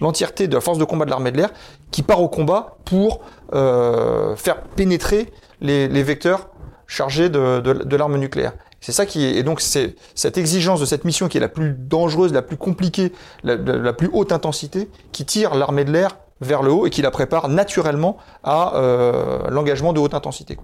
l'entièreté 0.00 0.48
de 0.48 0.54
la 0.54 0.60
force 0.60 0.78
de 0.78 0.84
combat 0.84 1.04
de 1.04 1.10
l'armée 1.10 1.32
de 1.32 1.36
l'air, 1.36 1.50
qui 1.90 2.02
part 2.02 2.22
au 2.22 2.28
combat 2.28 2.76
pour 2.84 3.20
euh, 3.54 4.36
faire 4.36 4.62
pénétrer 4.62 5.32
les, 5.60 6.02
vecteurs 6.02 6.48
chargés 6.86 7.28
de 7.28 7.96
l'arme 7.96 8.16
nucléaire. 8.16 8.52
C'est 8.80 8.92
ça 8.92 9.06
qui 9.06 9.24
est, 9.24 9.36
et 9.36 9.42
donc 9.42 9.60
c'est 9.60 9.96
cette 10.14 10.38
exigence 10.38 10.80
de 10.80 10.86
cette 10.86 11.04
mission 11.04 11.28
qui 11.28 11.36
est 11.36 11.40
la 11.40 11.48
plus 11.48 11.74
dangereuse, 11.76 12.32
la 12.32 12.42
plus 12.42 12.56
compliquée, 12.56 13.12
la, 13.42 13.92
plus 13.92 14.08
haute 14.12 14.32
intensité, 14.32 14.88
qui 15.12 15.24
tire 15.24 15.54
l'armée 15.54 15.84
de 15.84 15.90
l'air 15.90 16.18
vers 16.40 16.62
le 16.62 16.70
haut 16.70 16.86
et 16.86 16.90
qui 16.90 17.02
la 17.02 17.10
prépare 17.10 17.48
naturellement 17.48 18.18
à 18.44 18.76
euh, 18.76 19.50
l'engagement 19.50 19.92
de 19.92 19.98
haute 19.98 20.14
intensité. 20.14 20.56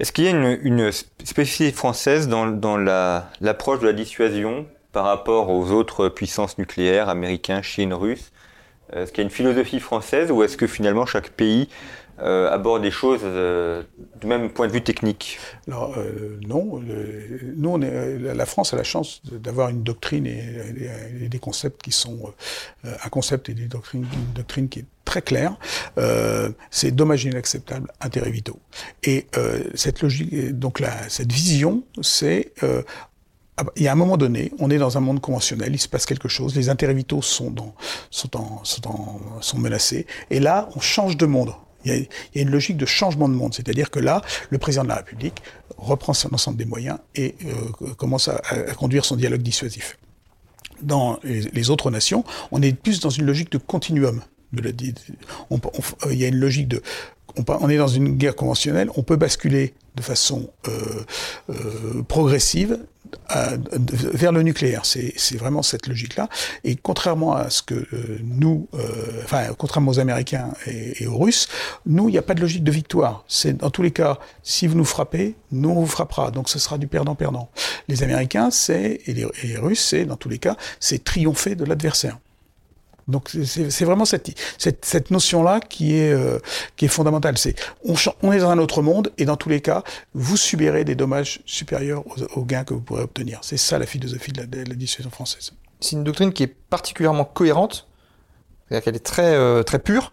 Est-ce 0.00 0.12
qu'il 0.12 0.24
y 0.24 0.28
a 0.28 0.30
une, 0.30 0.58
une 0.62 0.90
spécificité 0.92 1.72
française 1.72 2.28
dans, 2.28 2.46
dans 2.46 2.78
l'approche 2.78 3.80
de 3.80 3.86
la 3.86 3.92
dissuasion 3.92 4.66
par 4.92 5.04
rapport 5.04 5.50
aux 5.50 5.72
autres 5.72 6.08
puissances 6.08 6.56
nucléaires, 6.56 7.10
américains, 7.10 7.60
Chine, 7.60 7.92
russes 7.92 8.32
Est-ce 8.92 9.10
qu'il 9.12 9.18
y 9.18 9.24
a 9.24 9.28
une 9.28 9.34
philosophie 9.34 9.80
française 9.80 10.30
ou 10.30 10.42
est-ce 10.42 10.56
que 10.56 10.66
finalement 10.66 11.06
chaque 11.06 11.30
pays 11.30 11.68
euh, 12.18 12.50
aborde 12.50 12.80
des 12.80 12.90
choses 12.90 13.20
euh, 13.24 13.82
du 14.20 14.26
même 14.26 14.48
point 14.48 14.68
de 14.68 14.72
vue 14.72 14.82
technique? 14.82 15.38
Euh, 15.68 16.38
non. 16.46 16.80
nous, 17.56 17.78
la 17.78 18.46
France 18.46 18.72
a 18.72 18.76
la 18.76 18.84
chance 18.84 19.20
d'avoir 19.30 19.68
une 19.68 19.82
doctrine 19.82 20.26
et, 20.26 21.28
des 21.28 21.38
concepts 21.38 21.82
qui 21.82 21.92
sont 21.92 22.32
un 22.84 23.08
concept 23.10 23.50
et 23.50 23.54
des 23.54 23.66
doctrines, 23.66 24.06
une 24.10 24.32
doctrine 24.34 24.68
qui 24.68 24.80
est 24.80 24.84
très 25.04 25.20
claire. 25.20 25.56
c'est 26.70 26.90
dommage 26.90 27.24
inacceptable, 27.24 27.92
intérêt 28.00 28.30
vitaux. 28.30 28.60
Et 29.02 29.26
cette 29.74 30.00
logique, 30.00 30.58
donc 30.58 30.82
cette 31.08 31.32
vision, 31.32 31.82
c'est 32.00 32.52
il 33.76 33.82
y 33.82 33.88
a 33.88 33.92
un 33.92 33.96
moment 33.96 34.16
donné, 34.16 34.52
on 34.58 34.70
est 34.70 34.78
dans 34.78 34.98
un 34.98 35.00
monde 35.00 35.20
conventionnel, 35.20 35.70
il 35.72 35.78
se 35.78 35.88
passe 35.88 36.06
quelque 36.06 36.28
chose, 36.28 36.54
les 36.54 36.68
intérêts 36.68 36.94
vitaux 36.94 37.22
sont, 37.22 37.50
dans, 37.50 37.74
sont, 38.10 38.36
en, 38.36 38.60
sont, 38.64 38.86
en, 38.88 39.20
sont 39.40 39.58
menacés, 39.58 40.06
et 40.30 40.40
là, 40.40 40.68
on 40.76 40.80
change 40.80 41.16
de 41.16 41.26
monde. 41.26 41.52
Il 41.84 42.08
y, 42.34 42.38
a, 42.38 42.42
une 42.42 42.50
logique 42.50 42.76
de 42.76 42.86
changement 42.86 43.28
de 43.28 43.34
monde, 43.34 43.54
c'est-à-dire 43.54 43.90
que 43.90 44.00
là, 44.00 44.20
le 44.50 44.58
président 44.58 44.82
de 44.82 44.88
la 44.88 44.96
République 44.96 45.40
reprend 45.76 46.14
son 46.14 46.34
ensemble 46.34 46.56
des 46.56 46.64
moyens 46.64 46.98
et 47.14 47.36
euh, 47.44 47.94
commence 47.94 48.28
à, 48.28 48.40
conduire 48.76 49.04
son 49.04 49.14
dialogue 49.14 49.42
dissuasif. 49.42 49.96
Dans 50.82 51.20
les, 51.22 51.70
autres 51.70 51.90
nations, 51.90 52.24
on 52.50 52.60
est 52.60 52.72
plus 52.72 53.00
dans 53.00 53.10
une 53.10 53.24
logique 53.24 53.52
de 53.52 53.58
continuum. 53.58 54.20
De 54.52 54.74
il 56.10 56.18
y 56.18 56.24
a 56.24 56.28
une 56.28 56.36
logique 56.36 56.68
de 56.68 56.82
on, 57.48 57.68
est 57.68 57.76
dans 57.76 57.88
une 57.88 58.16
guerre 58.16 58.34
conventionnelle, 58.34 58.90
on 58.96 59.02
peut 59.02 59.16
basculer 59.16 59.74
de 59.94 60.02
façon 60.02 60.50
euh, 60.68 61.04
euh, 61.50 62.02
progressive 62.06 62.78
vers 63.28 64.32
le 64.32 64.42
nucléaire. 64.42 64.82
C'est 64.84 65.36
vraiment 65.36 65.62
cette 65.62 65.86
logique-là. 65.86 66.28
Et 66.64 66.76
contrairement 66.76 67.34
à 67.34 67.50
ce 67.50 67.62
que 67.62 67.74
euh, 67.74 68.18
nous, 68.22 68.68
euh, 68.74 69.22
enfin, 69.24 69.44
contrairement 69.56 69.90
aux 69.90 69.98
Américains 69.98 70.52
et, 70.66 71.06
aux 71.06 71.18
Russes, 71.18 71.48
nous, 71.86 72.08
il 72.08 72.12
n'y 72.12 72.18
a 72.18 72.22
pas 72.22 72.34
de 72.34 72.40
logique 72.40 72.64
de 72.64 72.72
victoire. 72.72 73.24
C'est 73.28 73.58
dans 73.58 73.70
tous 73.70 73.82
les 73.82 73.90
cas, 73.90 74.18
si 74.42 74.66
vous 74.66 74.76
nous 74.76 74.84
frappez, 74.84 75.34
nous 75.52 75.70
on 75.70 75.80
vous 75.80 75.86
frappera. 75.86 76.30
Donc 76.30 76.48
ce 76.48 76.58
sera 76.58 76.78
du 76.78 76.86
perdant-perdant. 76.86 77.50
Les 77.88 78.02
Américains, 78.02 78.50
c'est 78.50 79.00
et 79.06 79.14
les 79.14 79.56
Russes, 79.56 79.84
c'est 79.84 80.04
dans 80.04 80.16
tous 80.16 80.28
les 80.28 80.38
cas, 80.38 80.56
c'est 80.80 81.02
triompher 81.02 81.54
de 81.54 81.64
l'adversaire. 81.64 82.18
Donc 83.08 83.30
c'est 83.44 83.84
vraiment 83.84 84.04
cette, 84.04 84.36
cette, 84.58 85.10
notion-là 85.12 85.60
qui 85.60 85.96
est 85.96 86.12
euh, 86.12 86.40
qui 86.74 86.86
est 86.86 86.88
fondamentale. 86.88 87.38
C'est 87.38 87.54
on, 87.84 88.32
est 88.32 88.38
dans 88.38 88.50
un 88.50 88.58
autre 88.58 88.82
monde 88.82 89.12
et 89.16 89.24
dans 89.24 89.36
tous 89.36 89.48
les 89.48 89.60
cas, 89.60 89.84
vous 90.14 90.36
subirez 90.36 90.84
des 90.84 90.96
dommages 90.96 91.40
supérieurs 91.46 92.02
aux, 92.34 92.44
gains 92.44 92.64
que 92.64 92.74
vous 92.74 92.80
pourrez 92.80 93.02
obtenir. 93.02 93.38
C'est 93.42 93.58
ça 93.58 93.78
la 93.78 93.86
philosophie 93.86 94.32
de 94.32 94.40
la, 94.40 94.46
de 94.46 94.74
dissuasion 94.74 95.10
française. 95.10 95.52
C'est 95.78 95.92
une 95.94 96.02
doctrine 96.02 96.32
qui 96.32 96.42
est 96.42 96.52
particulièrement 96.68 97.24
cohérente, 97.24 97.86
c'est-à-dire 98.66 98.84
qu'elle 98.84 98.96
est 98.96 99.06
très 99.06 99.34
euh, 99.34 99.62
très 99.62 99.78
pure 99.78 100.12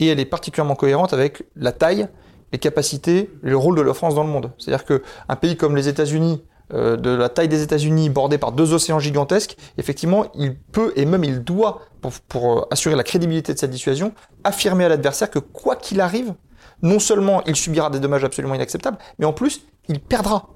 et 0.00 0.08
elle 0.08 0.18
est 0.18 0.24
particulièrement 0.24 0.74
cohérente 0.74 1.12
avec 1.12 1.44
la 1.54 1.70
taille, 1.70 2.08
les 2.52 2.58
capacités, 2.58 3.30
le 3.42 3.56
rôle 3.56 3.76
de 3.76 3.82
la 3.82 3.94
France 3.94 4.16
dans 4.16 4.24
le 4.24 4.30
monde. 4.30 4.50
C'est-à-dire 4.58 4.84
que 4.84 5.04
un 5.28 5.36
pays 5.36 5.56
comme 5.56 5.76
les 5.76 5.86
États-Unis 5.86 6.42
euh, 6.74 6.96
de 6.96 7.10
la 7.10 7.28
taille 7.28 7.48
des 7.48 7.62
États-Unis, 7.62 8.08
bordé 8.10 8.38
par 8.38 8.52
deux 8.52 8.72
océans 8.72 8.98
gigantesques, 8.98 9.56
effectivement, 9.78 10.26
il 10.34 10.56
peut 10.56 10.92
et 10.96 11.04
même 11.04 11.24
il 11.24 11.42
doit, 11.42 11.82
pour, 12.28 12.58
euh, 12.58 12.66
assurer 12.70 12.96
la 12.96 13.04
crédibilité 13.04 13.52
de 13.52 13.58
cette 13.58 13.70
dissuasion, 13.70 14.12
affirmer 14.44 14.84
à 14.84 14.88
l'adversaire 14.88 15.30
que 15.30 15.38
quoi 15.38 15.76
qu'il 15.76 16.00
arrive, 16.00 16.34
non 16.82 16.98
seulement 16.98 17.42
il 17.44 17.56
subira 17.56 17.90
des 17.90 18.00
dommages 18.00 18.24
absolument 18.24 18.54
inacceptables, 18.54 18.98
mais 19.18 19.26
en 19.26 19.32
plus, 19.32 19.62
il 19.88 20.00
perdra. 20.00 20.48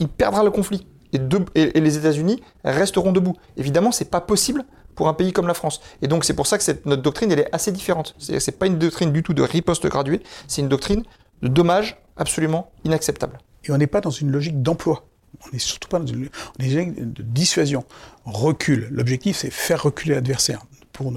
Il 0.00 0.08
perdra 0.08 0.42
le 0.42 0.50
conflit. 0.50 0.86
Et, 1.12 1.80
les 1.80 1.96
États-Unis 1.96 2.42
resteront 2.64 3.12
debout. 3.12 3.36
Évidemment, 3.56 3.92
c'est 3.92 4.10
pas 4.10 4.20
possible 4.20 4.64
pour 4.94 5.08
un 5.08 5.14
pays 5.14 5.32
comme 5.32 5.46
la 5.46 5.54
France. 5.54 5.80
Et 6.02 6.08
donc, 6.08 6.24
c'est 6.24 6.34
pour 6.34 6.46
ça 6.46 6.58
que 6.58 6.64
notre 6.84 7.02
doctrine, 7.02 7.30
elle 7.30 7.38
est 7.38 7.54
assez 7.54 7.72
différente. 7.72 8.14
C'est-à-dire 8.18 8.42
c'est 8.42 8.58
pas 8.58 8.66
une 8.66 8.78
doctrine 8.78 9.12
du 9.12 9.22
tout 9.22 9.32
de 9.32 9.42
riposte 9.42 9.86
graduée, 9.86 10.22
c'est 10.48 10.60
une 10.60 10.68
doctrine 10.68 11.04
de 11.42 11.48
dommages 11.48 11.98
absolument 12.16 12.72
inacceptables. 12.84 13.38
Et 13.64 13.72
on 13.72 13.78
n'est 13.78 13.86
pas 13.86 14.00
dans 14.00 14.10
une 14.10 14.30
logique 14.30 14.62
d'emploi. 14.62 15.06
On 15.44 15.52
n'est 15.52 15.58
surtout 15.58 15.88
pas 15.88 15.98
dans 15.98 16.06
une, 16.06 16.28
de 16.58 17.22
dissuasion. 17.22 17.84
Recul. 18.24 18.88
L'objectif, 18.90 19.36
c'est 19.36 19.50
faire 19.50 19.82
reculer 19.82 20.14
l'adversaire 20.14 20.62
pour, 20.92 21.12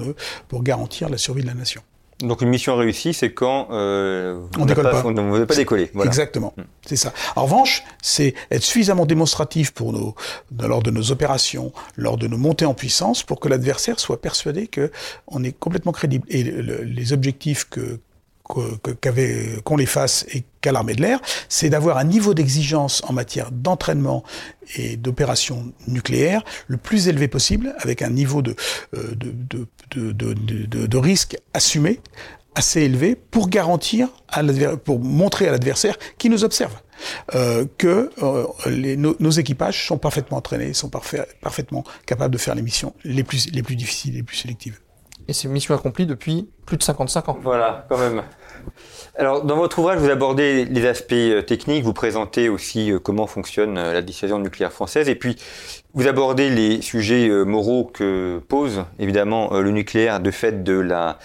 pour 0.48 0.62
garantir 0.62 1.08
la 1.08 1.18
survie 1.18 1.42
de 1.42 1.48
la 1.48 1.54
nation. 1.54 1.82
Donc 2.22 2.42
une 2.42 2.48
mission 2.48 2.76
réussie, 2.76 3.14
c'est 3.14 3.32
quand 3.32 3.68
euh, 3.70 4.40
on 4.58 4.66
ne 4.66 4.74
pas, 4.74 5.02
veut 5.02 5.46
pas 5.46 5.54
décoller. 5.54 5.90
Exactement, 6.04 6.52
hmm. 6.56 6.62
c'est 6.84 6.96
ça. 6.96 7.12
En 7.34 7.44
revanche, 7.44 7.82
c'est 8.02 8.34
être 8.50 8.62
suffisamment 8.62 9.06
démonstratif 9.06 9.70
pour 9.72 9.92
nos, 9.92 10.14
lors 10.60 10.82
de 10.82 10.90
nos 10.90 11.12
opérations, 11.12 11.72
lors 11.96 12.18
de 12.18 12.26
nos 12.26 12.36
montées 12.36 12.66
en 12.66 12.74
puissance, 12.74 13.22
pour 13.22 13.40
que 13.40 13.48
l'adversaire 13.48 13.98
soit 13.98 14.20
persuadé 14.20 14.66
que 14.66 14.90
on 15.28 15.42
est 15.42 15.52
complètement 15.52 15.92
crédible. 15.92 16.26
Et 16.28 16.42
les 16.42 17.12
objectifs 17.12 17.68
que 17.68 18.00
qu'on 18.50 19.76
les 19.76 19.86
fasse 19.86 20.26
et 20.32 20.44
qu'à 20.60 20.72
l'armée 20.72 20.94
de 20.94 21.02
l'air, 21.02 21.20
c'est 21.48 21.70
d'avoir 21.70 21.98
un 21.98 22.04
niveau 22.04 22.34
d'exigence 22.34 23.02
en 23.06 23.12
matière 23.12 23.50
d'entraînement 23.50 24.22
et 24.76 24.96
d'opération 24.96 25.72
nucléaire 25.86 26.42
le 26.66 26.76
plus 26.76 27.08
élevé 27.08 27.28
possible, 27.28 27.74
avec 27.78 28.02
un 28.02 28.10
niveau 28.10 28.42
de, 28.42 28.54
euh, 28.94 29.14
de, 29.14 29.66
de, 29.90 30.12
de, 30.12 30.86
de 30.86 30.98
risque 30.98 31.36
assumé 31.54 32.00
assez 32.54 32.82
élevé 32.82 33.14
pour 33.14 33.48
garantir, 33.48 34.08
à 34.28 34.42
pour 34.76 35.00
montrer 35.00 35.48
à 35.48 35.52
l'adversaire 35.52 35.96
qui 36.18 36.28
nous 36.30 36.44
observe. 36.44 36.74
Euh, 37.34 37.64
que 37.78 38.10
euh, 38.22 38.46
les, 38.66 38.96
nos, 38.98 39.16
nos, 39.20 39.30
équipages 39.30 39.86
sont 39.86 39.96
parfaitement 39.96 40.36
entraînés, 40.36 40.74
sont 40.74 40.90
parfait, 40.90 41.26
parfaitement 41.40 41.82
capables 42.04 42.34
de 42.34 42.38
faire 42.38 42.54
les 42.54 42.60
missions 42.60 42.92
les 43.04 43.24
plus, 43.24 43.50
les 43.52 43.62
plus 43.62 43.74
difficiles, 43.74 44.14
les 44.14 44.22
plus 44.22 44.36
sélectives. 44.36 44.80
Et 45.26 45.32
c'est 45.32 45.44
une 45.44 45.52
mission 45.52 45.74
accomplie 45.74 46.04
depuis 46.06 46.50
plus 46.66 46.76
de 46.76 46.82
55 46.82 47.28
ans. 47.30 47.38
Voilà, 47.42 47.86
quand 47.88 47.96
même. 47.96 48.22
Alors, 49.16 49.44
dans 49.44 49.56
votre 49.56 49.78
ouvrage, 49.78 49.98
vous 49.98 50.10
abordez 50.10 50.64
les 50.64 50.86
aspects 50.86 51.12
euh, 51.12 51.42
techniques, 51.42 51.84
vous 51.84 51.92
présentez 51.92 52.48
aussi 52.48 52.92
euh, 52.92 52.98
comment 52.98 53.26
fonctionne 53.26 53.76
euh, 53.76 53.92
la 53.92 54.02
dissuasion 54.02 54.38
nucléaire 54.38 54.72
française, 54.72 55.08
et 55.08 55.14
puis 55.14 55.36
vous 55.94 56.06
abordez 56.06 56.50
les 56.50 56.80
sujets 56.82 57.28
moraux 57.44 57.84
que 57.84 58.40
pose 58.48 58.84
évidemment 58.98 59.50
le 59.58 59.70
nucléaire 59.72 60.20
de 60.20 60.30
fait 60.30 60.62
de 60.62 60.74
la, 60.74 61.18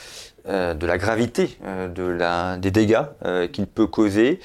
de 0.47 0.85
la 0.85 0.97
gravité 0.97 1.59
de 1.93 2.03
la, 2.03 2.57
des 2.57 2.71
dégâts 2.71 3.03
qu'il 3.51 3.67
peut 3.67 3.85
causer, 3.85 4.39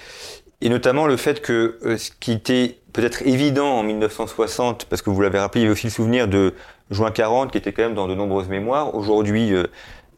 et 0.61 0.69
notamment 0.69 1.07
le 1.07 1.17
fait 1.17 1.41
que 1.41 1.79
ce 1.97 2.11
qui 2.21 2.33
était 2.33 2.77
peut-être 2.93 3.23
évident 3.27 3.79
en 3.79 3.83
1960, 3.83 4.85
parce 4.85 5.01
que 5.01 5.09
vous 5.09 5.23
l'avez 5.23 5.39
rappelé, 5.39 5.63
il 5.63 5.65
y 5.65 5.67
avait 5.69 5.73
aussi 5.73 5.87
le 5.87 5.93
souvenir 5.93 6.29
de 6.29 6.53
juin 6.91 7.11
40 7.11 7.51
qui 7.51 7.57
était 7.57 7.73
quand 7.73 7.85
même 7.85 7.95
dans 7.95 8.07
de 8.07 8.15
nombreuses 8.15 8.49
mémoires. 8.49 8.95
Aujourd'hui, 8.95 9.55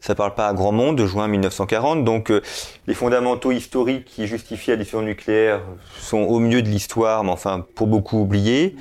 ça 0.03 0.15
parle 0.15 0.35
pas 0.35 0.49
à 0.49 0.53
grand 0.53 0.73
monde, 0.73 0.97
de 0.97 1.05
juin 1.05 1.29
1940. 1.29 2.03
Donc 2.03 2.29
euh, 2.29 2.41
les 2.87 2.93
fondamentaux 2.93 3.53
historiques 3.53 4.03
qui 4.03 4.27
justifient 4.27 4.71
la 4.71 4.77
dissuasion 4.77 5.01
nucléaire 5.01 5.61
sont 5.97 6.19
au 6.19 6.39
mieux 6.39 6.61
de 6.61 6.67
l'histoire, 6.67 7.23
mais 7.23 7.31
enfin 7.31 7.65
pour 7.73 7.87
beaucoup 7.87 8.19
oubliés. 8.19 8.75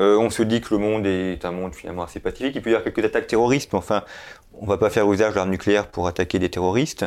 Euh, 0.00 0.18
on 0.18 0.28
se 0.28 0.42
dit 0.42 0.60
que 0.60 0.74
le 0.74 0.78
monde 0.78 1.06
est 1.06 1.44
un 1.44 1.52
monde 1.52 1.72
finalement 1.72 2.02
assez 2.02 2.18
pacifique. 2.18 2.56
Il 2.56 2.62
peut 2.62 2.70
y 2.70 2.74
avoir 2.74 2.82
quelques 2.82 3.04
attaques 3.04 3.28
terroristes, 3.28 3.72
mais 3.72 3.78
enfin, 3.78 4.02
on 4.60 4.66
va 4.66 4.76
pas 4.76 4.90
faire 4.90 5.10
usage 5.10 5.30
de 5.30 5.36
l'arme 5.36 5.50
nucléaire 5.50 5.86
pour 5.86 6.08
attaquer 6.08 6.40
des 6.40 6.50
terroristes. 6.50 7.06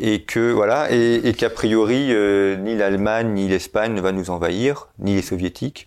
Et 0.00 0.22
que 0.22 0.50
voilà, 0.50 0.90
et, 0.90 1.32
qu'a 1.38 1.48
priori, 1.48 2.08
euh, 2.10 2.56
ni 2.56 2.76
l'Allemagne 2.76 3.32
ni 3.32 3.46
l'Espagne 3.46 3.94
ne 3.94 4.00
va 4.00 4.10
nous 4.10 4.30
envahir, 4.30 4.88
ni 4.98 5.14
les 5.14 5.22
soviétiques. 5.22 5.86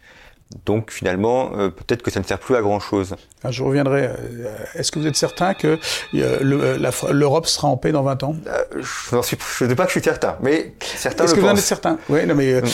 Donc 0.66 0.92
finalement, 0.92 1.52
euh, 1.56 1.70
peut-être 1.70 2.02
que 2.02 2.12
ça 2.12 2.20
ne 2.20 2.26
sert 2.26 2.40
plus 2.40 2.56
à 2.56 2.62
grand-chose. 2.62 3.16
Ah, 3.44 3.52
je 3.52 3.64
reviendrai. 3.64 4.06
Euh, 4.06 4.56
est-ce 4.76 4.92
que 4.92 5.00
vous 5.00 5.08
êtes 5.08 5.16
certain 5.16 5.54
que 5.54 5.80
euh, 6.16 6.92
l'Europe 7.12 7.48
sera 7.48 7.68
en 7.68 7.78
paix 7.78 7.92
dans 7.92 8.04
20 8.04 8.24
ans? 8.24 8.36
Je 8.76 9.16
ne 9.16 9.22
suis 9.22 9.36
pas 9.76 9.84
que 9.84 9.90
je 9.90 10.00
suis 10.00 10.04
certain, 10.04 10.38
mais 10.42 10.74
certains 10.80 11.26
Est-ce 11.26 11.36
que 11.36 11.40
vous 11.40 11.48
en 11.48 11.56
êtes 11.56 11.62
certain? 11.62 11.98
Oui, 12.10 12.26
non, 12.26 12.36
mais 12.36 12.62
mm. 12.62 12.66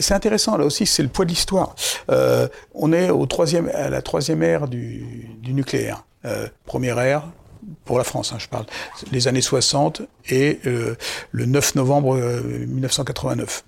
c'est 0.00 0.14
intéressant. 0.14 0.56
Là 0.56 0.64
aussi, 0.64 0.86
c'est 0.86 1.02
le 1.02 1.08
poids 1.08 1.24
de 1.24 1.30
l'histoire. 1.30 1.74
on 2.74 2.92
est 2.92 3.10
au 3.10 3.26
troisième, 3.26 3.70
à 3.74 3.90
la 3.90 4.02
troisième 4.02 4.42
ère 4.42 4.68
du, 4.68 5.28
du 5.40 5.52
nucléaire. 5.52 6.04
première 6.64 6.98
ère, 6.98 7.24
pour 7.84 7.98
la 7.98 8.04
France, 8.04 8.32
hein, 8.32 8.38
je 8.38 8.48
parle, 8.48 8.64
les 9.12 9.28
années 9.28 9.42
60 9.42 10.02
et 10.30 10.60
le 10.64 11.46
9 11.46 11.74
novembre 11.74 12.16
1989. 12.16 13.64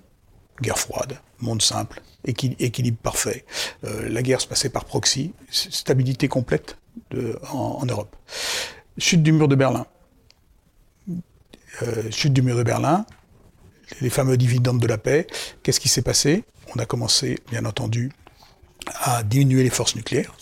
Guerre 0.61 0.77
froide, 0.77 1.17
monde 1.39 1.61
simple, 1.63 2.01
équilibre 2.25 2.97
parfait. 3.01 3.45
la 3.83 4.21
guerre 4.21 4.41
se 4.41 4.47
passait 4.47 4.69
par 4.69 4.85
proxy, 4.85 5.33
stabilité 5.49 6.27
complète 6.27 6.77
en, 7.51 7.85
Europe. 7.85 8.15
Chute 8.97 9.23
du 9.23 9.31
mur 9.31 9.47
de 9.47 9.55
Berlin. 9.55 9.85
chute 12.11 12.33
du 12.33 12.41
mur 12.41 12.55
de 12.55 12.63
Berlin, 12.63 13.05
les 14.01 14.09
fameux 14.09 14.37
dividendes 14.37 14.79
de 14.79 14.87
la 14.87 14.97
paix. 14.97 15.27
Qu'est-ce 15.63 15.79
qui 15.79 15.89
s'est 15.89 16.01
passé? 16.01 16.43
On 16.75 16.79
a 16.79 16.85
commencé, 16.85 17.39
bien 17.49 17.65
entendu, 17.65 18.11
à 19.01 19.23
diminuer 19.23 19.63
les 19.63 19.69
forces 19.69 19.95
nucléaires. 19.95 20.35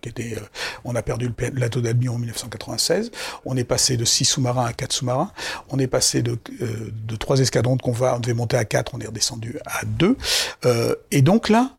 qui 0.00 0.08
était, 0.08 0.34
euh, 0.36 0.40
on 0.84 0.94
a 0.94 1.02
perdu 1.02 1.26
le 1.26 1.50
plateau 1.50 1.80
d'Albion 1.80 2.14
en 2.14 2.18
1996. 2.18 3.10
On 3.44 3.56
est 3.56 3.64
passé 3.64 3.96
de 3.96 4.04
6 4.04 4.24
sous-marins 4.24 4.66
à 4.66 4.72
4 4.72 4.92
sous-marins. 4.92 5.32
On 5.70 5.78
est 5.78 5.86
passé 5.86 6.22
de, 6.22 6.38
euh, 6.62 6.92
de 7.06 7.16
3 7.16 7.40
escadrons 7.40 7.76
qu'on 7.76 7.92
va, 7.92 8.16
on 8.16 8.20
devait 8.20 8.34
monter 8.34 8.56
à 8.56 8.64
4, 8.64 8.94
on 8.94 9.00
est 9.00 9.06
redescendu 9.06 9.58
à 9.66 9.84
2. 9.84 10.16
Euh, 10.64 10.94
et 11.10 11.22
donc 11.22 11.48
là, 11.48 11.72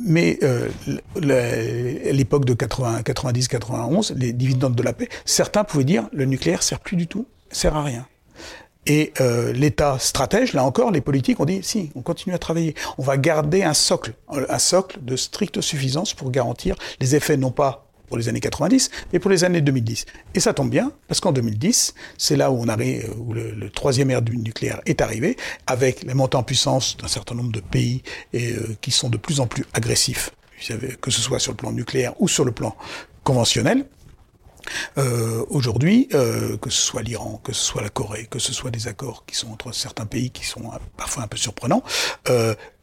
mais 0.00 0.38
euh, 0.42 0.68
l'époque 1.16 2.44
de 2.44 2.54
90-91, 2.54 4.14
les 4.14 4.32
dividendes 4.32 4.74
de 4.74 4.82
la 4.82 4.92
paix, 4.92 5.08
certains 5.24 5.64
pouvaient 5.64 5.84
dire 5.84 6.08
le 6.12 6.24
nucléaire 6.24 6.62
sert 6.62 6.80
plus 6.80 6.96
du 6.96 7.06
tout, 7.06 7.26
sert 7.50 7.76
à 7.76 7.82
rien. 7.82 8.06
Et 8.86 9.12
euh, 9.20 9.52
l'État 9.52 9.98
stratège, 9.98 10.54
là 10.54 10.64
encore, 10.64 10.90
les 10.90 11.00
politiques 11.00 11.38
ont 11.40 11.44
dit 11.44 11.60
si, 11.62 11.90
on 11.94 12.02
continue 12.02 12.34
à 12.34 12.38
travailler. 12.38 12.74
On 12.98 13.02
va 13.02 13.16
garder 13.16 13.62
un 13.62 13.74
socle, 13.74 14.14
un 14.28 14.58
socle 14.58 14.98
de 15.02 15.16
stricte 15.16 15.60
suffisance 15.60 16.14
pour 16.14 16.30
garantir 16.30 16.74
les 17.00 17.14
effets 17.14 17.36
non 17.36 17.50
pas 17.50 17.86
pour 18.12 18.18
les 18.18 18.28
années 18.28 18.40
90, 18.40 18.90
mais 19.12 19.20
pour 19.20 19.30
les 19.30 19.42
années 19.42 19.62
2010. 19.62 20.04
Et 20.34 20.40
ça 20.40 20.52
tombe 20.52 20.68
bien, 20.68 20.92
parce 21.08 21.18
qu'en 21.18 21.32
2010, 21.32 21.94
c'est 22.18 22.36
là 22.36 22.50
où 22.50 22.60
on 22.60 22.68
arrive, 22.68 23.10
où 23.16 23.32
le, 23.32 23.70
troisième 23.70 24.10
ère 24.10 24.20
du 24.20 24.36
nucléaire 24.36 24.82
est 24.84 25.00
arrivé, 25.00 25.38
avec 25.66 26.04
la 26.04 26.12
montée 26.14 26.36
en 26.36 26.42
puissance 26.42 26.98
d'un 26.98 27.08
certain 27.08 27.34
nombre 27.34 27.52
de 27.52 27.60
pays 27.60 28.02
et, 28.34 28.52
euh, 28.52 28.76
qui 28.82 28.90
sont 28.90 29.08
de 29.08 29.16
plus 29.16 29.40
en 29.40 29.46
plus 29.46 29.64
agressifs, 29.72 30.30
que 31.00 31.10
ce 31.10 31.22
soit 31.22 31.38
sur 31.38 31.52
le 31.52 31.56
plan 31.56 31.72
nucléaire 31.72 32.12
ou 32.18 32.28
sur 32.28 32.44
le 32.44 32.52
plan 32.52 32.76
conventionnel. 33.24 33.86
Euh, 34.98 35.44
Aujourd'hui, 35.50 36.08
euh, 36.14 36.56
que 36.56 36.70
ce 36.70 36.80
soit 36.80 37.02
l'Iran, 37.02 37.40
que 37.42 37.52
ce 37.52 37.62
soit 37.62 37.82
la 37.82 37.88
Corée, 37.88 38.26
que 38.26 38.38
ce 38.38 38.52
soit 38.52 38.70
des 38.70 38.88
accords 38.88 39.24
qui 39.26 39.36
sont 39.36 39.50
entre 39.50 39.72
certains 39.72 40.06
pays 40.06 40.30
qui 40.30 40.44
sont 40.44 40.64
euh, 40.64 40.78
parfois 40.96 41.24
un 41.24 41.26
peu 41.26 41.36
surprenants, 41.36 41.82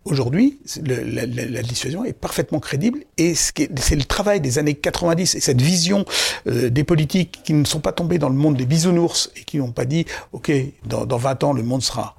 aujourd'hui, 0.05 0.59
la, 0.83 1.61
dissuasion 1.61 2.03
est 2.03 2.13
parfaitement 2.13 2.59
crédible 2.59 2.99
et 3.17 3.35
c'est 3.35 3.95
le 3.95 4.03
travail 4.03 4.41
des 4.41 4.57
années 4.57 4.73
90 4.73 5.35
et 5.35 5.39
cette 5.39 5.61
vision 5.61 6.05
des 6.45 6.83
politiques 6.83 7.41
qui 7.43 7.53
ne 7.53 7.65
sont 7.65 7.79
pas 7.79 7.91
tombés 7.91 8.17
dans 8.17 8.29
le 8.29 8.35
monde 8.35 8.57
des 8.57 8.65
bisounours 8.65 9.29
et 9.35 9.43
qui 9.43 9.57
n'ont 9.57 9.71
pas 9.71 9.85
dit, 9.85 10.05
OK, 10.31 10.51
dans, 10.85 11.05
dans 11.05 11.17
20 11.17 11.43
ans, 11.43 11.53
le 11.53 11.63
monde 11.63 11.83
sera 11.83 12.15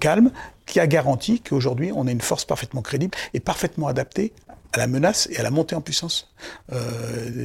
calme, 0.00 0.32
qui 0.66 0.80
a 0.80 0.86
garanti 0.86 1.40
qu'aujourd'hui, 1.40 1.92
on 1.94 2.06
a 2.06 2.10
une 2.10 2.20
force 2.20 2.44
parfaitement 2.44 2.82
crédible 2.82 3.16
et 3.34 3.40
parfaitement 3.40 3.88
adaptée 3.88 4.32
à 4.72 4.78
la 4.78 4.86
menace 4.86 5.28
et 5.30 5.38
à 5.38 5.42
la 5.42 5.50
montée 5.50 5.74
en 5.74 5.80
puissance 5.80 6.32
euh, 6.72 6.78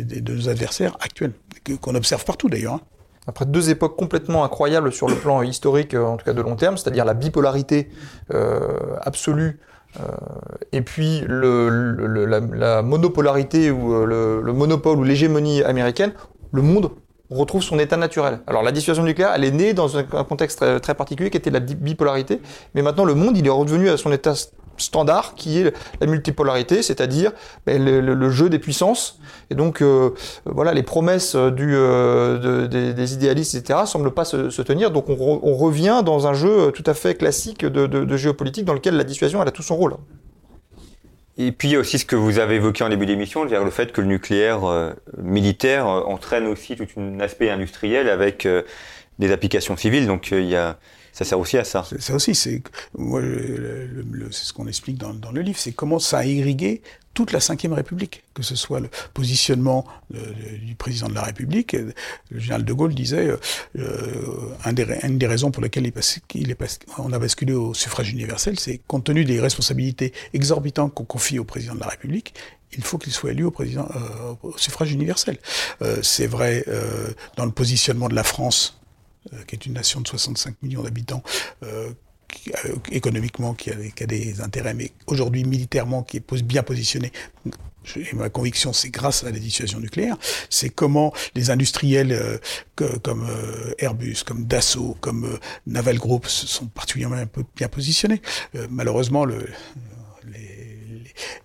de, 0.04 0.34
nos 0.34 0.50
adversaires 0.50 0.98
actuels, 1.02 1.34
qu'on 1.82 1.96
observe 1.96 2.24
partout 2.26 2.50
d'ailleurs. 2.50 2.76
Hein. 2.76 2.82
Après 3.28 3.46
deux 3.46 3.70
époques 3.70 3.98
complètement 3.98 4.46
incroyables 4.46 4.94
sur 4.94 5.10
le 5.10 5.16
plan 5.16 5.42
historique, 5.42 5.94
euh, 5.94 6.06
en 6.06 6.16
tout 6.16 6.26
cas 6.26 6.34
de 6.34 6.42
long 6.42 6.56
terme, 6.56 6.78
c'est-à-dire 6.78 7.04
la 7.04 7.14
bipolarité 7.14 7.90
euh, 8.34 8.96
absolue 9.02 9.60
et 10.74 10.82
puis 10.82 11.24
la, 11.28 12.40
la, 12.40 12.82
monopolarité 12.84 13.72
ou 13.72 14.06
le, 14.06 14.42
le 14.44 14.54
monopole 14.54 15.00
ou 15.00 15.04
l'hégémonie 15.04 15.64
américaine, 15.64 16.14
le 16.52 16.62
monde 16.62 16.92
retrouve 17.30 17.62
son 17.62 17.80
état 17.80 17.98
naturel. 17.98 18.40
Alors 18.48 18.64
la 18.64 18.72
dissuasion 18.72 19.04
nucléaire, 19.04 19.32
elle 19.36 19.44
est 19.44 19.52
née 19.52 19.74
dans 19.74 19.98
un, 19.98 20.04
contexte 20.04 20.60
très, 20.60 20.80
très, 20.80 20.94
particulier 20.96 21.30
qui 21.30 21.38
était 21.38 21.50
la 21.50 21.60
bipolarité, 21.60 22.42
mais 22.74 22.82
maintenant 22.82 23.06
le 23.06 23.16
monde, 23.16 23.38
il 23.38 23.46
est 23.46 23.52
redevenu 23.52 23.90
à 23.90 23.98
son 23.98 24.12
état 24.12 24.34
standard 24.78 25.36
qui 25.36 25.60
est 25.60 25.74
la 26.00 26.08
multipolarité, 26.08 26.82
c'est-à-dire 26.82 27.32
ben, 27.66 27.84
le, 27.84 28.30
jeu 28.30 28.50
des 28.50 28.60
puissances. 28.60 29.20
Et 29.50 29.56
donc 29.56 29.82
euh, 29.82 30.12
voilà, 30.46 30.74
les 30.74 30.84
promesses 30.84 31.36
euh, 31.36 32.68
des, 32.68 33.14
idéalistes, 33.14 33.56
etc., 33.56 33.82
semblent 33.86 34.14
pas 34.14 34.26
se, 34.26 34.62
tenir. 34.62 34.92
Donc 34.92 35.10
on, 35.10 35.56
revient 35.56 36.02
dans 36.06 36.28
un 36.28 36.34
jeu 36.34 36.72
tout 36.72 36.84
à 36.86 36.94
fait 36.94 37.16
classique 37.16 37.66
de, 37.66 38.18
géopolitique 38.18 38.66
dans 38.66 38.74
lequel 38.74 38.96
la 38.96 39.04
dissuasion 39.04 39.42
elle 39.42 39.48
a 39.48 39.52
tout 39.52 39.64
son 39.64 39.76
rôle. 39.76 39.96
Et 41.40 41.52
puis 41.52 41.68
il 41.68 41.72
y 41.74 41.76
a 41.76 41.80
aussi 41.80 42.00
ce 42.00 42.06
que 42.06 42.16
vous 42.16 42.40
avez 42.40 42.56
évoqué 42.56 42.84
en 42.84 42.90
début 42.90 43.06
d'émission, 43.06 43.42
c'est-à-dire 43.42 43.64
le 43.64 43.72
fait 43.72 43.92
que 43.92 44.02
le 44.02 44.08
nucléaire 44.08 44.66
euh, 44.66 44.92
militaire 45.22 45.86
entraîne 45.88 46.48
aussi 46.48 46.76
tout 46.76 46.88
un 46.98 47.20
aspect 47.20 47.50
industriel 47.50 48.10
avec 48.10 48.48
des 49.20 49.32
applications 49.32 49.78
civiles. 49.78 50.08
Donc 50.08 50.32
il 50.32 50.46
y 50.46 50.56
a 50.56 50.78
ça 51.18 51.26
sert 51.26 51.40
aussi 51.40 51.58
à 51.58 51.64
ça. 51.64 51.84
Ça 51.98 52.14
aussi, 52.14 52.36
c'est 52.36 52.62
ce 52.96 54.54
qu'on 54.54 54.68
explique 54.68 55.00
dans, 55.00 55.16
dans, 55.16 55.32
le 55.32 55.42
livre, 55.42 55.58
c'est 55.58 55.72
comment 55.72 55.98
ça 55.98 56.20
a 56.20 56.26
irrigué 56.26 56.84
toute 57.16 57.32
la 57.32 57.40
Ve 57.40 57.74
République, 57.74 58.24
que 58.36 58.44
ce 58.44 58.56
soit 58.56 58.80
le 58.80 58.90
positionnement 59.16 59.84
du 60.12 60.76
président 60.76 61.08
de 61.08 61.16
la 61.16 61.24
République. 61.24 61.76
Le 62.30 62.40
général 62.40 62.64
de 62.64 62.72
Gaulle 62.72 62.94
disait 62.94 63.30
euh, 63.30 63.38
euh 63.80 64.54
un 64.64 64.74
des, 64.74 64.86
une 65.02 65.18
des 65.18 65.26
raisons 65.26 65.50
pour 65.50 65.64
lesquelles 65.64 65.88
il 65.88 66.52
est, 66.52 66.62
est 66.62 66.86
on 67.00 67.12
a 67.12 67.18
basculé 67.18 67.54
au 67.54 67.74
suffrage 67.74 68.12
universel, 68.12 68.60
c'est 68.60 68.80
compte 68.86 69.06
tenu 69.06 69.26
des 69.26 69.40
responsabilités 69.40 70.14
exorbitantes 70.34 70.94
qu'on 70.94 71.06
confie 71.06 71.40
au 71.40 71.46
président 71.46 71.74
de 71.74 71.80
la 71.80 71.88
République, 71.88 72.36
il 72.74 72.84
faut 72.84 72.98
qu'il 72.98 73.14
soit 73.14 73.32
élu 73.32 73.44
au, 73.44 73.52
président, 73.52 73.88
euh, 73.96 74.36
au 74.44 74.58
suffrage 74.58 74.92
universel. 74.92 75.38
Euh, 75.82 75.98
c'est 76.02 76.28
vrai 76.28 76.64
euh, 76.68 77.10
dans 77.36 77.46
le 77.46 77.52
positionnement 77.52 78.10
de 78.10 78.16
la 78.16 78.24
France 78.24 78.80
qui 79.48 79.56
est 79.56 79.66
une 79.66 79.74
nation 79.74 80.02
de 80.02 80.08
65 80.08 80.56
millions 80.62 80.84
d'habitants, 80.84 81.24
euh, 81.64 81.92
euh, 82.66 82.76
économiquement 82.92 83.54
qui 83.54 83.72
a, 83.72 84.06
des 84.06 84.42
intérêts, 84.42 84.74
mais 84.74 84.92
aujourd'hui 85.08 85.44
militairement 85.44 86.04
qui 86.04 86.18
est 86.18 86.44
bien 86.44 86.64
positionné. 86.64 87.12
Et 87.96 88.14
ma 88.14 88.30
conviction, 88.30 88.74
c'est 88.74 88.90
grâce 88.90 89.24
à 89.24 89.32
la 89.32 89.40
dissuasion 89.40 89.80
nucléaire, 89.80 90.18
c'est 90.50 90.70
comment 90.70 91.14
les 91.36 91.50
industriels 91.52 92.12
euh, 92.12 92.38
comme 92.76 93.28
euh, 93.30 93.74
Airbus, 93.80 94.18
comme 94.26 94.46
Dassault, 94.46 94.98
comme 95.00 95.40
Naval 95.66 95.98
Group 95.98 96.28
sont 96.28 96.68
particulièrement 96.68 97.24
bien 97.56 97.70
positionnés. 97.70 98.22
malheureusement, 98.70 99.26
le, 99.26 99.48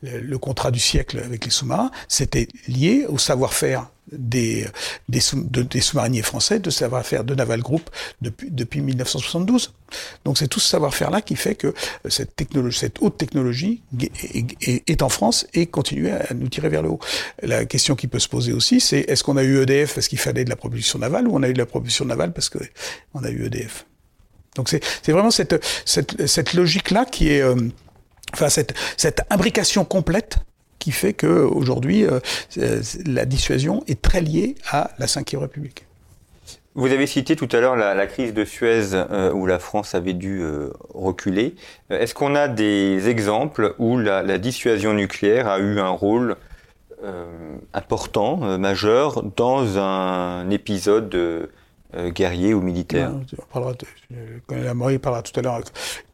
le, 0.02 0.38
contrat 0.38 0.70
du 0.70 0.80
siècle 0.80 1.20
avec 1.24 1.44
les 1.44 1.50
sous-marins, 1.50 1.90
c'était 2.08 2.48
lié 2.66 3.06
au 3.08 3.18
savoir-faire 3.18 3.86
des, 4.10 4.66
sous-mariniers 5.80 6.22
français, 6.22 6.58
de 6.58 6.70
savoir-faire 6.70 7.24
de 7.24 7.34
Naval 7.34 7.60
Group 7.60 7.88
depuis, 8.20 8.50
depuis 8.50 8.80
1972. 8.80 9.72
Donc 10.24 10.38
c'est 10.38 10.48
tout 10.48 10.60
ce 10.60 10.68
savoir-faire-là 10.68 11.22
qui 11.22 11.36
fait 11.36 11.54
que 11.54 11.74
cette, 12.08 12.34
technologie, 12.36 12.78
cette 12.78 13.00
haute 13.00 13.16
technologie 13.16 13.82
est, 14.60 15.02
en 15.02 15.08
France 15.08 15.46
et 15.54 15.66
continue 15.66 16.10
à 16.10 16.34
nous 16.34 16.48
tirer 16.48 16.68
vers 16.68 16.82
le 16.82 16.90
haut. 16.90 17.00
La 17.42 17.64
question 17.64 17.94
qui 17.94 18.06
peut 18.06 18.18
se 18.18 18.28
poser 18.28 18.52
aussi, 18.52 18.80
c'est 18.80 19.00
est-ce 19.00 19.24
qu'on 19.24 19.36
a 19.36 19.42
eu 19.42 19.62
EDF 19.62 19.94
parce 19.94 20.08
qu'il 20.08 20.18
fallait 20.18 20.44
de 20.44 20.50
la 20.50 20.56
propulsion 20.56 20.98
navale 20.98 21.28
ou 21.28 21.36
on 21.36 21.42
a 21.42 21.48
eu 21.48 21.52
de 21.52 21.58
la 21.58 21.66
propulsion 21.66 22.04
navale 22.04 22.32
parce 22.32 22.48
qu'on 22.48 23.24
a 23.24 23.30
eu 23.30 23.46
EDF 23.46 23.86
Donc 24.56 24.68
c'est 24.68 25.12
vraiment 25.12 25.30
cette 25.30 26.54
logique-là 26.54 27.04
qui 27.04 27.30
est... 27.30 27.42
Euh, 27.42 27.56
enfin 28.32 28.48
cette, 28.48 28.74
cette 28.96 29.22
imbrication 29.30 29.84
complète 29.84 30.38
qui 30.82 30.90
fait 30.90 31.12
qu'aujourd'hui, 31.12 32.04
euh, 32.04 32.18
la 33.06 33.24
dissuasion 33.24 33.84
est 33.86 34.02
très 34.02 34.20
liée 34.20 34.56
à 34.68 34.90
la 34.98 35.06
Ve 35.06 35.38
République. 35.38 35.86
Vous 36.74 36.90
avez 36.90 37.06
cité 37.06 37.36
tout 37.36 37.48
à 37.52 37.60
l'heure 37.60 37.76
la, 37.76 38.06
crise 38.08 38.34
de 38.34 38.44
Suez 38.44 38.94
euh, 38.94 39.30
où 39.32 39.46
la 39.46 39.60
France 39.60 39.94
avait 39.94 40.14
dû 40.14 40.40
euh, 40.40 40.70
reculer. 40.92 41.54
Est-ce 41.90 42.14
qu'on 42.14 42.34
a 42.34 42.48
des 42.48 43.08
exemples 43.08 43.76
où 43.78 43.96
la, 43.96 44.38
dissuasion 44.38 44.92
nucléaire 44.92 45.46
a 45.46 45.60
eu 45.60 45.78
un 45.78 45.90
rôle 45.90 46.36
important, 47.74 48.36
majeur, 48.58 49.24
dans 49.24 49.76
un 49.76 50.48
épisode 50.50 51.50
guerrier 52.10 52.54
ou 52.54 52.60
militaire 52.60 53.12
on 53.38 53.42
parlera 53.52 53.74
de, 53.74 54.98
parlera 54.98 55.22
tout 55.22 55.38
à 55.38 55.42
l'heure. 55.42 55.60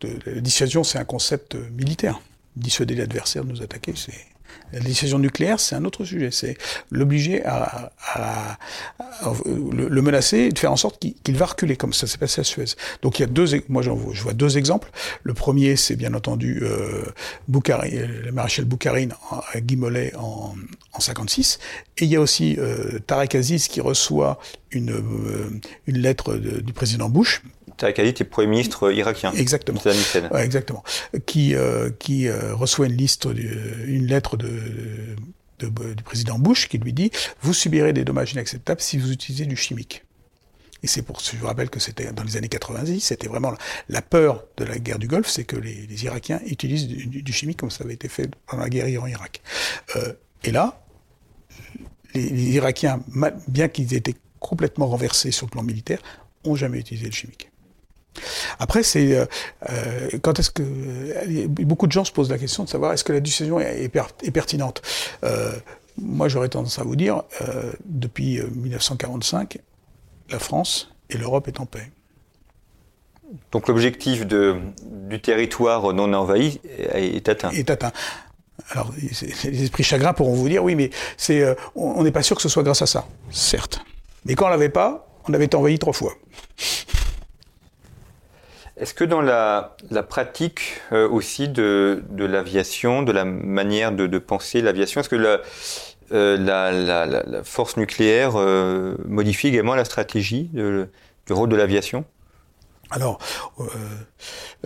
La 0.02 0.40
dissuasion, 0.40 0.84
c'est 0.84 0.98
un 0.98 1.04
concept 1.04 1.56
militaire. 1.72 2.20
Dissuader 2.56 2.96
l'adversaire 2.96 3.44
de 3.44 3.50
nous 3.50 3.62
attaquer, 3.62 3.92
c'est 3.94 4.26
la 4.72 4.80
décision 4.80 5.18
nucléaire, 5.18 5.60
c'est 5.60 5.74
un 5.74 5.84
autre 5.84 6.04
sujet. 6.04 6.30
C'est 6.30 6.56
l'obliger 6.90 7.44
à, 7.44 7.92
à, 8.14 8.58
à, 8.98 9.32
le, 9.46 10.02
menacer 10.02 10.38
et 10.38 10.48
de 10.50 10.58
faire 10.58 10.72
en 10.72 10.76
sorte 10.76 10.98
qu'il 11.00 11.36
va 11.36 11.46
reculer, 11.46 11.76
comme 11.76 11.92
ça 11.92 12.06
s'est 12.06 12.18
passé 12.18 12.40
à 12.40 12.44
Suez. 12.44 12.76
Donc 13.02 13.18
il 13.18 13.22
y 13.22 13.24
a 13.24 13.28
deux, 13.28 13.46
moi 13.68 13.82
je 13.82 13.90
vois 13.90 14.34
deux 14.34 14.58
exemples. 14.58 14.90
Le 15.22 15.34
premier, 15.34 15.76
c'est 15.76 15.96
bien 15.96 16.14
entendu 16.14 16.60
euh, 16.62 17.04
le 17.48 18.30
maréchal 18.30 18.64
Boukharine 18.64 19.14
à 19.52 19.60
Guy 19.60 19.76
Mollet 19.76 20.12
en, 20.16 20.54
en 20.92 21.00
56. 21.00 21.58
Et 21.98 22.04
il 22.04 22.10
y 22.10 22.16
a 22.16 22.20
aussi 22.20 22.56
euh, 22.58 22.98
Tarek 23.06 23.34
Aziz 23.34 23.68
qui 23.68 23.80
reçoit 23.80 24.38
une, 24.70 24.92
euh, 24.92 25.60
une 25.86 25.98
lettre 25.98 26.34
de, 26.34 26.60
du 26.60 26.72
président 26.72 27.08
Bush 27.08 27.42
Tariq 27.78 28.00
Aziz 28.00 28.10
était 28.10 28.24
Premier 28.24 28.48
ministre 28.48 28.92
irakien. 28.92 29.32
Exactement. 29.32 29.80
Ouais, 30.30 30.44
exactement. 30.44 30.82
Qui, 31.26 31.54
euh, 31.54 31.90
qui 31.98 32.28
euh, 32.28 32.54
reçoit 32.54 32.86
une 32.86 32.96
liste, 32.96 33.26
une 33.86 34.06
lettre 34.06 34.36
de, 34.36 34.50
du 35.60 36.02
président 36.02 36.38
Bush 36.38 36.68
qui 36.68 36.78
lui 36.78 36.92
dit 36.92 37.10
vous 37.40 37.54
subirez 37.54 37.92
des 37.92 38.04
dommages 38.04 38.32
inacceptables 38.32 38.80
si 38.80 38.98
vous 38.98 39.12
utilisez 39.12 39.46
du 39.46 39.56
chimique. 39.56 40.04
Et 40.82 40.86
c'est 40.86 41.02
pour 41.02 41.20
ça, 41.20 41.32
je 41.34 41.38
vous 41.38 41.46
rappelle 41.46 41.70
que 41.70 41.80
c'était 41.80 42.12
dans 42.12 42.22
les 42.22 42.36
années 42.36 42.48
90, 42.48 43.00
c'était 43.00 43.26
vraiment 43.26 43.52
la 43.88 44.00
peur 44.00 44.44
de 44.56 44.64
la 44.64 44.78
guerre 44.78 45.00
du 45.00 45.08
Golfe, 45.08 45.28
c'est 45.28 45.42
que 45.42 45.56
les, 45.56 46.04
Irakiens 46.04 46.40
utilisent 46.46 46.86
du, 46.86 47.32
chimique 47.32 47.58
comme 47.58 47.70
ça 47.70 47.82
avait 47.82 47.94
été 47.94 48.08
fait 48.08 48.30
pendant 48.46 48.62
la 48.62 48.68
guerre 48.68 48.88
Iran-Irak. 48.88 49.40
Euh, 49.96 50.12
et 50.44 50.52
là, 50.52 50.84
les, 52.14 52.28
les 52.30 52.50
Irakiens, 52.52 53.00
bien 53.48 53.66
qu'ils 53.66 53.92
aient 53.92 53.98
été 53.98 54.14
complètement 54.38 54.86
renversés 54.86 55.32
sur 55.32 55.46
le 55.46 55.50
plan 55.50 55.64
militaire, 55.64 56.00
ont 56.44 56.54
jamais 56.54 56.78
utilisé 56.78 57.06
le 57.06 57.12
chimique. 57.12 57.50
Après, 58.58 58.82
c'est 58.82 59.16
euh, 59.16 59.26
euh, 59.70 60.08
quand 60.22 60.38
est-ce 60.38 60.50
que 60.50 60.62
beaucoup 61.46 61.86
de 61.86 61.92
gens 61.92 62.04
se 62.04 62.12
posent 62.12 62.30
la 62.30 62.38
question 62.38 62.64
de 62.64 62.68
savoir 62.68 62.92
est-ce 62.92 63.04
que 63.04 63.12
la 63.12 63.20
dissuasion 63.20 63.60
est, 63.60 63.88
pertinente. 64.32 64.82
Euh, 65.24 65.52
moi, 65.96 66.28
j'aurais 66.28 66.48
tendance 66.48 66.78
à 66.78 66.84
vous 66.84 66.96
dire, 66.96 67.22
depuis 67.84 68.40
1945, 68.40 69.58
la 70.30 70.38
France 70.38 70.90
et 71.10 71.18
l'Europe 71.18 71.48
est 71.48 71.60
en 71.60 71.66
paix. 71.66 71.90
Donc 73.52 73.68
l'objectif 73.68 74.26
du 74.26 75.20
territoire 75.20 75.92
non 75.92 76.12
envahi 76.12 76.60
est 76.94 77.28
atteint. 77.28 77.50
Est 77.50 77.68
atteint. 77.70 77.92
Alors, 78.70 78.92
les 78.96 79.62
esprits 79.64 79.82
chagrins 79.82 80.12
pourront 80.12 80.34
vous 80.34 80.48
dire, 80.48 80.62
oui, 80.62 80.76
mais 80.76 80.90
c'est, 81.16 81.44
on 81.74 82.02
n'est 82.04 82.12
pas 82.12 82.22
sûr 82.22 82.36
que 82.36 82.42
ce 82.42 82.48
soit 82.48 82.62
grâce 82.62 82.82
à 82.82 82.86
ça, 82.86 83.06
certes. 83.30 83.80
Mais 84.24 84.34
quand 84.34 84.46
on 84.46 84.50
l'avait 84.50 84.68
pas, 84.68 85.08
on 85.28 85.34
avait 85.34 85.44
été 85.44 85.56
envahi 85.56 85.78
trois 85.78 85.92
fois. 85.92 86.12
Est-ce 88.78 88.94
que 88.94 89.04
dans 89.04 89.20
la, 89.20 89.76
pratique 90.08 90.80
euh, 90.92 91.08
aussi 91.08 91.48
de, 91.48 92.02
l'aviation, 92.16 93.02
de 93.02 93.10
la 93.10 93.24
manière 93.24 93.90
de, 93.92 94.18
penser 94.18 94.60
l'aviation, 94.60 95.00
est-ce 95.00 95.08
que 95.08 95.40
euh, 96.12 96.36
la, 96.36 97.42
force 97.42 97.76
nucléaire 97.76 98.32
euh, 98.36 98.96
modifie 99.06 99.48
également 99.48 99.74
la 99.74 99.84
stratégie 99.84 100.50
du 100.52 101.32
rôle 101.32 101.48
de 101.48 101.56
l'aviation? 101.56 102.04
Alors, 102.90 103.18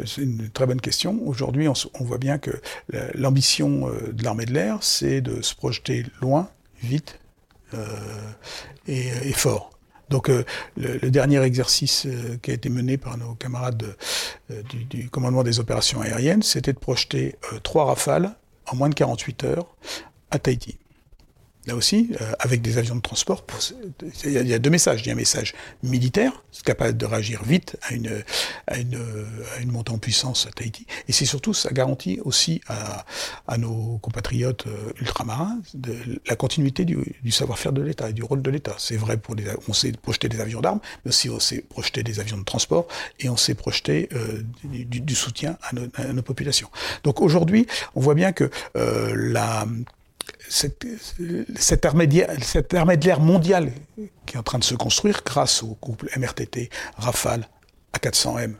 c'est 0.04 0.22
une 0.22 0.50
très 0.50 0.66
bonne 0.66 0.80
question. 0.80 1.18
Aujourd'hui, 1.24 1.66
on, 1.68 2.04
voit 2.04 2.18
bien 2.18 2.38
que 2.38 2.52
l'ambition 3.14 3.88
de 4.12 4.22
l'armée 4.22 4.44
de 4.44 4.52
l'air, 4.52 4.78
c'est 4.80 5.20
de 5.20 5.42
se 5.42 5.54
projeter 5.56 6.06
loin, 6.20 6.48
vite 6.82 7.18
et, 8.86 9.32
fort. 9.32 9.70
Donc 10.12 10.28
euh, 10.28 10.44
le, 10.76 11.10
dernier 11.10 11.42
exercice 11.42 12.06
euh, 12.06 12.36
qui 12.42 12.50
a 12.50 12.54
été 12.54 12.68
mené 12.68 12.98
par 12.98 13.16
nos 13.16 13.34
camarades 13.34 13.96
euh, 14.50 14.62
du, 14.90 15.08
commandement 15.08 15.42
des 15.42 15.58
opérations 15.58 16.02
aériennes, 16.02 16.42
c'était 16.42 16.74
de 16.74 16.78
projeter 16.78 17.34
trois 17.62 17.86
rafales 17.86 18.36
en 18.66 18.76
moins 18.76 18.90
de 18.90 18.94
48 18.94 19.44
heures 19.44 19.74
à 20.30 20.38
Tahiti. 20.38 20.78
Là 21.66 21.76
aussi, 21.76 22.10
euh, 22.20 22.32
avec 22.40 22.60
des 22.60 22.78
avions 22.78 22.96
de 22.96 23.00
transport, 23.00 23.44
il 24.24 24.32
y, 24.32 24.54
a 24.54 24.58
deux 24.58 24.70
messages. 24.70 25.02
Il 25.02 25.06
y 25.06 25.10
a 25.10 25.12
un 25.12 25.16
message 25.16 25.54
militaire, 25.82 26.42
capable 26.64 26.96
de 26.96 27.06
réagir 27.06 27.44
vite 27.44 27.76
à 27.82 27.94
une, 27.94 28.22
à 28.66 28.78
une, 28.78 28.98
à 29.56 29.60
une 29.60 29.70
montée 29.70 29.92
en 29.92 29.98
puissance 29.98 30.46
à 30.46 30.50
Tahiti. 30.50 30.86
Et 31.08 31.12
c'est 31.12 31.24
surtout, 31.24 31.54
ça 31.54 31.70
garantit 31.70 32.20
aussi 32.24 32.60
à, 32.68 33.04
à 33.46 33.58
nos 33.58 33.98
compatriotes 33.98 34.66
euh, 34.66 34.92
ultramarins 35.00 35.60
de, 35.74 35.94
la 36.28 36.36
continuité 36.36 36.84
du, 36.84 36.98
du 37.22 37.30
savoir-faire 37.30 37.72
de 37.72 37.82
l'État 37.82 38.10
et 38.10 38.12
du 38.12 38.22
rôle 38.22 38.42
de 38.42 38.50
l'État. 38.50 38.74
C'est 38.78 38.96
vrai 38.96 39.16
pour 39.16 39.34
les, 39.34 39.44
on 39.68 39.72
sait 39.72 39.92
projeter 39.92 40.28
des 40.28 40.40
avions 40.40 40.60
d'armes, 40.60 40.80
mais 41.04 41.10
aussi 41.10 41.30
on 41.30 41.40
sait 41.40 41.62
projeter 41.62 42.02
des 42.02 42.20
avions 42.20 42.38
de 42.38 42.44
transport 42.44 42.88
et 43.20 43.28
on 43.28 43.36
sait 43.36 43.54
projeter 43.54 44.08
euh, 44.14 44.42
du, 44.64 45.00
du, 45.00 45.14
soutien 45.14 45.56
à 45.62 45.74
nos, 45.74 45.86
à 45.94 46.12
nos, 46.12 46.22
populations. 46.22 46.70
Donc 47.04 47.20
aujourd'hui, 47.20 47.66
on 47.94 48.00
voit 48.00 48.14
bien 48.14 48.32
que 48.32 48.50
euh, 48.76 49.12
la 49.16 49.66
cet, 50.48 50.84
de 50.84 53.04
l'air 53.04 53.20
mondial 53.20 53.72
qui 54.26 54.36
est 54.36 54.38
en 54.38 54.42
train 54.42 54.58
de 54.58 54.64
se 54.64 54.74
construire 54.74 55.22
grâce 55.24 55.62
au 55.62 55.74
couple 55.74 56.08
MRTT, 56.16 56.70
Rafale, 56.96 57.48
A400M, 57.94 58.54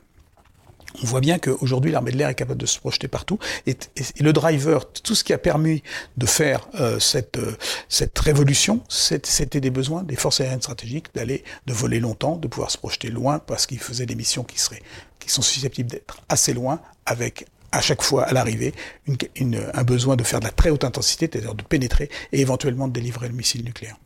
on 1.03 1.07
voit 1.07 1.21
bien 1.21 1.39
qu'aujourd'hui, 1.39 1.91
l'armée 1.91 2.13
de 2.13 2.19
l'air 2.19 2.29
est 2.29 2.35
capable 2.35 2.61
de 2.61 2.67
se 2.67 2.79
projeter 2.79 3.09
partout. 3.09 3.39
Et, 3.67 3.77
le 4.21 4.33
driver, 4.33 4.91
tout 4.93 5.15
ce 5.15 5.25
qui 5.25 5.33
a 5.33 5.39
permis 5.39 5.83
de 6.17 6.27
faire 6.27 6.69
euh, 6.81 6.99
cette, 6.99 7.39
euh, 7.39 7.57
cette 7.89 8.19
révolution, 8.19 8.83
c'était 8.89 9.61
des 9.61 9.71
besoins 9.71 10.03
des 10.03 10.17
forces 10.17 10.41
aériennes 10.41 10.61
stratégiques 10.61 11.15
d'aller, 11.15 11.45
de 11.67 11.73
voler 11.73 12.01
longtemps, 12.01 12.37
de 12.37 12.49
pouvoir 12.49 12.71
se 12.71 12.79
projeter 12.79 13.09
loin, 13.09 13.39
parce 13.39 13.67
qu'ils 13.67 13.81
faisaient 13.81 14.07
des 14.07 14.15
missions 14.15 14.45
qui, 14.45 14.59
seraient, 14.59 14.83
qui 15.19 15.31
sont 15.31 15.43
susceptibles 15.43 15.91
d'être 15.91 16.23
assez 16.29 16.53
loin, 16.53 16.81
avec 17.07 17.47
à 17.73 17.81
chaque 17.81 18.03
fois 18.03 18.25
à 18.25 18.33
l'arrivée 18.33 18.75
un 19.09 19.85
besoin 19.85 20.17
de 20.17 20.23
faire 20.23 20.41
de 20.41 20.45
la 20.45 20.51
très 20.51 20.71
haute 20.71 20.85
intensité, 20.85 21.29
c'est-à-dire 21.31 21.55
de 21.55 21.63
pénétrer 21.63 22.11
et 22.33 22.41
éventuellement 22.41 22.87
de 22.87 22.93
délivrer 22.93 23.29
le 23.29 23.35
missile 23.35 23.65
nucléaire. 23.65 23.97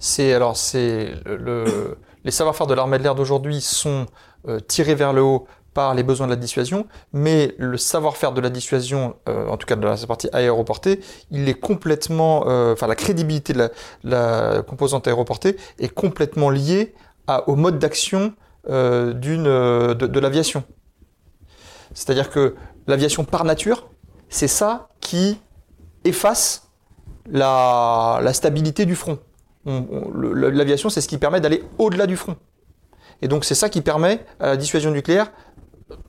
C'est 0.00 0.32
alors 0.32 0.56
c'est 0.56 1.14
le, 1.24 1.96
les 2.24 2.30
savoir-faire 2.30 2.66
de 2.66 2.74
l'armée 2.74 2.98
de 2.98 3.02
l'air 3.02 3.14
d'aujourd'hui 3.14 3.60
sont 3.60 4.06
euh, 4.48 4.60
tirés 4.60 4.94
vers 4.94 5.12
le 5.12 5.22
haut 5.22 5.46
par 5.72 5.94
les 5.94 6.04
besoins 6.04 6.26
de 6.26 6.32
la 6.32 6.36
dissuasion, 6.36 6.86
mais 7.12 7.54
le 7.58 7.76
savoir-faire 7.76 8.32
de 8.32 8.40
la 8.40 8.48
dissuasion, 8.48 9.16
euh, 9.28 9.48
en 9.48 9.56
tout 9.56 9.66
cas 9.66 9.74
de 9.74 9.84
la 9.84 9.96
partie 10.06 10.28
aéroportée, 10.32 11.00
il 11.32 11.48
est 11.48 11.58
complètement, 11.58 12.44
euh, 12.46 12.74
enfin 12.74 12.86
la 12.86 12.94
crédibilité 12.94 13.52
de 13.52 13.70
la, 14.04 14.62
composante 14.62 15.08
aéroportée 15.08 15.56
est 15.80 15.88
complètement 15.88 16.50
liée 16.50 16.94
au 17.46 17.56
mode 17.56 17.78
d'action 17.78 18.34
d'une 18.66 19.44
de 19.44 20.20
l'aviation. 20.20 20.62
C'est-à-dire 21.94 22.28
que 22.28 22.54
l'aviation 22.86 23.24
par 23.24 23.44
nature, 23.44 23.88
c'est 24.28 24.48
ça 24.48 24.88
qui 25.00 25.40
efface 26.04 26.68
la, 27.30 28.20
stabilité 28.32 28.84
du 28.84 28.96
front. 28.96 29.18
L'aviation, 29.64 30.90
c'est 30.90 31.00
ce 31.00 31.08
qui 31.08 31.18
permet 31.18 31.40
d'aller 31.40 31.64
au-delà 31.78 32.06
du 32.06 32.16
front. 32.16 32.36
Et 33.22 33.28
donc 33.28 33.44
c'est 33.44 33.54
ça 33.54 33.70
qui 33.70 33.80
permet 33.80 34.24
la 34.40 34.56
dissuasion 34.56 34.90
nucléaire, 34.90 35.32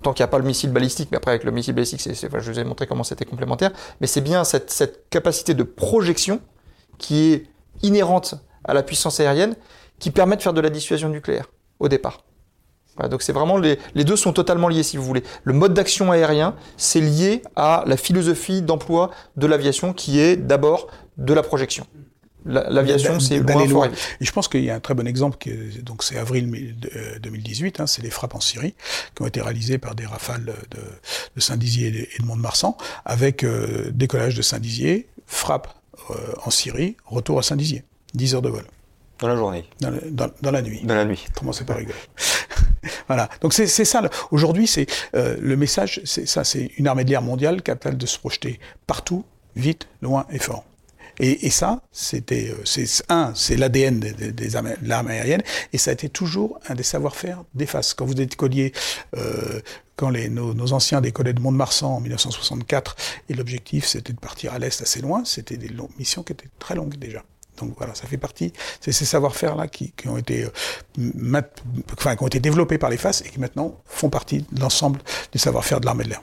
tant 0.01 0.11
qu'il 0.11 0.23
n'y 0.23 0.25
a 0.25 0.31
pas 0.31 0.39
le 0.39 0.43
missile 0.43 0.71
balistique, 0.71 1.09
mais 1.11 1.17
après 1.17 1.31
avec 1.31 1.43
le 1.43 1.51
missile 1.51 1.73
balistique, 1.73 2.01
je 2.03 2.51
vous 2.51 2.59
ai 2.59 2.63
montré 2.63 2.87
comment 2.87 3.03
c'était 3.03 3.25
complémentaire, 3.25 3.71
mais 4.01 4.07
c'est 4.07 4.21
bien 4.21 4.43
cette 4.43 5.09
capacité 5.09 5.53
de 5.53 5.63
projection 5.63 6.41
qui 6.97 7.31
est 7.31 7.43
inhérente 7.83 8.35
à 8.63 8.73
la 8.73 8.83
puissance 8.83 9.19
aérienne 9.19 9.55
qui 9.99 10.11
permet 10.11 10.35
de 10.35 10.41
faire 10.41 10.53
de 10.53 10.61
la 10.61 10.69
dissuasion 10.69 11.09
nucléaire 11.09 11.45
au 11.79 11.87
départ 11.87 12.24
donc 13.09 13.21
c'est 13.21 13.33
vraiment 13.33 13.57
les, 13.57 13.77
deux 13.95 14.15
sont 14.15 14.33
totalement 14.33 14.67
liés 14.67 14.83
si 14.83 14.97
vous 14.97 15.03
voulez. 15.03 15.23
Le 15.43 15.53
mode 15.53 15.73
d'action 15.73 16.11
aérien, 16.11 16.55
c'est 16.77 17.01
lié 17.01 17.41
à 17.55 17.83
la 17.85 17.97
philosophie 17.97 18.61
d'emploi 18.61 19.11
de 19.35 19.47
l'aviation 19.47 19.93
qui 19.93 20.19
est 20.19 20.37
d'abord 20.37 20.87
de 21.17 21.33
la 21.33 21.43
projection. 21.43 21.85
L'aviation, 22.45 23.19
c'est 23.19 23.39
loin, 23.39 23.65
loin. 23.65 23.91
Et 24.21 24.25
je 24.25 24.31
pense 24.31 24.47
qu'il 24.47 24.63
y 24.63 24.69
a 24.69 24.75
un 24.75 24.79
très 24.79 24.93
bon 24.93 25.07
exemple, 25.07 25.37
qui 25.39 25.81
donc 25.81 26.03
c'est 26.03 26.17
avril 26.17 26.75
2018, 27.19 27.79
hein, 27.79 27.87
c'est 27.87 28.03
les 28.03 28.11
frappes 28.11 28.35
en 28.35 28.39
Syrie, 28.39 28.75
qui 29.15 29.23
ont 29.23 29.25
été 29.25 29.41
réalisées 29.41 29.79
par 29.79 29.95
des 29.95 30.05
rafales 30.05 30.45
de, 30.45 31.41
Saint-Dizier 31.41 31.87
et 32.15 32.21
de 32.21 32.25
Mont-de-Marsan, 32.25 32.77
avec 33.03 33.43
euh, 33.43 33.89
décollage 33.91 34.35
de 34.35 34.43
Saint-Dizier, 34.43 35.07
frappe 35.25 35.73
euh, 36.11 36.13
en 36.43 36.51
Syrie, 36.51 36.97
retour 37.05 37.39
à 37.39 37.41
Saint-Dizier, 37.41 37.83
10 38.13 38.35
heures 38.35 38.41
de 38.43 38.49
vol. 38.49 38.63
Dans 39.19 39.27
la 39.27 39.35
journée 39.35 39.65
dans, 39.79 40.29
dans, 40.41 40.51
la 40.51 40.61
nuit. 40.61 40.81
Dans 40.83 40.95
la 40.95 41.05
nuit. 41.05 41.25
Commencez 41.37 41.63
pas 41.63 41.75
rigoler. 41.75 41.95
voilà. 43.07 43.29
Donc 43.41 43.53
c'est 43.53 43.67
ça. 43.67 44.01
Aujourd'hui, 44.31 44.67
c'est 44.67 44.87
euh, 45.15 45.37
le 45.39 45.55
message. 45.55 46.01
C'est 46.03 46.27
ça. 46.27 46.43
C'est 46.43 46.71
une 46.77 46.87
armée 46.87 47.05
de 47.05 47.09
l'air 47.09 47.21
mondiale 47.21 47.61
capable 47.61 47.97
de 47.97 48.05
se 48.05 48.19
projeter 48.19 48.59
partout, 48.87 49.23
vite, 49.55 49.87
loin 50.01 50.25
et 50.31 50.39
fort. 50.39 50.65
Et, 51.19 51.45
et 51.47 51.49
ça, 51.49 51.81
c'était, 51.91 52.49
euh, 52.49 52.61
c'est 52.65 52.87
un, 53.09 53.33
c'est 53.35 53.55
l'ADN 53.55 53.99
des 53.99 54.31
de 54.31 54.87
l'armée 54.87 55.13
aérienne, 55.13 55.43
et 55.71 55.77
ça 55.77 55.91
a 55.91 55.93
été 55.93 56.09
toujours 56.09 56.59
un 56.67 56.75
des 56.75 56.83
savoir-faire 56.83 57.43
des 57.53 57.65
faces. 57.65 57.93
Quand 57.93 58.05
vous 58.05 58.19
êtes 58.19 58.35
collier, 58.35 58.73
euh, 59.15 59.61
quand 59.95 60.09
les, 60.09 60.27
nos, 60.29 60.53
nos, 60.53 60.73
anciens 60.73 60.99
décollaient 60.99 61.33
de 61.33 61.39
Mont-de-Marsan 61.39 61.95
en 61.95 61.99
1964, 62.01 62.95
et 63.29 63.33
l'objectif 63.33 63.85
c'était 63.85 64.13
de 64.13 64.19
partir 64.19 64.53
à 64.53 64.59
l'est 64.59 64.81
assez 64.81 65.01
loin, 65.01 65.23
c'était 65.23 65.57
des 65.57 65.69
longues, 65.69 65.91
missions 65.97 66.23
qui 66.23 66.33
étaient 66.33 66.49
très 66.59 66.75
longues 66.75 66.97
déjà. 66.97 67.23
Donc 67.57 67.73
voilà, 67.77 67.95
ça 67.95 68.07
fait 68.07 68.17
partie, 68.17 68.53
c'est 68.81 68.91
ces 68.91 69.05
savoir-faire-là 69.05 69.67
qui, 69.67 69.93
ont 70.07 70.17
été, 70.17 70.43
euh, 70.43 71.41
enfin, 71.93 72.15
qui 72.15 72.23
ont 72.23 72.27
été 72.27 72.39
développés 72.39 72.77
par 72.77 72.89
les 72.89 72.97
FAS 72.97 73.21
et 73.25 73.29
qui 73.29 73.39
maintenant 73.39 73.79
font 73.85 74.09
partie 74.09 74.45
de 74.51 74.59
l'ensemble 74.59 74.99
du 75.31 75.39
savoir-faire 75.39 75.79
de 75.79 75.85
l'armée 75.85 76.03
de 76.03 76.09
l'air. 76.09 76.21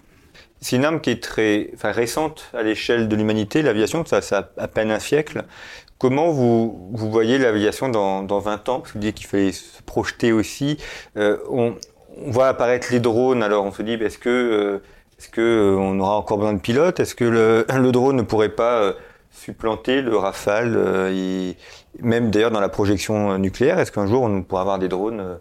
C'est 0.62 0.76
une 0.76 0.84
arme 0.84 1.00
qui 1.00 1.10
est 1.10 1.22
très 1.22 1.70
enfin, 1.74 1.90
récente 1.90 2.44
à 2.54 2.62
l'échelle 2.62 3.08
de 3.08 3.16
l'humanité, 3.16 3.62
l'aviation, 3.62 4.04
ça, 4.06 4.22
ça, 4.22 4.50
a 4.56 4.62
à 4.62 4.68
peine 4.68 4.92
un 4.92 5.00
siècle. 5.00 5.44
Comment 5.98 6.30
vous, 6.30 6.88
vous 6.92 7.10
voyez 7.10 7.36
l'aviation 7.36 7.88
dans, 7.88 8.22
dans 8.22 8.38
20 8.38 8.68
ans? 8.68 8.80
Parce 8.80 8.92
que 8.92 8.98
vous 8.98 9.04
dites 9.04 9.16
qu'il 9.16 9.26
fallait 9.26 9.52
se 9.52 9.82
projeter 9.82 10.30
aussi. 10.32 10.78
Euh, 11.16 11.38
on, 11.50 11.74
voit 12.26 12.48
apparaître 12.48 12.88
les 12.92 13.00
drones, 13.00 13.42
alors 13.42 13.64
on 13.64 13.72
se 13.72 13.82
dit, 13.82 13.96
euh, 13.96 14.06
est-ce 14.06 14.18
que 15.28 15.40
euh, 15.40 15.76
on 15.76 15.98
aura 15.98 16.16
encore 16.16 16.38
besoin 16.38 16.52
de 16.52 16.60
pilotes? 16.60 17.00
Est-ce 17.00 17.14
que 17.14 17.24
le, 17.24 17.66
le, 17.68 17.90
drone 17.90 18.16
ne 18.16 18.22
pourrait 18.22 18.50
pas 18.50 18.94
supplanter 19.32 20.02
le 20.02 20.16
Rafale, 20.16 20.74
euh, 20.76 21.52
même 22.00 22.30
d'ailleurs 22.30 22.50
dans 22.50 22.60
la 22.60 22.68
projection 22.68 23.38
nucléaire. 23.38 23.78
Est-ce 23.78 23.92
qu'un 23.92 24.06
jour 24.06 24.22
on 24.22 24.42
pourra 24.42 24.60
avoir 24.60 24.78
des 24.78 24.88
drones 24.88 25.38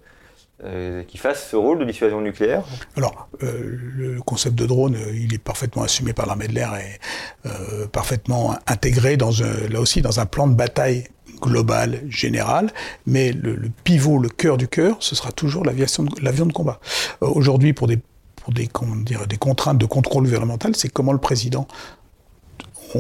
euh, 0.64 1.04
qui 1.04 1.18
fasse 1.18 1.50
ce 1.50 1.56
rôle 1.56 1.80
de 1.80 1.86
dissuasion 1.86 2.22
nucléaire? 2.22 2.64
Alors, 2.96 3.28
euh, 3.42 3.78
le 3.96 4.22
concept 4.22 4.56
de 4.56 4.66
drone, 4.66 4.96
euh, 4.96 5.12
il 5.16 5.34
est 5.34 5.42
parfaitement 5.44 5.84
assumé 5.84 6.14
par 6.14 6.28
l'armée 6.28 6.48
de 6.48 6.54
l'air 6.54 6.76
et 6.76 7.00
euh, 7.48 7.88
parfaitement 7.88 8.56
intégré 8.68 9.18
dans 9.18 9.32
là 9.72 9.80
aussi 9.80 10.02
dans 10.02 10.20
un 10.20 10.26
plan 10.26 10.48
de 10.48 10.54
bataille 10.54 11.06
global, 11.42 12.02
général, 12.08 12.72
mais 13.08 13.32
le, 13.32 13.58
pivot, 13.84 14.20
le 14.20 14.30
cœur 14.30 14.58
du 14.58 14.68
cœur, 14.68 14.98
ce 15.00 15.16
sera 15.16 15.32
toujours 15.32 15.66
l'avion 15.66 16.46
de 16.46 16.54
combat. 16.54 16.80
Euh, 17.24 17.28
Aujourd'hui, 17.28 17.74
pour 17.74 17.88
des 17.88 17.98
contraintes 19.40 19.80
de 19.80 19.88
contrôle 19.88 20.26
gouvernemental, 20.26 20.76
c'est 20.76 20.90
comment 20.90 21.14
le 21.14 21.18
président 21.18 21.68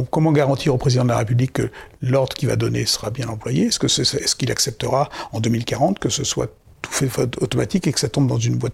comment 0.10 0.32
garantir 0.32 0.74
au 0.74 0.78
président 0.78 1.04
de 1.04 1.10
la 1.10 1.18
République 1.18 1.54
que 1.54 1.70
l'ordre 2.02 2.34
qu'il 2.34 2.48
va 2.50 2.56
donner 2.56 2.86
sera 2.86 3.10
bien 3.10 3.28
employé? 3.28 3.68
Est-ce 3.68 4.36
qu'il 4.36 4.52
acceptera 4.52 5.10
en 5.32 5.40
2040 5.40 6.00
que 6.00 6.10
ce 6.10 6.24
soit 6.24 6.54
tout 6.82 6.92
fait 6.92 7.08
automatique 7.42 7.86
et 7.88 7.92
que 7.92 8.00
ça 8.00 8.10
tombe 8.10 8.28
dans 8.28 8.40
une 8.40 8.56
boîte 8.56 8.74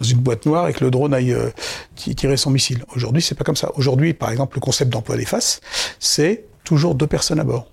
dans 0.00 0.06
une 0.06 0.18
boîte 0.18 0.46
noire 0.46 0.68
et 0.68 0.72
que 0.72 0.84
le 0.84 0.90
drone 0.90 1.12
aille 1.12 1.32
euh, 1.32 1.50
ti- 1.96 2.14
tirer 2.14 2.36
son 2.36 2.50
missile? 2.50 2.84
Aujourd'hui, 2.94 3.22
c'est 3.22 3.34
pas 3.34 3.44
comme 3.44 3.56
ça. 3.56 3.72
Aujourd'hui, 3.74 4.14
par 4.14 4.30
exemple, 4.30 4.56
le 4.56 4.60
concept 4.60 4.90
d'emploi 4.92 5.16
des 5.16 5.24
faces, 5.24 5.60
c'est 5.98 6.44
toujours 6.64 6.94
deux 6.94 7.06
personnes 7.08 7.40
à 7.40 7.44
bord 7.44 7.66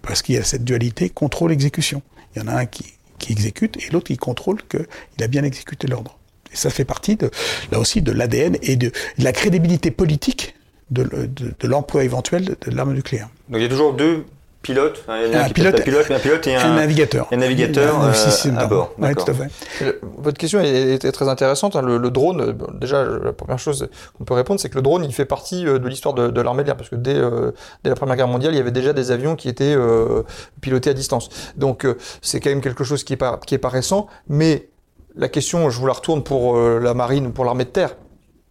parce 0.00 0.22
qu'il 0.22 0.34
y 0.34 0.38
a 0.38 0.44
cette 0.44 0.64
dualité 0.64 1.10
contrôle-exécution. 1.10 2.02
Il 2.34 2.40
y 2.40 2.44
en 2.44 2.48
a 2.48 2.54
un 2.54 2.66
qui, 2.66 2.84
qui 3.18 3.32
exécute 3.32 3.76
et 3.76 3.90
l'autre 3.92 4.06
qui 4.06 4.16
contrôle 4.16 4.58
qu'il 4.68 4.86
a 5.24 5.26
bien 5.26 5.42
exécuté 5.44 5.86
l'ordre. 5.88 6.18
Et 6.52 6.56
ça 6.56 6.70
fait 6.70 6.86
partie, 6.86 7.16
de, 7.16 7.30
là 7.70 7.78
aussi, 7.78 8.00
de 8.00 8.10
l'ADN 8.12 8.56
et 8.62 8.76
de 8.76 8.90
la 9.18 9.32
crédibilité 9.32 9.90
politique 9.90 10.54
de, 10.90 11.02
le- 11.02 11.26
de- 11.28 11.52
de 11.58 11.68
l'emploi 11.68 12.04
éventuel 12.04 12.44
de, 12.44 12.56
de 12.70 12.76
l'arme 12.76 12.92
nucléaire. 12.94 13.28
Donc 13.48 13.60
il 13.60 13.62
y 13.62 13.66
a 13.66 13.68
toujours 13.68 13.92
deux 13.94 14.24
pilotes, 14.60 15.04
hein, 15.08 15.20
il 15.24 15.32
y 15.32 15.36
en 15.36 15.38
a 15.38 15.44
Un 15.44 15.48
pilote, 15.50 15.76
pilote- 15.76 15.84
pilote, 15.84 16.10
un 16.10 16.18
pilote 16.18 16.46
et 16.48 16.56
un, 16.56 16.72
un 16.72 16.74
navigateur. 16.76 17.28
un 17.30 17.36
navigateur 17.36 18.02
euh, 18.02 18.56
à 18.56 18.66
bord. 18.66 18.92
Ouais, 18.98 19.08
D'accord. 19.08 19.24
tout 19.26 19.30
à 19.30 19.34
fait. 19.34 19.84
Le- 19.84 20.00
Votre 20.18 20.36
question 20.36 20.60
est- 20.60 20.94
était 20.94 21.12
très 21.12 21.28
intéressante. 21.28 21.76
hein. 21.76 21.82
Le, 21.82 21.96
le 21.96 22.10
drone, 22.10 22.40
euh, 22.40 22.52
bon, 22.52 22.66
déjà, 22.74 23.04
la 23.04 23.32
première 23.32 23.58
chose 23.60 23.88
qu'on 24.18 24.24
peut 24.24 24.34
répondre, 24.34 24.58
c'est 24.60 24.68
que 24.68 24.74
le 24.74 24.82
drone, 24.82 25.04
il 25.04 25.12
fait 25.14 25.24
partie 25.26 25.64
euh, 25.66 25.78
de 25.78 25.86
l'histoire 25.88 26.12
de, 26.14 26.28
de 26.28 26.40
l'armée 26.40 26.64
de 26.64 26.68
l'air, 26.68 26.76
parce 26.76 26.88
que 26.90 26.96
dès, 26.96 27.14
euh, 27.14 27.52
dès 27.84 27.90
la 27.90 27.96
Première 27.96 28.16
Guerre 28.16 28.28
mondiale, 28.28 28.52
il 28.52 28.56
y 28.56 28.60
avait 28.60 28.72
déjà 28.72 28.92
des 28.92 29.10
avions 29.12 29.36
qui 29.36 29.48
étaient 29.48 29.74
euh, 29.76 30.22
pilotés 30.60 30.90
à 30.90 30.94
distance. 30.94 31.28
Donc, 31.56 31.84
euh, 31.86 31.96
c'est 32.20 32.40
quand 32.40 32.50
même 32.50 32.60
quelque 32.60 32.82
chose 32.84 33.04
qui 33.04 33.12
est 33.12 33.16
pas 33.16 33.38
qui 33.46 33.54
est 33.54 33.58
pas 33.58 33.68
récent. 33.70 34.08
Mais 34.28 34.68
la 35.16 35.28
question, 35.28 35.70
je 35.70 35.78
vous 35.78 35.86
la 35.86 35.92
retourne 35.92 36.24
pour 36.24 36.56
euh, 36.56 36.80
la 36.80 36.94
marine 36.94 37.28
ou 37.28 37.30
pour 37.30 37.44
l'armée 37.44 37.64
de 37.64 37.70
terre, 37.70 37.94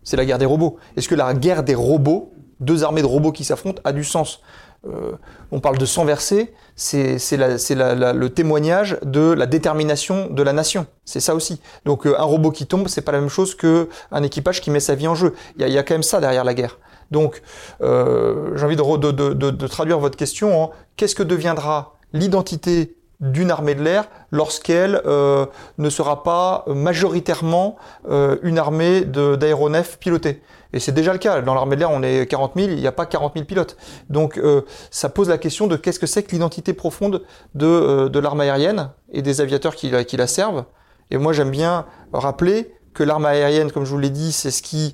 c'est 0.07 0.15
la 0.15 0.25
guerre 0.25 0.37
des 0.37 0.45
robots. 0.45 0.77
Est-ce 0.95 1.09
que 1.09 1.15
la 1.15 1.33
guerre 1.33 1.63
des 1.63 1.75
robots, 1.75 2.31
deux 2.61 2.83
armées 2.85 3.01
de 3.01 3.07
robots 3.07 3.33
qui 3.33 3.43
s'affrontent, 3.43 3.81
a 3.83 3.91
du 3.91 4.05
sens? 4.05 4.39
Euh, 4.87 5.11
On 5.51 5.59
parle 5.59 5.77
de 5.77 5.85
sang 5.85 6.05
versé, 6.05 6.53
c'est 6.75 7.17
le 7.37 8.27
témoignage 8.27 8.97
de 9.03 9.33
la 9.33 9.45
détermination 9.47 10.27
de 10.29 10.43
la 10.43 10.53
nation. 10.53 10.85
C'est 11.03 11.19
ça 11.19 11.35
aussi. 11.35 11.59
Donc 11.85 12.05
euh, 12.05 12.15
un 12.17 12.23
robot 12.23 12.51
qui 12.51 12.65
tombe, 12.67 12.87
c'est 12.87 13.01
pas 13.01 13.11
la 13.11 13.19
même 13.19 13.29
chose 13.29 13.53
que 13.55 13.89
un 14.11 14.23
équipage 14.23 14.61
qui 14.61 14.71
met 14.71 14.79
sa 14.79 14.95
vie 14.95 15.07
en 15.07 15.15
jeu. 15.15 15.33
Il 15.57 15.67
y 15.67 15.71
y 15.71 15.77
a 15.77 15.83
quand 15.83 15.95
même 15.95 16.03
ça 16.03 16.19
derrière 16.21 16.45
la 16.45 16.53
guerre. 16.53 16.77
Donc 17.11 17.41
euh, 17.81 18.55
j'ai 18.55 18.65
envie 18.65 18.75
de- 18.75 19.11
de- 19.11 19.33
de- 19.33 19.51
de 19.51 19.67
traduire 19.67 19.99
votre 19.99 20.17
question 20.17 20.63
en 20.63 20.71
qu'est-ce 20.95 21.15
que 21.15 21.23
deviendra 21.23 21.97
l'identité 22.13 22.96
d'une 23.19 23.49
armée 23.51 23.73
de 23.75 23.81
l'air 23.81 24.05
lorsqu'elle 24.31 25.01
euh, 25.05 25.45
ne 25.77 25.89
sera 25.89 26.23
pas 26.23 26.65
majoritairement 26.67 27.77
euh, 28.09 28.37
une 28.43 28.59
armée 28.59 29.01
d'aéronefs 29.01 29.97
pilotés. 29.99 30.41
Et 30.73 30.79
c'est 30.79 30.91
déjà 30.91 31.13
le 31.13 31.19
cas. 31.19 31.41
Dans 31.41 31.53
l'armée 31.53 31.75
de 31.75 31.79
l'air, 31.81 31.91
on 31.91 32.03
est 32.03 32.25
40 32.29 32.53
000, 32.55 32.67
il 32.71 32.75
n'y 32.75 32.87
a 32.87 32.91
pas 32.91 33.05
40 33.05 33.33
000 33.33 33.45
pilotes. 33.45 33.77
Donc 34.09 34.37
euh, 34.37 34.61
ça 34.91 35.09
pose 35.09 35.29
la 35.29 35.37
question 35.37 35.65
de 35.67 35.77
qu'est-ce 35.77 35.99
que 35.99 36.05
c'est 36.07 36.23
que 36.23 36.31
l'identité 36.31 36.73
profonde 36.73 37.23
de, 37.55 37.65
euh, 37.65 38.09
de 38.09 38.19
l'arme 38.19 38.41
aérienne 38.41 38.91
et 39.11 39.21
des 39.21 39.41
aviateurs 39.41 39.75
qui, 39.75 39.89
la- 39.89 40.03
qui 40.03 40.17
la 40.17 40.27
servent. 40.27 40.65
Et 41.09 41.17
moi, 41.17 41.31
j'aime 41.33 41.51
bien 41.51 41.85
rappeler 42.11 42.73
que 42.93 43.01
l'arme 43.03 43.25
aérienne, 43.25 43.71
comme 43.71 43.85
je 43.85 43.91
vous 43.91 43.97
l'ai 43.99 44.09
dit, 44.09 44.31
c'est 44.33 44.51
ce 44.51 44.61
qui 44.61 44.93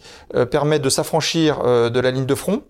permet 0.51 0.77
de 0.77 0.89
s'affranchir 0.89 1.63
de 1.63 1.99
la 1.99 2.11
ligne 2.11 2.25
de 2.25 2.35
front. 2.35 2.61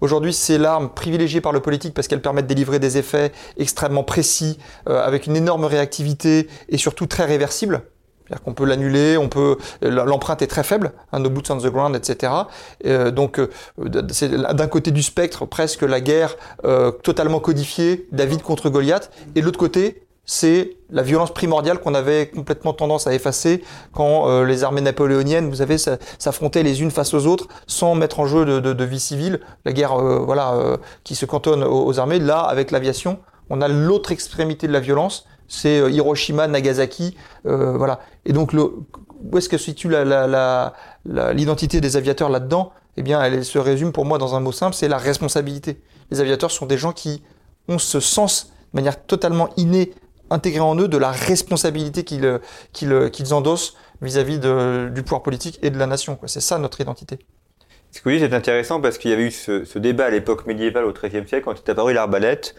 Aujourd'hui, 0.00 0.32
c'est 0.32 0.58
l'arme 0.58 0.90
privilégiée 0.90 1.40
par 1.40 1.52
le 1.52 1.60
politique 1.60 1.94
parce 1.94 2.08
qu'elle 2.08 2.22
permet 2.22 2.42
de 2.42 2.48
délivrer 2.48 2.78
des 2.78 2.98
effets 2.98 3.32
extrêmement 3.56 4.04
précis, 4.04 4.58
euh, 4.88 5.04
avec 5.04 5.26
une 5.26 5.36
énorme 5.36 5.64
réactivité 5.64 6.48
et 6.68 6.78
surtout 6.78 7.06
très 7.06 7.24
réversible. 7.24 7.82
C'est-à-dire 8.26 8.42
qu'on 8.42 8.54
peut 8.54 8.64
l'annuler, 8.64 9.16
on 9.16 9.28
peut 9.28 9.56
l'empreinte 9.82 10.42
est 10.42 10.48
très 10.48 10.64
faible, 10.64 10.92
hein, 11.12 11.20
no 11.20 11.30
boots 11.30 11.48
on 11.50 11.58
the 11.58 11.66
ground, 11.66 11.94
etc. 11.94 12.32
Euh, 12.84 13.12
donc 13.12 13.38
euh, 13.38 13.48
c'est 14.10 14.30
d'un 14.30 14.66
côté 14.66 14.90
du 14.90 15.02
spectre 15.02 15.46
presque 15.46 15.82
la 15.82 16.00
guerre 16.00 16.36
euh, 16.64 16.90
totalement 16.90 17.38
codifiée, 17.38 18.08
David 18.10 18.42
contre 18.42 18.68
Goliath, 18.68 19.12
et 19.36 19.40
de 19.40 19.44
l'autre 19.44 19.58
côté 19.60 20.05
c'est 20.26 20.76
la 20.90 21.02
violence 21.02 21.32
primordiale 21.32 21.80
qu'on 21.80 21.94
avait 21.94 22.28
complètement 22.28 22.72
tendance 22.72 23.06
à 23.06 23.14
effacer 23.14 23.62
quand 23.92 24.28
euh, 24.28 24.44
les 24.44 24.64
armées 24.64 24.80
napoléoniennes, 24.80 25.48
vous 25.48 25.56
savez, 25.56 25.76
s'affrontaient 25.78 26.64
les 26.64 26.82
unes 26.82 26.90
face 26.90 27.14
aux 27.14 27.26
autres 27.26 27.46
sans 27.68 27.94
mettre 27.94 28.18
en 28.20 28.26
jeu 28.26 28.44
de, 28.44 28.84
vie 28.84 29.00
civile, 29.00 29.40
la 29.64 29.72
guerre, 29.72 29.92
euh, 29.92 30.18
voilà, 30.18 30.54
euh, 30.54 30.76
qui 31.04 31.14
se 31.14 31.24
cantonne 31.26 31.62
aux, 31.62 31.98
armées. 32.00 32.18
Là, 32.18 32.40
avec 32.40 32.72
l'aviation, 32.72 33.20
on 33.50 33.60
a 33.60 33.68
l'autre 33.68 34.10
extrémité 34.10 34.66
de 34.66 34.72
la 34.72 34.80
violence, 34.80 35.26
c'est 35.48 35.78
Hiroshima, 35.92 36.48
Nagasaki, 36.48 37.16
voilà. 37.44 38.00
Et 38.24 38.32
donc, 38.32 38.52
où 38.52 39.38
est-ce 39.38 39.48
que 39.48 39.58
se 39.58 39.66
situe 39.66 39.92
l'identité 41.04 41.80
des 41.80 41.96
aviateurs 41.96 42.30
là-dedans? 42.30 42.72
Eh 42.96 43.02
bien, 43.02 43.22
elle 43.22 43.44
se 43.44 43.58
résume 43.58 43.92
pour 43.92 44.04
moi 44.04 44.18
dans 44.18 44.34
un 44.34 44.40
mot 44.40 44.50
simple, 44.50 44.74
c'est 44.74 44.88
la 44.88 44.98
responsabilité. 44.98 45.80
Les 46.10 46.20
aviateurs 46.20 46.50
sont 46.50 46.66
des 46.66 46.78
gens 46.78 46.92
qui 46.92 47.22
ont 47.68 47.78
ce 47.78 48.00
sens 48.00 48.52
de 48.72 48.78
manière 48.78 49.00
totalement 49.04 49.50
innée 49.56 49.92
intégré 50.30 50.60
en 50.60 50.76
eux 50.76 50.88
de 50.88 50.96
la 50.96 51.10
responsabilité 51.10 52.04
qu'ils 52.04 52.24
euh, 52.24 52.38
qu'ils 52.72 52.92
euh, 52.92 53.32
endossent 53.32 53.76
vis-à-vis 54.02 54.38
du 54.38 55.02
pouvoir 55.02 55.22
politique 55.22 55.58
et 55.62 55.70
de 55.70 55.78
la 55.78 55.86
nation. 55.86 56.18
C'est 56.26 56.40
ça 56.40 56.58
notre 56.58 56.80
identité. 56.80 57.18
Ce 57.92 58.00
que 58.02 58.10
vous 58.10 58.16
dites 58.16 58.30
est 58.30 58.34
intéressant 58.34 58.80
parce 58.80 58.98
qu'il 58.98 59.10
y 59.10 59.14
avait 59.14 59.24
eu 59.24 59.30
ce, 59.30 59.78
débat 59.78 60.06
à 60.06 60.10
l'époque 60.10 60.46
médiévale 60.46 60.84
au 60.84 60.92
XIIIe 60.92 61.26
siècle 61.26 61.44
quand 61.44 61.54
est 61.54 61.70
apparu 61.70 61.94
l'arbalète, 61.94 62.54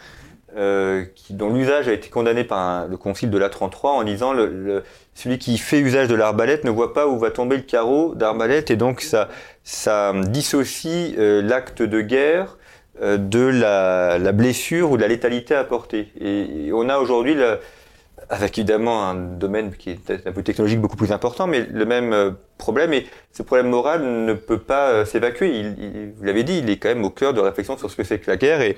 euh, 0.58 1.06
dont 1.30 1.54
l'usage 1.54 1.88
a 1.88 1.94
été 1.94 2.10
condamné 2.10 2.44
par 2.44 2.88
le 2.88 2.98
concile 2.98 3.30
de 3.30 3.38
l'A33 3.38 3.88
en 3.88 4.04
disant 4.04 4.34
le, 4.34 4.84
celui 5.14 5.38
qui 5.38 5.60
fait 5.60 5.80
usage 5.80 6.08
de 6.08 6.16
l'arbalète 6.16 6.64
ne 6.64 6.72
voit 6.72 6.94
pas 6.94 7.08
où 7.08 7.20
va 7.20 7.30
tomber 7.30 7.58
le 7.58 7.64
carreau 7.64 8.16
d'arbalète 8.16 8.72
et 8.72 8.78
donc 8.78 9.02
ça, 9.02 9.30
ça 9.64 10.14
dissocie 10.16 11.14
l'acte 11.18 11.84
de 11.84 12.02
guerre 12.02 12.58
de 13.02 13.40
la, 13.40 14.32
blessure 14.32 14.92
ou 14.92 14.98
de 14.98 15.02
la 15.02 15.08
létalité 15.08 15.56
apportée. 15.56 16.12
Et, 16.20 16.72
on 16.74 16.90
a 16.90 16.98
aujourd'hui 16.98 17.36
avec 18.30 18.58
évidemment 18.58 19.08
un 19.08 19.16
domaine 19.16 19.72
qui 19.76 19.92
est 19.92 19.96
peut-être 20.04 20.28
un 20.28 20.32
peu 20.32 20.44
technologique 20.44 20.82
beaucoup 20.82 20.98
plus 20.98 21.12
important, 21.12 21.48
mais 21.48 21.66
le 21.66 21.86
même 21.86 22.14
euh, 22.14 22.32
problème, 22.58 22.94
et 22.94 23.06
ce 23.32 23.44
problème 23.44 23.68
moral 23.70 24.04
ne 24.04 24.34
peut 24.34 24.60
pas 24.60 24.90
euh, 24.90 25.06
s'évacuer. 25.06 25.50
Il, 25.60 25.76
il- 25.80 26.14
vous 26.18 26.24
l'avez 26.24 26.44
dit, 26.44 26.60
il 26.60 26.70
est 26.70 26.78
quand 26.78 26.90
même 26.90 27.04
au 27.06 27.10
cœur 27.10 27.34
de 27.34 27.40
réflexion 27.42 27.78
sur 27.78 27.90
ce 27.90 27.96
que 27.96 28.04
c'est 28.04 28.20
que 28.20 28.30
la 28.30 28.38
guerre 28.38 28.62
et, 28.62 28.76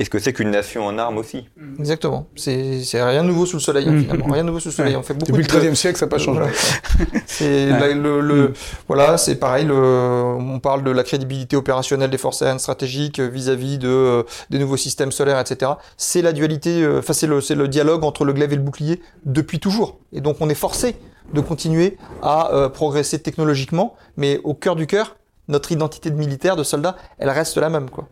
et 0.00 0.04
ce 0.04 0.10
que 0.10 0.20
c'est 0.20 0.32
qu'une 0.32 0.52
nation 0.52 0.86
en 0.86 0.96
armes 0.96 1.18
aussi. 1.18 1.48
Exactement. 1.80 2.28
C'est 2.36 2.82
c'est 2.84 3.02
rien 3.02 3.24
de 3.24 3.28
nouveau 3.28 3.46
sous 3.46 3.56
le 3.56 3.60
soleil, 3.62 3.88
Mhm. 3.88 4.02
finalement. 4.02 4.26
Rien 4.26 4.42
de 4.42 4.46
nouveau 4.46 4.60
sous 4.60 4.68
le 4.68 4.74
soleil. 4.74 4.94
On 4.94 5.02
fait 5.02 5.14
beaucoup 5.14 5.32
Depuis 5.32 5.52
le 5.52 5.58
XIIIe 5.58 5.74
siècle, 5.76 5.98
ça 5.98 6.06
n'a 6.06 6.10
pas 6.10 6.18
changé. 6.18 6.38
Voilà. 6.38 6.52
C'est 7.26 7.72
Ouais. 7.72 7.78
la- 7.80 7.94
le, 7.94 8.20
le- 8.20 8.48
Mm. 8.48 8.52
voilà, 8.86 9.18
c'est 9.18 9.34
pareil. 9.36 9.64
Le, 9.64 9.74
on 9.74 10.60
parle 10.60 10.84
de 10.84 10.90
la 10.92 11.02
crédibilité 11.02 11.56
opérationnelle 11.56 12.10
des 12.10 12.18
forces 12.18 12.42
aériennes 12.42 12.60
stratégiques 12.60 13.18
euh, 13.18 13.26
vis-à-vis 13.28 13.78
de 13.78 13.88
euh, 13.88 14.22
des 14.50 14.58
nouveaux 14.60 14.76
systèmes 14.76 15.10
solaires, 15.12 15.40
etc. 15.40 15.72
C'est 15.96 16.22
la 16.22 16.32
dualité. 16.32 16.82
euh, 16.82 16.98
Enfin, 17.00 17.12
c'est 17.12 17.26
le, 17.26 17.40
c'est 17.40 17.54
le 17.56 17.66
dialogue 17.66 18.04
entre 18.04 18.24
le 18.24 18.32
glaive 18.32 18.52
et 18.52 18.56
le 18.56 18.62
bouclier 18.62 19.00
depuis 19.24 19.58
toujours. 19.58 19.98
Et 20.12 20.20
donc, 20.20 20.36
on 20.40 20.48
est 20.48 20.54
forcé 20.54 20.94
de 21.32 21.40
continuer 21.40 21.96
à 22.22 22.52
euh, 22.52 22.68
progresser 22.68 23.20
technologiquement, 23.20 23.96
mais 24.16 24.40
au 24.44 24.54
cœur 24.54 24.76
du 24.76 24.86
cœur, 24.86 25.16
notre 25.48 25.72
identité 25.72 26.10
de 26.10 26.16
militaire, 26.16 26.56
de 26.56 26.62
soldat, 26.62 26.96
elle 27.18 27.30
reste 27.30 27.56
la 27.56 27.70
même, 27.70 27.90
quoi. 27.90 28.08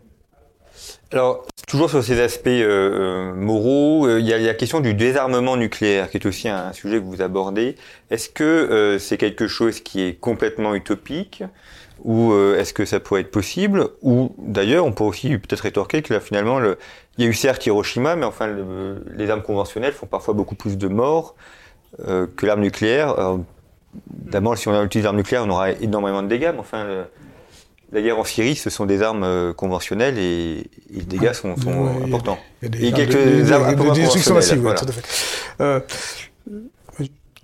Alors, 1.11 1.45
toujours 1.67 1.89
sur 1.89 2.03
ces 2.03 2.19
aspects 2.19 2.47
euh, 2.47 3.31
euh, 3.31 3.33
moraux, 3.33 4.17
il 4.17 4.25
y 4.25 4.33
a 4.33 4.37
la 4.37 4.53
question 4.53 4.81
du 4.81 4.93
désarmement 4.93 5.55
nucléaire, 5.55 6.09
qui 6.09 6.17
est 6.17 6.25
aussi 6.25 6.49
un, 6.49 6.73
sujet 6.73 6.97
que 6.99 7.05
vous 7.05 7.21
abordez. 7.21 7.75
Est-ce 8.11 8.29
que 8.29 8.97
c'est 8.99 9.17
quelque 9.17 9.47
chose 9.47 9.79
qui 9.79 10.01
est 10.01 10.19
complètement 10.19 10.75
utopique 10.75 11.43
ou 12.03 12.31
est-ce 12.55 12.73
que 12.73 12.85
ça 12.85 12.99
pourrait 12.99 13.21
être 13.21 13.31
possible 13.31 13.89
Ou 14.03 14.35
d'ailleurs, 14.37 14.85
on 14.85 14.91
pourrait 14.91 15.09
aussi 15.09 15.29
peut-être 15.37 15.61
rétorquer 15.61 16.03
que 16.03 16.19
finalement, 16.19 16.59
le, 16.59 16.77
il 17.17 17.23
y 17.23 17.27
a 17.27 17.29
eu 17.29 17.33
certes 17.33 17.65
Hiroshima, 17.65 18.15
mais 18.15 18.25
enfin, 18.25 18.47
le- 18.47 19.03
les 19.15 19.29
armes 19.29 19.41
conventionnelles 19.41 19.93
font 19.93 20.05
parfois 20.05 20.35
beaucoup 20.35 20.55
plus 20.55 20.77
de 20.77 20.87
morts 20.87 21.35
euh, 22.07 22.27
que 22.35 22.45
l'arme 22.45 22.61
nucléaire. 22.61 23.09
Alors, 23.17 23.39
D'abord, 24.09 24.57
si 24.57 24.67
on 24.67 24.83
utilise 24.83 25.05
l'arme 25.05 25.17
nucléaire, 25.17 25.43
on 25.45 25.49
aura 25.49 25.71
énormément 25.71 26.21
de 26.21 26.27
dégâts, 26.27 26.51
mais 26.53 26.59
enfin, 26.59 26.83
le- 26.83 27.05
la 27.91 28.01
guerre 28.01 28.19
en 28.19 28.23
Syrie, 28.25 28.55
ce 28.55 28.69
sont 28.69 28.85
des 28.85 29.01
armes 29.01 29.23
euh, 29.23 29.53
conventionnelles 29.53 30.19
et, 30.19 30.59
et 30.59 30.67
les 30.91 31.01
dégâts 31.03 31.33
sont, 31.33 31.55
sont 31.55 31.69
Ouais, 31.71 31.91
il 31.95 31.99
y 31.99 32.03
a- 32.03 32.07
importants. 32.07 32.37
Il 32.61 32.85
y 32.85 32.87
a 32.89 32.91
quelques 32.91 33.13
des- 33.13 33.51
armes 33.51 33.73
des- 33.75 33.91
destructions 34.01 34.35
massives, 34.35 34.61
conventionnelles, 34.61 34.75
tout 34.75 34.89
à 34.89 34.91
fait. 34.91 35.63
Euh, 35.63 35.79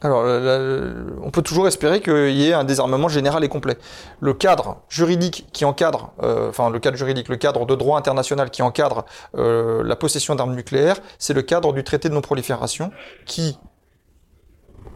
Alors, 0.02 0.24
la- 0.26 0.40
la- 0.42 0.94
on 1.22 1.32
peut 1.32 1.42
toujours 1.42 1.66
espérer 1.66 2.02
qu'il 2.02 2.32
y 2.32 2.50
ait 2.50 2.54
un 2.54 2.66
désarmement 2.66 3.08
général 3.08 3.42
et 3.46 3.48
complet. 3.48 3.78
Le 4.20 4.34
cadre 4.34 4.82
juridique 4.90 5.48
qui 5.54 5.64
encadre, 5.64 6.12
euh, 6.22 6.50
enfin 6.50 6.70
le 6.70 6.78
cadre 6.80 6.98
juridique, 6.98 7.30
le 7.30 7.38
cadre 7.38 7.66
de 7.66 7.74
droit 7.74 7.98
international 7.98 8.50
qui 8.52 8.62
encadre 8.62 9.06
euh, 9.38 9.82
la 9.82 9.96
possession 9.96 10.36
d'armes 10.36 10.56
nucléaires, 10.56 10.98
c'est 11.20 11.34
le 11.34 11.42
cadre 11.42 11.72
du 11.72 11.86
traité 11.86 12.10
de 12.10 12.14
non-prolifération 12.16 12.92
qui 13.26 13.58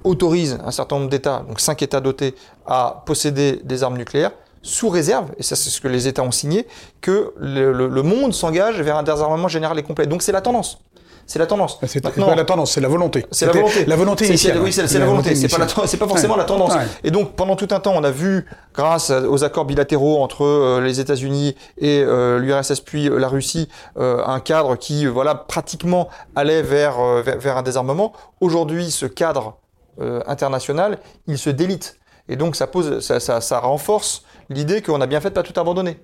autorise 0.04 0.58
un 0.64 0.72
certain 0.72 0.98
nombre 0.98 1.10
d'États, 1.10 1.44
donc 1.48 1.60
cinq 1.60 1.82
États 1.82 2.02
dotés, 2.02 2.36
à 2.66 3.04
posséder 3.06 3.62
des 3.64 3.84
armes 3.84 3.98
nucléaires, 3.98 4.32
sous 4.62 4.90
réserve, 4.90 5.32
et 5.38 5.44
ça 5.44 5.56
c'est 5.56 5.70
ce 5.70 5.80
que 5.80 5.88
les 5.88 6.08
États 6.08 6.24
ont 6.24 6.32
signé, 6.32 6.68
que 7.02 7.34
le 7.38 8.02
monde 8.02 8.34
s'engage 8.34 8.82
vers 8.82 8.98
un 8.98 9.04
désarmement 9.04 9.48
général 9.48 9.80
et 9.80 9.84
complet. 9.84 10.08
Donc 10.08 10.22
c'est 10.22 10.32
la 10.32 10.42
tendance. 10.42 10.80
C'est 11.28 11.40
la 11.40 11.46
tendance. 11.46 11.78
C'est 11.86 12.00
pas 12.02 12.36
la 12.36 12.46
tendance, 12.46 12.72
c'est 12.72 12.80
la 12.80 12.88
volonté. 12.88 13.26
C'est 13.32 13.46
la 13.46 13.52
volonté. 13.52 13.86
La 13.86 13.96
volonté 13.98 14.28
initiale. 14.28 14.60
Oui, 14.64 14.72
c'est 14.72 14.82
la, 14.98 15.06
volonté. 15.06 15.36
C'est 15.36 15.50
pas, 15.50 15.66
pas 15.66 16.08
forcément 16.08 16.38
la 16.38 16.46
tendance. 16.46 16.72
Et 17.04 17.12
donc, 17.12 17.34
pendant 17.36 17.58
tout 17.58 17.68
un 17.72 17.82
temps, 17.82 17.94
on 17.96 18.04
a 18.06 18.12
vu, 18.12 18.46
grâce 18.74 19.12
aux 19.12 19.44
accords 19.44 19.66
bilatéraux 19.66 20.24
entre 20.24 20.46
euh, 20.46 20.80
les 20.80 21.02
États-Unis 21.02 21.56
et 21.78 22.02
euh, 22.02 22.40
l'URSS 22.40 22.80
puis 22.80 23.10
euh, 23.10 23.20
la 23.20 23.28
Russie, 23.28 23.68
un 23.98 24.40
cadre 24.40 24.78
qui, 24.78 25.06
voilà, 25.06 25.36
pratiquement 25.36 26.08
allait 26.36 26.62
vers, 26.62 26.98
vers, 27.24 27.58
un 27.58 27.62
désarmement. 27.62 28.14
Aujourd'hui, 28.40 28.90
ce 28.90 29.06
cadre 29.06 29.58
international, 30.00 31.00
il 31.28 31.38
se 31.38 31.50
délite. 31.50 32.00
Et 32.30 32.36
donc, 32.36 32.56
ça 32.56 32.68
pose, 32.68 33.00
ça, 33.00 33.20
ça, 33.20 33.42
ça 33.42 33.60
renforce 33.60 34.24
l'idée 34.50 34.82
qu'on 34.82 35.02
a 35.02 35.08
bien 35.08 35.22
fait 35.22 35.30
de 35.30 35.34
pas 35.34 35.44
tout 35.44 35.58
abandonner. 35.60 36.00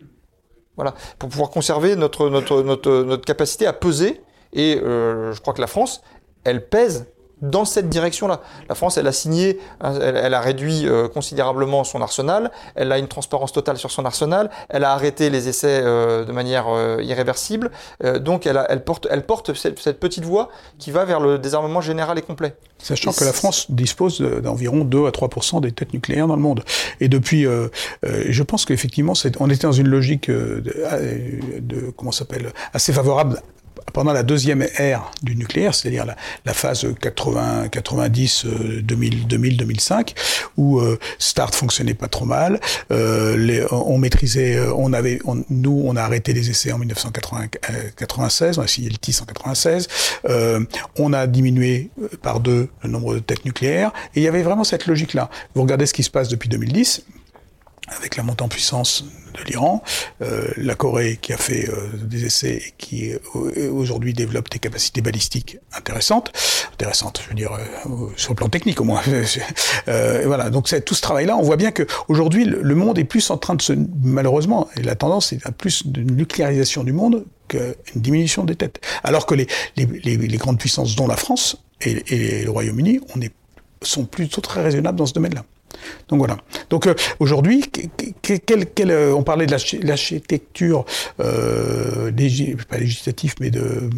Voilà, 0.76 0.96
pour 1.20 1.30
pouvoir 1.30 1.50
conserver 1.52 1.96
notre, 1.96 2.30
notre, 2.30 2.64
notre, 2.64 3.04
notre 3.04 3.26
capacité 3.26 3.68
à 3.68 3.74
peser 3.74 4.22
et 4.54 4.80
euh, 4.82 5.34
je 5.34 5.42
crois 5.42 5.54
que 5.54 5.62
la 5.62 5.68
France, 5.68 6.02
elle 6.44 6.68
pèse 6.68 7.08
dans 7.44 7.66
cette 7.66 7.90
direction-là. 7.90 8.42
La 8.70 8.76
France, 8.76 8.98
elle 8.98 9.06
a 9.06 9.12
signé, 9.12 9.60
elle, 9.82 10.34
a 10.34 10.40
réduit 10.40 10.88
euh, 10.88 11.08
considérablement 11.08 11.84
son 11.84 12.02
arsenal, 12.02 12.52
elle 12.76 12.92
a 12.92 12.98
une 12.98 13.08
transparence 13.08 13.52
totale 13.52 13.78
sur 13.78 13.92
son 13.92 14.06
arsenal, 14.06 14.50
elle 14.70 14.84
a 14.84 14.94
arrêté 14.94 15.30
les 15.30 15.50
essais 15.50 15.82
euh, 15.84 16.24
de 16.24 16.32
manière 16.32 16.66
irréversible, 17.02 17.70
donc 18.22 18.48
elle, 18.48 18.84
porte, 18.84 19.54
cette, 19.54 20.00
petite 20.00 20.24
voie 20.24 20.50
qui 20.80 20.92
va 20.92 21.06
vers 21.06 21.20
le 21.20 21.38
désarmement 21.38 21.82
général 21.82 22.18
et 22.18 22.22
complet. 22.22 22.56
Sachant 22.80 23.12
que 23.12 23.24
la 23.24 23.34
France 23.34 23.70
dispose 23.70 24.20
d'environ 24.20 24.84
2 24.84 25.06
à 25.06 25.10
3% 25.10 25.62
des 25.62 25.72
têtes 25.72 25.94
nucléaires 25.94 26.28
dans 26.28 26.36
le 26.36 26.42
monde. 26.42 26.64
Et 27.00 27.08
depuis, 27.08 27.46
je 28.04 28.44
pense 28.44 28.66
qu'effectivement, 28.66 29.14
on 29.40 29.50
était 29.50 29.68
dans 29.68 29.72
une 29.72 29.88
logique 29.88 30.30
de 30.30 31.94
comment 31.96 32.12
s'appelle, 32.12 32.52
assez 32.74 32.94
favorable 32.94 33.42
pendant 33.94 34.14
la 34.14 34.24
deuxième 34.24 34.68
ère 34.78 35.12
du 35.22 35.36
nucléaire, 35.36 35.74
c'est-à-dire 35.76 36.06
la, 36.06 36.16
la, 36.46 36.54
phase 36.54 36.86
80, 37.00 37.70
90, 37.70 38.46
2000, 38.82 39.28
2000, 39.28 39.58
2005, 39.58 40.14
où 40.58 40.80
euh, 40.80 41.00
Start 41.20 41.56
fonctionnait 41.56 41.94
pas 41.94 42.08
trop 42.08 42.26
mal, 42.26 42.60
euh, 42.92 43.38
les, 43.38 43.66
on 43.72 43.98
maîtrisait, 43.98 44.56
euh, 44.56 44.74
on 44.76 44.94
avait, 44.94 45.20
nous, 45.50 45.84
on 45.86 45.96
a 45.96 46.02
arrêté 46.02 46.34
les 46.34 46.50
essais 46.50 46.72
en 46.72 46.80
1996, 46.80 48.58
on 48.58 48.62
a 48.62 48.68
signé 48.68 48.90
le 48.90 48.98
TIS 48.98 49.20
en 49.22 49.26
96, 49.26 49.88
euh, 50.30 50.66
on 50.98 51.14
a 51.14 51.28
diminué 51.28 51.90
euh, 52.02 52.10
par 52.22 52.40
deux 52.40 52.70
le 52.84 52.90
nombre 52.90 53.16
de 53.16 53.20
têtes 53.20 53.46
nucléaires, 53.46 53.92
et 54.16 54.20
il 54.20 54.24
y 54.24 54.28
avait 54.28 54.44
vraiment 54.44 54.64
cette 54.64 54.88
logique-là. 54.88 55.30
Vous 55.56 55.62
regardez 55.62 55.86
ce 55.86 55.94
qui 55.94 56.04
se 56.04 56.10
passe 56.10 56.28
depuis 56.28 56.50
2010, 56.50 57.06
avec 57.88 58.16
la 58.16 58.24
montée 58.24 58.44
en 58.44 58.48
puissance 58.48 59.06
de 59.34 59.44
l'Iran, 59.44 59.84
euh, 60.22 60.48
la 60.58 60.76
Corée 60.76 61.18
qui 61.22 61.34
a 61.34 61.38
fait 61.38 61.68
euh, 61.70 61.90
des 62.04 62.26
essais 62.26 62.62
et 62.68 62.74
qui 62.78 63.12
euh, 63.12 63.72
aujourd'hui 63.72 64.14
développe 64.14 64.50
des 64.50 64.60
capacités 64.60 65.02
balistiques 65.02 65.58
intéressantes, 65.74 66.32
intéressantes, 66.74 67.22
je 67.24 67.30
veux 67.30 67.36
dire 67.36 67.52
sur 68.16 68.32
le 68.32 68.36
plan 68.36 68.50
technique 68.50 68.80
au 68.80 68.84
moins. 68.84 69.02
voilà, 69.86 70.50
donc 70.50 70.74
tout 70.86 70.96
ce 70.96 71.02
travail-là, 71.02 71.36
on 71.36 71.42
voit 71.42 71.58
bien 71.58 71.72
que 71.72 71.86
aujourd'hui 72.08 72.46
le 72.46 72.76
monde 72.76 72.98
est 73.00 73.04
plus 73.04 73.30
en 73.32 73.38
train 73.38 73.56
de 73.56 73.62
se, 73.62 73.74
malheureusement, 74.04 74.68
et 74.78 74.84
la 74.84 74.96
tendance 74.96 75.28
c'est 75.28 75.46
à 75.46 75.52
plus 75.52 75.88
de 75.88 76.02
nucléarisation 76.02 76.84
du 76.84 76.94
monde 76.94 77.26
qu'une 77.48 77.74
diminution 77.96 78.44
des 78.44 78.56
têtes. 78.56 78.82
Alors 79.04 79.26
que 79.26 79.36
les, 79.36 79.48
les, 79.76 79.86
les, 79.86 80.18
les 80.18 80.38
grandes 80.38 80.60
puissances, 80.60 80.96
dont 80.96 81.08
la 81.08 81.18
France 81.18 81.58
et, 81.82 82.40
et 82.42 82.44
le 82.44 82.52
Royaume-Uni, 82.52 83.00
on 83.16 83.22
est, 83.22 83.34
sont 83.82 84.06
plutôt 84.06 84.42
très 84.42 84.62
raisonnables 84.62 84.98
dans 84.98 85.06
ce 85.06 85.14
domaine-là. 85.14 85.44
Donc 86.10 86.20
voilà. 86.20 86.38
Donc 86.70 86.88
euh, 86.88 86.94
aujourd'hui, 87.20 87.64
euh, 88.80 89.14
on 89.14 89.24
parlait 89.24 89.46
de 89.46 89.86
l'architecture, 89.86 90.86
euh, 91.20 92.12
pas 92.70 92.78
législative, 92.78 93.36
mais 93.40 93.50
de 93.50 93.90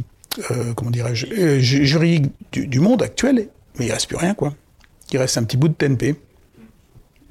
euh, 0.52 0.74
comment 0.76 0.92
dirais-je, 0.92 1.60
juridique 1.60 2.32
du, 2.52 2.80
monde 2.80 3.02
actuel, 3.02 3.48
mais 3.78 3.86
il 3.86 3.92
reste 3.92 4.08
plus 4.08 4.18
rien 4.18 4.34
quoi. 4.34 4.54
Il 5.12 5.18
reste 5.18 5.38
un 5.38 5.44
petit 5.44 5.58
bout 5.58 5.70
de 5.70 5.74
TNP. 5.74 6.16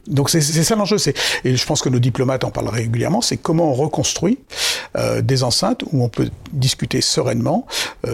Donc 0.06 0.28
c'est 0.28 0.42
ça 0.42 0.76
l'enjeu, 0.76 0.98
et 1.44 1.56
je 1.56 1.66
pense 1.66 1.80
que 1.80 1.88
nos 1.88 1.98
diplomates 1.98 2.44
en 2.44 2.50
parlent 2.50 2.68
régulièrement, 2.68 3.22
c'est 3.22 3.38
comment 3.38 3.70
on 3.70 3.74
reconstruit 3.74 4.38
des 5.22 5.42
enceintes 5.42 5.82
où 5.92 6.04
on 6.04 6.10
peut 6.10 6.28
discuter 6.52 7.00
sereinement 7.00 7.66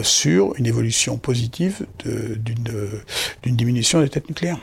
sur 0.03 0.55
une 0.57 0.67
évolution 0.67 1.19
positive 1.19 1.87
d'une 2.05 3.57
diminution 3.57 4.01
des 4.01 4.09
têtes 4.09 4.29
nucléaires 4.29 4.61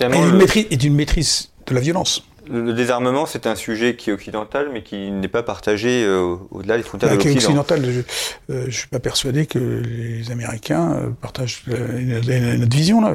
et 0.00 0.08
d'une 0.08 0.36
maîtrise, 0.36 0.90
maîtrise, 0.90 1.50
de 1.66 1.74
la 1.74 1.80
violence. 1.80 2.22
Le 2.48 2.72
désarmement, 2.72 3.26
c'est 3.26 3.46
un 3.46 3.56
sujet 3.56 3.96
qui 3.96 4.10
est 4.10 4.12
occidental, 4.12 4.68
mais 4.72 4.82
qui 4.82 5.10
n'est 5.10 5.26
pas 5.26 5.42
partagé 5.42 6.04
euh, 6.04 6.36
au-delà 6.52 6.76
des 6.76 6.84
frontières 6.84 7.10
bah, 7.10 7.16
de 7.16 7.22
l'Occident. 7.22 7.44
occidental, 7.44 7.84
je 7.84 8.52
ne 8.52 8.58
euh, 8.58 8.70
suis 8.70 8.86
pas 8.86 9.00
persuadé 9.00 9.46
que 9.46 9.58
les 9.58 10.30
Américains 10.30 10.92
euh, 10.92 11.10
partagent 11.20 11.64
notre 11.66 12.76
vision. 12.76 13.00
Là. 13.00 13.14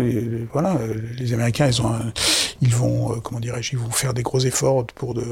voilà, 0.52 0.78
les 1.18 1.34
Américains, 1.34 1.68
ils, 1.68 1.82
ont 1.82 1.94
ils 2.62 2.76
vont, 2.76 3.22
comment 3.22 3.40
dirais-je, 3.40 3.72
ils 3.72 3.80
vont 3.80 3.90
faire 3.90 4.14
des 4.14 4.24
gros 4.24 4.40
efforts 4.40 4.86
pour 4.88 5.14
de 5.14 5.24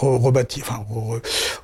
rebâtir, 0.00 0.64
enfin, 0.68 0.84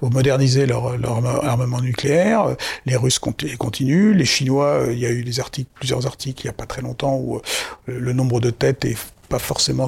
moderniser 0.02 0.66
leur, 0.66 0.96
leur, 0.96 1.44
armement 1.44 1.80
nucléaire. 1.80 2.56
Les 2.84 2.96
Russes 2.96 3.18
continuent. 3.18 4.14
Les 4.14 4.24
Chinois, 4.24 4.66
euh, 4.66 4.92
il 4.92 4.98
y 4.98 5.06
a 5.06 5.10
eu 5.10 5.22
des 5.24 5.40
articles, 5.40 5.70
plusieurs 5.74 6.06
articles 6.06 6.42
il 6.42 6.46
n'y 6.46 6.50
a 6.50 6.54
pas 6.54 6.66
très 6.66 6.82
longtemps 6.82 7.16
où 7.16 7.36
euh, 7.36 7.40
le 7.86 8.12
nombre 8.12 8.40
de 8.40 8.50
têtes 8.50 8.84
est 8.84 8.96
pas 9.28 9.38
forcément 9.38 9.86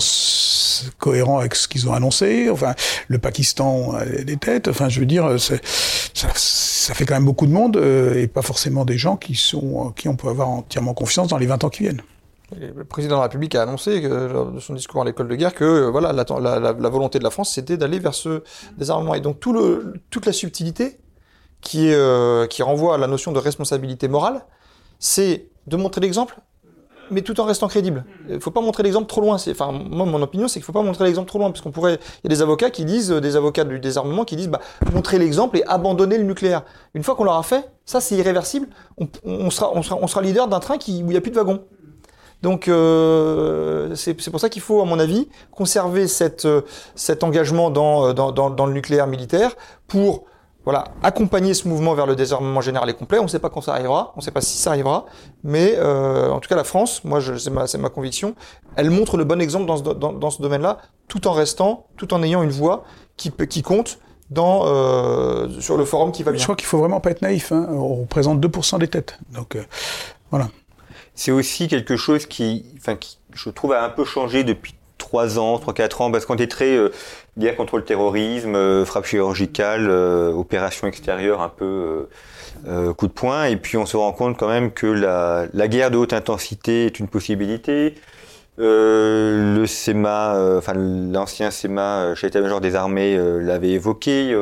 cohérent 0.99 1.38
avec 1.38 1.55
ce 1.55 1.68
qu'ils 1.68 1.88
ont 1.88 1.92
annoncé. 1.92 2.51
Enfin, 2.51 2.74
le 3.07 3.18
Pakistan 3.18 3.92
a 3.92 4.05
des 4.05 4.36
têtes. 4.36 4.68
Enfin, 4.68 4.88
je 4.88 5.01
veux 5.01 5.07
dire, 5.07 5.38
ça, 5.38 5.55
ça, 6.14 6.94
fait 6.94 7.05
quand 7.05 7.14
même 7.14 7.24
beaucoup 7.24 7.46
de 7.46 7.53
monde 7.53 7.76
euh, 7.76 8.20
et 8.20 8.26
pas 8.26 8.42
forcément 8.42 8.84
des 8.84 8.99
gens 8.99 9.16
qui 9.16 9.34
sont 9.34 9.92
qui 9.96 10.09
on 10.09 10.16
peut 10.16 10.28
avoir 10.28 10.49
entièrement 10.49 10.94
confiance 10.94 11.28
dans 11.28 11.38
les 11.38 11.46
20 11.46 11.64
ans 11.64 11.68
qui 11.68 11.84
viennent. 11.84 12.03
Le 12.57 12.84
président 12.84 13.16
de 13.16 13.18
la 13.18 13.24
République 13.24 13.55
a 13.55 13.62
annoncé 13.62 14.01
que, 14.01 14.09
lors 14.09 14.51
de 14.51 14.61
son 14.61 14.72
discours 14.72 15.03
à 15.03 15.05
l'école 15.05 15.28
de 15.28 15.34
guerre 15.34 15.55
que 15.55 15.64
euh, 15.64 15.90
voilà 15.90 16.14
la, 16.14 16.24
la, 16.40 16.72
la, 16.72 16.88
volonté 16.88 17.18
de 17.18 17.24
la 17.24 17.30
France 17.30 17.53
c'était 17.53 17.76
d'aller 17.76 17.99
vers 17.99 18.14
ce 18.14 18.42
désarmement 18.78 19.14
et 19.14 19.20
donc 19.20 19.38
tout 19.38 19.53
le, 19.53 19.92
toute 20.09 20.24
la 20.24 20.32
subtilité 20.32 20.99
qui, 21.61 21.92
euh, 21.92 22.46
qui 22.46 22.62
renvoie 22.62 22.94
à 22.94 22.99
la 22.99 23.07
notion 23.07 23.32
de 23.32 23.38
responsabilité 23.38 24.09
morale, 24.09 24.44
c'est 24.99 25.49
de 25.66 25.76
montrer 25.76 26.01
l'exemple, 26.01 26.38
mais 27.11 27.22
tout 27.22 27.40
en 27.40 27.44
restant 27.44 27.68
crédible. 27.68 28.05
Il 28.28 28.40
faut 28.40 28.51
pas 28.51 28.61
montrer 28.61 28.82
l'exemple 28.82 29.07
trop 29.07 29.20
loin. 29.20 29.36
Enfin, 29.36 29.72
moi, 29.72 30.07
mon 30.07 30.20
opinion, 30.22 30.46
c'est 30.49 30.61
qu'il 30.61 30.64
faut 30.64 30.72
pas 30.72 30.82
montrer 30.82 31.05
l'exemple 31.05 31.28
trop 31.28 31.38
loin, 31.38 31.51
parce 31.51 31.62
qu'on 31.62 31.70
pourrait. 31.70 31.99
Il 32.22 32.30
y 32.30 32.32
a 32.32 32.36
des 32.36 32.42
avocats 32.42 32.70
qui 32.70 32.84
disent, 32.84 33.11
des 33.11 33.36
avocats 33.36 33.64
du 33.64 33.80
désarmement 33.80 34.24
qui 34.24 34.36
disent, 34.36 34.49
bah, 34.49 34.61
montrer 34.92 35.18
l'exemple 35.18 35.59
et 35.59 35.64
abandonner 35.66 36.18
le 36.18 36.24
nucléaire. 36.24 36.64
Une 36.94 37.03
fois 37.03 37.14
qu'on 37.14 37.24
l'aura 37.24 37.42
fait, 37.42 37.70
ça, 37.84 38.01
c'est 38.01 38.16
irréversible. 38.16 38.68
On, 38.99 39.09
on, 39.24 39.51
sera, 39.51 39.70
on, 39.74 39.82
sera, 39.82 39.99
on 40.01 40.07
sera 40.07 40.22
leader 40.22 40.49
d'un 40.49 40.61
train 40.61 40.78
qui, 40.78 41.03
où 41.03 41.07
il 41.07 41.11
n'y 41.11 41.16
a 41.16 41.20
plus 41.20 41.30
de 41.30 41.36
wagons. 41.36 41.64
Donc 42.43 42.68
euh, 42.68 43.95
c'est 43.95 44.14
pour 44.30 44.41
ça 44.41 44.49
qu'il 44.49 44.62
faut, 44.62 44.80
à 44.80 44.84
mon 44.84 44.99
avis, 44.99 45.28
conserver 45.51 46.07
cette, 46.07 46.45
euh, 46.45 46.62
cet 46.95 47.24
engagement 47.24 47.70
dans, 47.70 48.09
euh, 48.09 48.12
dans, 48.12 48.32
dans, 48.32 48.51
dans, 48.51 48.66
le 48.66 48.72
nucléaire 48.72 49.07
militaire 49.07 49.57
pour 49.89 50.24
voilà, 50.64 50.84
accompagner 51.03 51.55
ce 51.55 51.66
mouvement 51.66 51.95
vers 51.95 52.07
le 52.07 52.14
désarmement 52.14 52.61
général 52.61 52.91
et 52.91 52.95
complet. 52.95 53.18
On 53.18 53.22
ne 53.22 53.28
sait 53.28 53.39
pas 53.39 53.49
quand 53.49 53.62
ça 53.62 53.72
arrivera, 53.72 54.12
on 54.16 54.18
ne 54.18 54.22
sait 54.22 54.30
pas 54.30 54.43
si 54.43 54.59
ça 54.59 54.70
arrivera, 54.70 55.07
mais 55.43 55.74
euh, 55.78 56.30
en 56.30 56.41
tout 56.41 56.49
cas 56.49 56.57
la 56.57 56.64
France, 56.64 57.05
moi 57.05 57.20
c'est 57.39 57.51
ma, 57.51 57.64
ma 57.78 57.89
conviction, 57.89 58.34
elle 58.76 58.91
montre 58.91 59.16
le 59.16 59.24
bon 59.24 59.41
exemple 59.41 59.66
dans 59.66 59.78
ce, 59.78 59.82
dans, 59.82 60.12
dans 60.12 60.30
ce 60.30 60.43
domaine-là, 60.43 60.78
tout 61.09 61.26
en 61.26 61.32
restant, 61.32 61.86
tout 61.97 62.12
en 62.12 62.22
ayant 62.22 62.43
une 62.43 62.51
voix 62.51 62.84
qui, 63.16 63.32
qui 63.49 63.62
compte 63.62 63.99
dans, 64.30 64.66
euh, 64.66 65.49
sur 65.61 65.76
le 65.78 65.86
forum 65.86 66.12
qui 66.12 66.22
va 66.22 66.32
bien. 66.32 66.39
Je 66.39 66.45
crois 66.45 66.57
qu'il 66.57 66.66
faut 66.66 66.78
vraiment 66.78 67.01
pas 67.01 67.12
être 67.12 67.22
naïf. 67.22 67.51
Hein. 67.51 67.66
On 67.70 68.03
représente 68.03 68.39
2% 68.39 68.78
des 68.78 68.89
têtes. 68.89 69.18
Donc 69.32 69.57
euh, 69.57 69.64
voilà 70.30 70.49
c'est 71.19 71.33
aussi 71.33 71.66
quelque 71.66 71.97
chose 71.97 72.27
qui, 72.27 72.64
enfin, 72.77 72.95
qui, 72.95 73.19
je 73.35 73.51
trouve, 73.51 73.73
a 73.73 73.85
un 73.85 73.89
peu 73.89 74.05
changé 74.05 74.45
depuis 74.45 74.75
trois 74.99 75.37
ans, 75.41 75.59
trois 75.59 75.75
quatre 75.75 76.01
ans, 76.01 76.12
parce 76.12 76.25
qu'on 76.27 76.35
était 76.35 76.47
très 76.47 76.77
euh, 76.77 76.91
guerre 77.37 77.57
contre 77.57 77.77
le 77.77 77.83
terrorisme, 77.85 78.55
euh, 78.55 78.85
frappe 78.85 79.05
chirurgicale, 79.05 79.89
euh, 79.91 80.31
opération 80.33 80.87
extérieure, 80.87 81.43
un 81.43 81.49
peu 81.49 82.09
coup 82.97 83.07
de 83.07 83.12
poing, 83.12 83.45
et 83.47 83.57
puis 83.57 83.77
on 83.77 83.87
se 83.87 83.97
rend 83.97 84.12
compte 84.12 84.37
quand 84.37 84.49
même 84.49 84.73
que 84.73 84.87
la, 84.87 85.47
la 85.53 85.69
guerre 85.69 85.91
de 85.91 85.97
haute 85.97 86.12
intensité 86.12 86.87
est 86.87 86.99
une 86.99 87.09
possibilité. 87.09 87.95
le 88.57 89.64
SEMA, 89.66 90.57
enfin 90.57 90.73
l'ancien 90.75 91.51
SEMA, 91.53 92.14
chef 92.16 92.31
d'état-major 92.31 92.61
des 92.61 92.75
armées, 92.75 93.16
l'avait 93.41 93.71
évoqué 93.71 94.35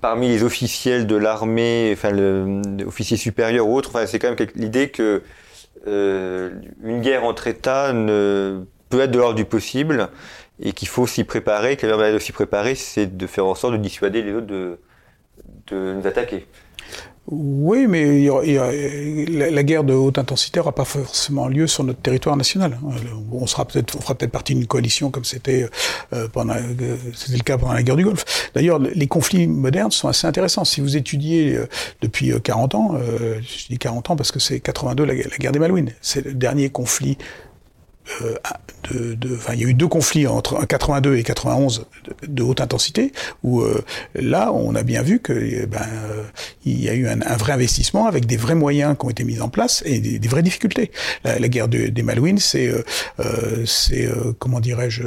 parmi 0.00 0.28
les 0.28 0.42
officiels 0.42 1.06
de 1.06 1.16
l'armée, 1.16 1.90
enfin, 1.92 2.10
l'officier 2.10 3.16
supérieur 3.16 3.66
ou 3.66 3.76
autre, 3.76 3.90
enfin, 3.90 4.06
c'est 4.06 4.18
quand 4.18 4.34
même 4.34 4.48
l'idée 4.54 4.90
que 4.90 5.22
euh, 5.86 6.50
une 6.82 7.00
guerre 7.00 7.24
entre 7.24 7.46
États 7.46 7.92
ne 7.92 8.64
peut 8.88 9.00
être 9.00 9.10
de 9.10 9.18
l'ordre 9.18 9.36
du 9.36 9.44
possible 9.44 10.08
et 10.60 10.72
qu'il 10.72 10.88
faut 10.88 11.06
s'y 11.06 11.24
préparer, 11.24 11.76
que 11.76 11.86
la 11.86 11.96
manière 11.96 12.14
de 12.14 12.18
s'y 12.18 12.32
préparer, 12.32 12.74
c'est 12.74 13.16
de 13.16 13.26
faire 13.26 13.46
en 13.46 13.54
sorte 13.54 13.72
de 13.72 13.78
dissuader 13.78 14.22
les 14.22 14.32
autres 14.32 14.46
de 14.46 14.78
nous 15.70 16.06
attaquer. 16.06 16.46
Oui, 17.32 17.86
mais 17.86 18.28
la, 19.28 19.62
guerre 19.62 19.84
de 19.84 19.94
haute 19.94 20.18
intensité 20.18 20.58
n'aura 20.58 20.74
pas 20.74 20.84
forcément 20.84 21.46
lieu 21.46 21.68
sur 21.68 21.84
notre 21.84 22.00
territoire 22.00 22.36
national. 22.36 22.76
On 23.30 23.46
sera 23.46 23.64
peut-être, 23.64 23.96
on 23.96 24.00
fera 24.00 24.16
peut-être 24.16 24.32
partie 24.32 24.54
d'une 24.54 24.66
coalition 24.66 25.10
comme 25.10 25.24
c'était 25.24 25.68
euh, 26.12 26.26
pendant, 26.28 26.54
euh, 26.54 26.96
le 27.28 27.42
cas 27.42 27.56
pendant 27.56 27.74
la 27.74 27.84
guerre 27.84 27.94
du 27.94 28.04
Golfe. 28.04 28.50
D'ailleurs, 28.54 28.80
les 28.80 29.06
conflits 29.06 29.46
modernes 29.46 29.92
sont 29.92 30.08
assez 30.08 30.26
intéressants. 30.26 30.64
Si 30.64 30.80
vous 30.80 30.96
étudiez 30.96 31.54
euh, 31.54 31.68
depuis 32.00 32.32
40 32.42 32.74
ans, 32.74 32.94
je 32.98 33.68
dis 33.68 33.78
40 33.78 34.10
ans 34.10 34.16
parce 34.16 34.32
que 34.32 34.40
c'est 34.40 34.58
82 34.58 35.04
la, 35.04 35.14
guerre 35.14 35.52
des 35.52 35.60
Malouines, 35.60 35.92
c'est 36.00 36.24
le 36.24 36.34
dernier 36.34 36.68
conflit 36.68 37.16
de, 38.90 39.14
de, 39.14 39.34
enfin, 39.34 39.54
il 39.54 39.60
y 39.60 39.64
a 39.64 39.68
eu 39.68 39.74
deux 39.74 39.88
conflits 39.88 40.26
entre 40.26 40.64
82 40.66 41.16
et 41.16 41.22
91 41.22 41.86
de, 42.26 42.42
haute 42.42 42.60
intensité, 42.60 43.12
où 43.42 43.60
euh, 43.60 43.84
là, 44.14 44.52
on 44.52 44.74
a 44.74 44.82
bien 44.82 45.02
vu 45.02 45.20
que 45.20 45.32
eh 45.32 45.66
ben, 45.66 45.80
euh, 45.80 46.22
il 46.64 46.82
y 46.82 46.88
a 46.88 46.94
eu 46.94 47.06
un, 47.06 47.20
un, 47.20 47.36
vrai 47.36 47.52
investissement 47.52 48.06
avec 48.06 48.26
des 48.26 48.36
vrais 48.36 48.54
moyens 48.54 48.96
qui 48.98 49.06
ont 49.06 49.10
été 49.10 49.24
mis 49.24 49.40
en 49.40 49.48
place 49.48 49.82
et 49.84 50.00
des, 50.00 50.28
vraies 50.28 50.42
difficultés. 50.42 50.90
La, 51.24 51.38
la 51.38 51.48
guerre 51.48 51.68
des 51.68 52.02
Malouines, 52.02 52.38
c'est, 52.38 52.72
c'est 53.66 54.08
comment 54.38 54.60
dirais-je, 54.60 55.02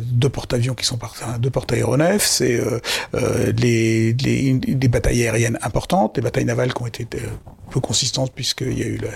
deux 0.00 0.28
porte-avions 0.28 0.74
qui 0.74 0.84
sont 0.84 0.96
partis, 0.96 1.22
deux 1.40 1.50
porte-aéronefs, 1.50 2.26
c'est 2.26 2.60
les, 3.56 4.12
les, 4.12 4.52
des 4.54 4.88
batailles 4.88 5.24
aériennes 5.24 5.58
importantes, 5.62 6.14
des 6.16 6.20
batailles 6.20 6.44
navales 6.44 6.72
qui 6.72 6.82
ont 6.82 6.86
été 6.86 7.06
peu 7.68 7.80
consistantes 7.80 8.32
puisqu'il 8.32 8.78
y 8.78 8.82
a 8.82 8.86
eu, 8.86 8.96
le, 8.96 9.08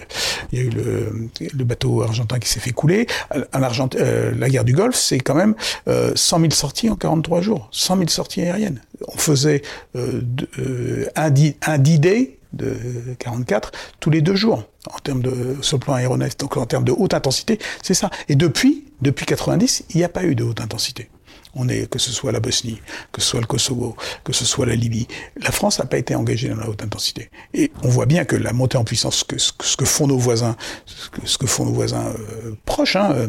il 0.52 0.58
y 0.58 0.62
a 0.62 0.64
eu 0.64 0.70
le, 0.70 1.30
le 1.52 1.64
bateau 1.64 2.02
argentin 2.02 2.38
qui 2.38 2.48
s'est 2.48 2.60
fait 2.62 2.70
couler. 2.70 3.06
En 3.52 3.62
Argentine, 3.62 4.00
euh, 4.02 4.32
la 4.36 4.48
guerre 4.48 4.64
du 4.64 4.72
Golfe, 4.72 4.96
c'est 4.96 5.20
quand 5.20 5.34
même 5.34 5.54
euh, 5.88 6.12
100 6.14 6.40
000 6.40 6.50
sorties 6.52 6.88
en 6.90 6.96
43 6.96 7.40
jours, 7.40 7.68
100 7.72 7.96
000 7.96 8.08
sorties 8.08 8.42
aériennes. 8.42 8.80
On 9.08 9.18
faisait 9.18 9.62
euh, 9.96 10.22
euh 10.58 11.06
un, 11.16 11.32
un 11.66 11.78
D-Day 11.78 12.38
de 12.52 12.76
44 13.18 13.72
tous 13.98 14.10
les 14.10 14.20
deux 14.20 14.34
jours 14.36 14.64
en 14.92 14.98
termes 14.98 15.22
de 15.22 15.56
sur 15.62 15.76
le 15.78 15.80
plan 15.80 15.94
aéronef, 15.94 16.36
donc 16.36 16.56
en 16.56 16.66
termes 16.66 16.84
de 16.84 16.92
haute 16.92 17.14
intensité, 17.14 17.58
c'est 17.82 17.94
ça. 17.94 18.10
Et 18.28 18.34
depuis, 18.34 18.84
depuis 19.00 19.26
90, 19.26 19.84
il 19.90 19.96
n'y 19.96 20.04
a 20.04 20.08
pas 20.08 20.24
eu 20.24 20.34
de 20.34 20.44
haute 20.44 20.60
intensité. 20.60 21.08
On 21.54 21.68
est, 21.68 21.88
que 21.88 21.98
ce 21.98 22.10
soit 22.10 22.32
la 22.32 22.40
Bosnie, 22.40 22.80
que 23.12 23.20
ce 23.20 23.28
soit 23.28 23.40
le 23.40 23.46
Kosovo, 23.46 23.96
que 24.24 24.32
ce 24.32 24.44
soit 24.44 24.66
la 24.66 24.74
Libye. 24.74 25.06
La 25.36 25.50
France 25.50 25.78
n'a 25.78 25.84
pas 25.84 25.98
été 25.98 26.14
engagée 26.14 26.48
dans 26.48 26.56
la 26.56 26.68
haute 26.68 26.82
intensité. 26.82 27.30
Et 27.52 27.70
on 27.82 27.88
voit 27.88 28.06
bien 28.06 28.24
que 28.24 28.36
la 28.36 28.52
montée 28.52 28.78
en 28.78 28.84
puissance, 28.84 29.24
que, 29.24 29.38
ce 29.38 29.76
que 29.76 29.84
font 29.84 30.06
nos 30.06 30.18
voisins, 30.18 30.56
euh, 30.86 32.52
proches, 32.64 32.96
euh, 32.96 33.28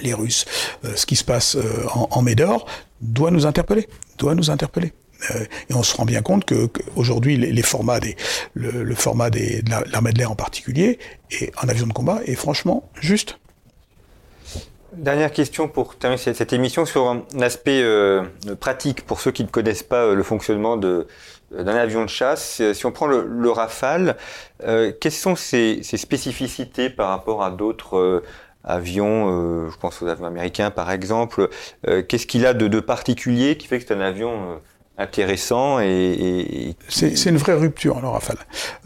les 0.00 0.14
Russes, 0.14 0.44
euh, 0.84 0.92
ce 0.94 1.06
qui 1.06 1.16
se 1.16 1.24
passe 1.24 1.56
en, 1.94 2.08
en 2.10 2.22
Médor, 2.22 2.66
doit 3.00 3.30
nous 3.30 3.46
interpeller, 3.46 3.88
doit 4.18 4.34
nous 4.34 4.50
interpeller. 4.50 4.92
et 5.68 5.74
on 5.74 5.82
se 5.82 5.96
rend 5.96 6.04
bien 6.04 6.22
compte 6.22 6.44
que, 6.44 6.70
aujourd'hui 6.94 7.36
le, 7.36 7.62
format 7.62 7.98
de 7.98 8.14
l'armée 9.90 10.12
de 10.12 10.18
l'air 10.18 10.30
en 10.30 10.36
particulier 10.36 11.00
et 11.32 11.50
en 11.60 11.68
avion 11.68 11.88
de 11.88 11.92
combat 11.92 12.20
est 12.24 12.36
franchement 12.36 12.88
juste. 13.00 13.38
Dernière 14.98 15.30
question 15.30 15.68
pour 15.68 15.94
terminer 15.94 16.20
cette, 16.20 16.52
émission 16.52 16.84
sur 16.84 17.06
un 17.06 17.22
aspect 17.40 17.82
euh, 17.84 18.24
pratique 18.58 19.06
pour 19.06 19.20
ceux 19.20 19.30
qui 19.30 19.44
ne 19.44 19.48
connaissent 19.48 19.84
pas 19.84 20.06
euh, 20.06 20.14
le 20.16 20.24
fonctionnement 20.24 20.76
de, 20.76 21.06
d'un 21.52 21.76
avion 21.76 22.02
de 22.02 22.08
chasse. 22.08 22.60
Si 22.72 22.84
on 22.84 22.90
prend 22.90 23.06
le, 23.06 23.50
Rafale, 23.50 24.16
euh, 24.64 24.90
quelles 25.00 25.12
sont 25.12 25.36
ses, 25.36 25.84
spécificités 25.84 26.90
par 26.90 27.10
rapport 27.10 27.44
à 27.44 27.52
d'autres 27.52 28.24
avions 28.64 29.70
Je 29.70 29.76
pense 29.76 30.02
aux 30.02 30.08
avions 30.08 30.26
américains 30.26 30.72
par 30.72 30.90
exemple. 30.90 31.48
Qu'est-ce 31.84 32.26
qu'il 32.26 32.44
a 32.44 32.52
de, 32.52 32.66
de, 32.66 32.80
particulier 32.80 33.56
qui 33.56 33.68
fait 33.68 33.78
que 33.78 33.86
c'est 33.86 33.94
un 33.94 34.00
avion 34.00 34.60
intéressant 34.98 35.78
c'est 36.88 37.26
une 37.26 37.36
vraie 37.36 37.54
rupture 37.54 38.00
le 38.00 38.08
Rafale. 38.08 38.38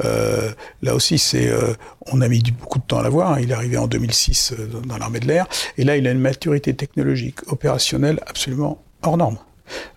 Euh, 0.04 0.52
là 0.82 0.94
aussi, 0.94 1.18
c'est 1.18 1.48
euh, 1.48 1.74
on 2.06 2.20
a 2.20 2.28
mis 2.28 2.42
beaucoup 2.60 2.78
de 2.78 2.84
temps 2.84 2.98
à 2.98 3.02
l'avoir. 3.02 3.32
Hein. 3.32 3.40
Il 3.40 3.50
est 3.50 3.54
arrivé 3.54 3.76
en 3.76 3.86
2006 3.86 4.52
euh, 4.52 4.66
dans 4.86 4.98
l'armée 4.98 5.20
de 5.20 5.26
l'air 5.26 5.46
et 5.78 5.84
là, 5.84 5.96
il 5.96 6.06
a 6.06 6.10
une 6.10 6.20
maturité 6.20 6.74
technologique, 6.74 7.40
opérationnelle 7.50 8.20
absolument 8.26 8.82
hors 9.02 9.16
norme. 9.16 9.38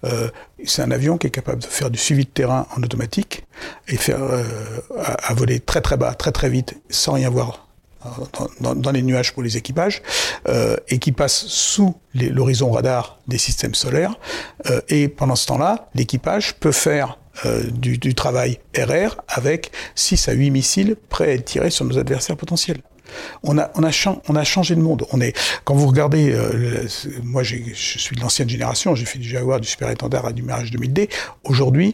Euh, 0.06 0.30
c'est 0.64 0.82
un 0.82 0.92
avion 0.92 1.18
qui 1.18 1.28
est 1.28 1.32
capable 1.32 1.62
de 1.62 1.68
faire 1.68 1.90
du 1.90 2.00
suivi 2.00 2.24
de 2.24 2.30
terrain 2.30 2.66
en 2.76 2.84
automatique 2.84 3.44
et 3.88 3.98
faire 3.98 4.24
euh, 4.24 4.44
à, 4.98 5.32
à, 5.32 5.34
voler 5.34 5.60
très 5.60 5.82
très 5.82 5.98
bas, 5.98 6.14
très 6.14 6.32
très 6.32 6.50
vite, 6.50 6.76
sans 6.90 7.14
rien 7.14 7.30
voir 7.30 7.65
dans, 8.60 8.92
les 8.92 9.02
nuages 9.02 9.34
pour 9.34 9.44
les 9.44 9.58
équipages 9.58 10.02
euh, 10.48 10.78
et 10.90 11.00
qui 11.00 11.12
passe 11.12 11.46
sous 11.48 11.96
l'horizon 12.14 12.72
radar 12.72 13.20
des 13.28 13.38
systèmes 13.38 13.76
solaires. 13.76 14.16
Euh, 14.70 14.82
et 14.90 15.08
pendant 15.08 15.36
ce 15.36 15.48
temps-là, 15.48 15.90
l'équipage 15.96 16.56
peut 16.56 16.72
faire 16.72 17.20
euh, 17.46 17.64
du, 17.72 18.16
travail 18.16 18.60
RR 18.78 19.18
avec 19.28 19.72
6 19.96 20.30
à 20.30 20.34
8 20.34 20.52
missiles 20.52 20.96
prêts 21.10 21.30
à 21.30 21.34
être 21.34 21.46
tirés 21.46 21.70
sur 21.70 21.86
nos 21.86 21.98
adversaires 21.98 22.38
potentiels. 22.38 22.82
On 23.44 23.58
a, 23.60 23.72
on, 23.76 24.36
a 24.36 24.44
changé 24.44 24.76
de 24.76 24.82
monde. 24.82 25.06
On 25.12 25.22
est, 25.22 25.38
quand 25.64 25.76
vous 25.76 25.88
regardez, 25.88 26.36
moi 27.24 27.44
je 27.44 27.56
suis 27.74 28.16
de 28.16 28.22
l'ancienne 28.22 28.50
génération, 28.50 28.96
j'ai 28.96 29.06
fait 29.06 29.20
du 29.20 29.30
Jaguar, 29.30 29.60
du 29.60 29.68
Super 29.68 29.92
Étendard 29.92 30.28
et 30.28 30.34
du 30.34 30.42
Mirage 30.42 30.72
2000D. 30.72 31.10
Aujourd'hui, 31.44 31.94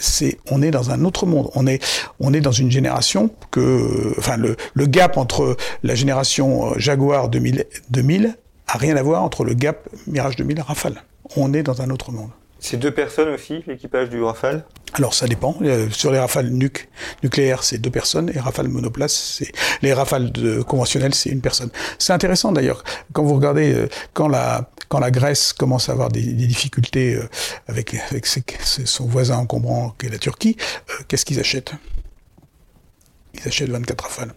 c'est 0.00 0.38
on 0.50 0.62
est 0.62 0.70
dans 0.70 0.90
un 0.90 1.04
autre 1.04 1.26
monde. 1.26 1.50
On 1.54 1.66
est 1.66 1.82
on 2.18 2.32
est 2.32 2.40
dans 2.40 2.52
une 2.52 2.70
génération 2.70 3.30
que 3.50 4.14
enfin 4.18 4.36
le, 4.36 4.56
le 4.74 4.86
gap 4.86 5.16
entre 5.16 5.56
la 5.82 5.94
génération 5.94 6.72
euh, 6.72 6.78
Jaguar 6.78 7.28
2000 7.28 7.66
2000 7.90 8.36
a 8.66 8.78
rien 8.78 8.96
à 8.96 9.02
voir 9.02 9.22
entre 9.22 9.44
le 9.44 9.54
gap 9.54 9.88
Mirage 10.06 10.36
2000 10.36 10.60
Rafale. 10.60 11.04
On 11.36 11.52
est 11.52 11.62
dans 11.62 11.82
un 11.82 11.90
autre 11.90 12.10
monde. 12.12 12.30
C'est 12.60 12.76
deux 12.76 12.90
personnes 12.90 13.30
aussi, 13.30 13.64
l'équipage 13.66 14.10
du 14.10 14.22
Rafale? 14.22 14.64
Alors 14.94 15.14
ça 15.14 15.26
dépend. 15.26 15.56
Euh, 15.62 15.88
sur 15.90 16.10
les 16.10 16.18
rafales 16.18 16.50
nuc 16.50 16.88
nucléaires, 17.22 17.62
c'est 17.62 17.78
deux 17.78 17.90
personnes, 17.90 18.30
et 18.34 18.38
rafales 18.38 18.68
monoplace, 18.68 19.14
c'est 19.14 19.52
les 19.82 19.92
rafales 19.92 20.32
de, 20.32 20.62
conventionnelles, 20.62 21.14
c'est 21.14 21.30
une 21.30 21.40
personne. 21.40 21.70
C'est 21.98 22.12
intéressant 22.12 22.52
d'ailleurs 22.52 22.82
quand 23.12 23.22
vous 23.22 23.34
regardez 23.34 23.72
euh, 23.72 23.88
quand 24.12 24.28
la 24.28 24.68
quand 24.88 24.98
la 24.98 25.10
Grèce 25.10 25.52
commence 25.52 25.88
à 25.88 25.92
avoir 25.92 26.10
des, 26.10 26.22
des 26.22 26.46
difficultés 26.46 27.14
euh, 27.14 27.28
avec 27.68 27.94
avec 28.10 28.26
ses, 28.26 28.42
son 28.84 29.06
voisin 29.06 29.38
encombrant 29.38 29.94
qui 29.98 30.06
est 30.06 30.10
la 30.10 30.18
Turquie, 30.18 30.56
qu'est-ce 31.08 31.24
qu'ils 31.24 31.40
achètent? 31.40 31.72
Ils 33.34 33.46
achètent 33.46 33.70
24 33.70 34.02
rafales 34.02 34.32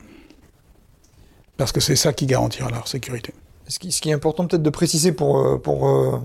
parce 1.58 1.72
que 1.72 1.82
c'est 1.82 1.96
ça 1.96 2.14
qui 2.14 2.26
garantira 2.26 2.70
leur 2.70 2.88
sécurité. 2.88 3.34
Ce 3.68 3.80
qui, 3.80 3.92
ce 3.92 4.02
qui 4.02 4.10
est 4.10 4.14
important 4.14 4.46
peut-être 4.46 4.64
de 4.64 4.70
préciser 4.70 5.14
pour 5.14 5.62
pour 5.62 5.88
euh, 5.88 6.20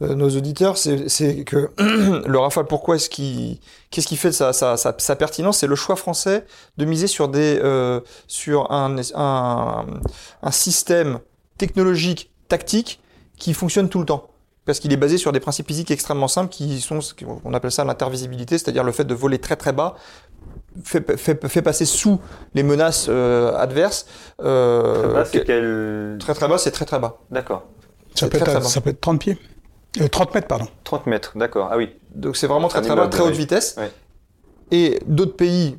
nos 0.00 0.30
auditeurs, 0.30 0.76
c'est 0.76 1.44
que 1.44 1.70
le 1.78 2.38
Rafale, 2.38 2.66
pourquoi 2.66 2.96
est-ce 2.96 3.08
qu'il, 3.08 3.58
qu'est-ce 3.90 4.06
qui 4.06 4.16
fait 4.16 4.32
sa, 4.32 4.52
sa, 4.52 4.76
sa, 4.76 4.94
sa 4.98 5.16
pertinence? 5.16 5.58
C'est 5.58 5.66
le 5.66 5.76
choix 5.76 5.96
français 5.96 6.44
de 6.76 6.84
miser 6.84 7.06
sur 7.06 7.28
des, 7.28 7.60
euh, 7.62 8.00
sur 8.26 8.72
un, 8.72 8.96
un, 9.14 9.86
un, 10.42 10.50
système 10.50 11.20
technologique, 11.58 12.32
tactique, 12.48 13.00
qui 13.38 13.54
fonctionne 13.54 13.88
tout 13.88 14.00
le 14.00 14.06
temps. 14.06 14.28
Parce 14.64 14.80
qu'il 14.80 14.92
est 14.92 14.96
basé 14.96 15.18
sur 15.18 15.30
des 15.30 15.40
principes 15.40 15.66
physiques 15.66 15.90
extrêmement 15.90 16.28
simples 16.28 16.50
qui 16.50 16.80
sont, 16.80 16.98
on 17.44 17.52
appelle 17.52 17.70
ça 17.70 17.84
l'intervisibilité, 17.84 18.58
c'est-à-dire 18.58 18.82
le 18.82 18.92
fait 18.92 19.04
de 19.04 19.14
voler 19.14 19.38
très 19.38 19.56
très 19.56 19.72
bas, 19.72 19.94
fait, 20.82 21.18
fait, 21.18 21.46
fait, 21.46 21.62
passer 21.62 21.84
sous 21.84 22.18
les 22.54 22.62
menaces 22.62 23.06
euh, 23.08 23.54
adverses. 23.56 24.06
Euh, 24.42 25.02
très 25.02 25.12
bas, 25.12 25.24
c'est 25.24 25.44
quel... 25.44 26.16
Très 26.18 26.34
très 26.34 26.48
bas, 26.48 26.58
c'est 26.58 26.70
très 26.70 26.84
très 26.84 26.98
bas. 26.98 27.18
D'accord. 27.30 27.64
Ça, 28.14 28.28
peut 28.28 28.38
être, 28.38 28.62
ça 28.62 28.80
peut 28.80 28.90
être 28.90 29.00
30 29.00 29.20
pieds. 29.20 29.38
30 30.10 30.28
euh, 30.28 30.34
mètres, 30.34 30.48
pardon. 30.48 30.66
30 30.84 31.06
mètres, 31.06 31.32
d'accord. 31.36 31.68
Ah 31.70 31.76
oui. 31.76 31.90
Donc 32.14 32.36
c'est 32.36 32.46
vraiment 32.46 32.68
très 32.68 32.82
très 32.82 32.96
bas, 32.96 33.08
très 33.08 33.22
haute 33.22 33.34
vitesse. 33.34 33.76
Et 34.70 34.98
d'autres 35.06 35.36
pays 35.36 35.78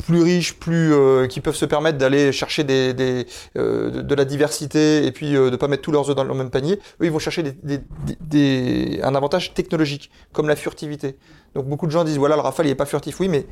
plus 0.00 0.22
riches, 0.22 0.54
plus 0.54 0.92
euh, 0.92 1.26
qui 1.26 1.40
peuvent 1.40 1.56
se 1.56 1.64
permettre 1.64 1.98
d'aller 1.98 2.32
chercher 2.32 2.64
des, 2.64 2.94
des 2.94 3.26
euh, 3.56 3.90
de, 3.90 4.00
de, 4.02 4.14
la 4.14 4.24
diversité 4.24 5.04
et 5.06 5.12
puis 5.12 5.36
euh, 5.36 5.50
de 5.50 5.56
pas 5.56 5.68
mettre 5.68 5.82
tous 5.82 5.92
leurs 5.92 6.08
œufs 6.10 6.16
dans 6.16 6.24
le 6.24 6.34
même 6.34 6.50
panier. 6.50 6.74
Eux, 7.00 7.04
ils 7.04 7.10
vont 7.10 7.18
chercher 7.18 7.42
des, 7.42 7.52
des, 7.62 7.80
des, 8.20 9.00
un 9.02 9.14
avantage 9.14 9.54
technologique, 9.54 10.10
comme 10.32 10.48
la 10.48 10.56
furtivité. 10.56 11.16
Donc 11.54 11.66
beaucoup 11.66 11.86
de 11.86 11.92
gens 11.92 12.04
disent 12.04 12.18
voilà 12.18 12.36
le 12.36 12.42
Rafale 12.42 12.66
il 12.66 12.70
est 12.70 12.76
pas 12.76 12.86
furtif. 12.86 13.20
Oui, 13.20 13.28
mais 13.28 13.46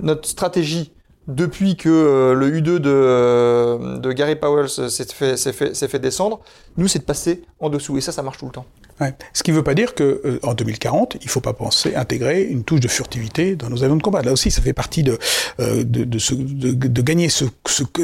notre 0.00 0.28
stratégie 0.28 0.92
depuis 1.28 1.76
que 1.76 1.88
euh, 1.88 2.34
le 2.34 2.50
U2 2.50 2.78
de, 2.78 2.90
euh, 2.90 3.98
de 3.98 4.12
Gary 4.12 4.36
Powell 4.36 4.68
s'est 4.68 5.04
fait, 5.12 5.36
fait, 5.36 5.74
fait, 5.74 5.98
descendre, 5.98 6.40
nous, 6.76 6.88
c'est 6.88 6.98
de 6.98 7.04
passer 7.04 7.42
en 7.60 7.70
dessous. 7.70 7.96
Et 7.96 8.00
ça, 8.00 8.12
ça 8.12 8.22
marche 8.22 8.38
tout 8.38 8.46
le 8.46 8.52
temps. 8.52 8.66
Ce 9.32 9.42
qui 9.42 9.50
ne 9.50 9.56
veut 9.56 9.62
pas 9.62 9.74
dire 9.74 9.94
qu'en 9.94 10.04
euh, 10.04 10.38
en 10.42 10.54
2040, 10.54 11.16
il 11.20 11.24
ne 11.24 11.30
faut 11.30 11.40
pas 11.40 11.52
penser 11.52 11.94
intégrer 11.94 12.42
une 12.44 12.64
touche 12.64 12.80
de 12.80 12.88
furtivité 12.88 13.56
dans 13.56 13.68
nos 13.68 13.82
avions 13.82 13.96
de 13.96 14.02
combat. 14.02 14.22
Là 14.22 14.32
aussi, 14.32 14.50
ça 14.50 14.62
fait 14.62 14.72
partie 14.72 15.02
de, 15.02 15.18
euh, 15.60 15.82
de, 15.84 16.18
ce, 16.18 16.34
de, 16.34 17.02
gagner 17.02 17.28
ce, 17.28 17.44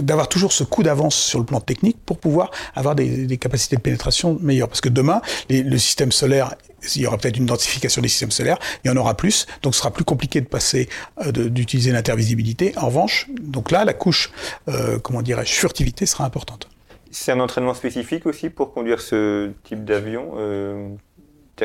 d'avoir 0.01 0.29
toujours 0.29 0.53
ce 0.53 0.65
coup 0.65 0.83
d'avance 0.83 1.15
sur 1.15 1.39
le 1.39 1.45
plan 1.45 1.61
technique 1.61 1.99
pour 2.05 2.19
pouvoir 2.19 2.51
avoir 2.75 2.95
des, 2.95 3.39
capacités 3.39 3.77
de 3.77 3.81
pénétration 3.81 4.39
meilleures. 4.41 4.69
Parce 4.69 4.81
que 4.81 4.89
demain, 4.89 5.21
les, 5.49 5.63
le 5.63 5.79
système 5.79 6.13
solaire 6.13 6.55
il 6.95 7.03
y 7.03 7.07
aura 7.07 7.19
peut-être 7.19 7.37
une 7.37 7.45
identification 7.45 8.03
des 8.03 8.09
systèmes 8.09 8.31
solaires, 8.31 8.59
il 8.85 8.89
y 8.89 8.91
en 8.91 8.97
aura 8.97 9.17
plus, 9.17 9.47
donc 9.63 9.75
ce 9.75 9.81
sera 9.81 9.91
plus 9.91 10.05
compliqué 10.05 10.41
de 10.41 10.47
passer, 10.47 10.89
euh, 11.25 11.33
d'utiliser 11.33 11.91
l'intervisibilité. 11.91 12.73
En 12.77 12.87
revanche, 12.87 13.27
donc 13.41 13.71
là, 13.71 13.85
la 13.85 13.95
couche, 13.95 14.31
euh, 14.69 14.99
comment 14.99 15.23
dirais-je, 15.23 15.53
furtivité 15.53 16.07
sera 16.07 16.25
importante. 16.25 16.69
C'est 17.11 17.33
un 17.33 17.41
entraînement 17.41 17.75
spécifique 17.75 18.27
aussi 18.27 18.51
pour 18.51 18.73
conduire 18.73 19.01
ce 19.01 19.51
type 19.65 19.85
d'avion. 19.85 20.33
Euh, 20.37 20.89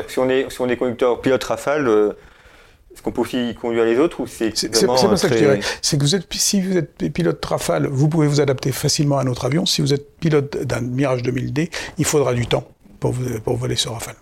si 0.08 0.18
on 0.18 0.28
est 0.28 0.50
si 0.50 0.60
on 0.60 0.68
est 0.68 0.76
conducteur 0.76 1.20
pilote 1.20 1.44
Rafale, 1.44 1.86
euh, 1.86 2.12
Est-ce 2.92 3.02
qu'on 3.02 3.12
peut 3.12 3.20
aussi 3.20 3.54
conduire 3.60 3.84
les 3.84 3.98
autres 3.98 4.20
ou 4.20 4.26
c'est 4.26 4.56
C'est 4.56 4.86
pas 4.86 4.96
ça 4.96 5.28
que 5.28 5.34
je 5.34 5.38
dirais. 5.38 5.60
C'est 5.82 5.98
que 5.98 6.02
vous 6.02 6.14
êtes, 6.14 6.32
si 6.32 6.60
vous 6.60 6.76
êtes 6.76 7.12
pilote 7.12 7.44
Rafale, 7.44 7.86
vous 7.86 8.08
pouvez 8.08 8.26
vous 8.26 8.40
adapter 8.40 8.72
facilement 8.72 9.18
à 9.18 9.22
un 9.22 9.26
autre 9.26 9.44
avion. 9.44 9.66
Si 9.66 9.82
vous 9.82 9.92
êtes 9.92 10.16
pilote 10.18 10.56
d'un 10.56 10.80
Mirage 10.80 11.22
2000D, 11.22 11.70
il 11.98 12.04
faudra 12.04 12.34
du 12.34 12.46
temps 12.46 12.66
pour, 13.00 13.12
vous, 13.12 13.40
pour 13.40 13.56
voler 13.56 13.76
sur 13.76 13.92
Rafale. 13.92 14.16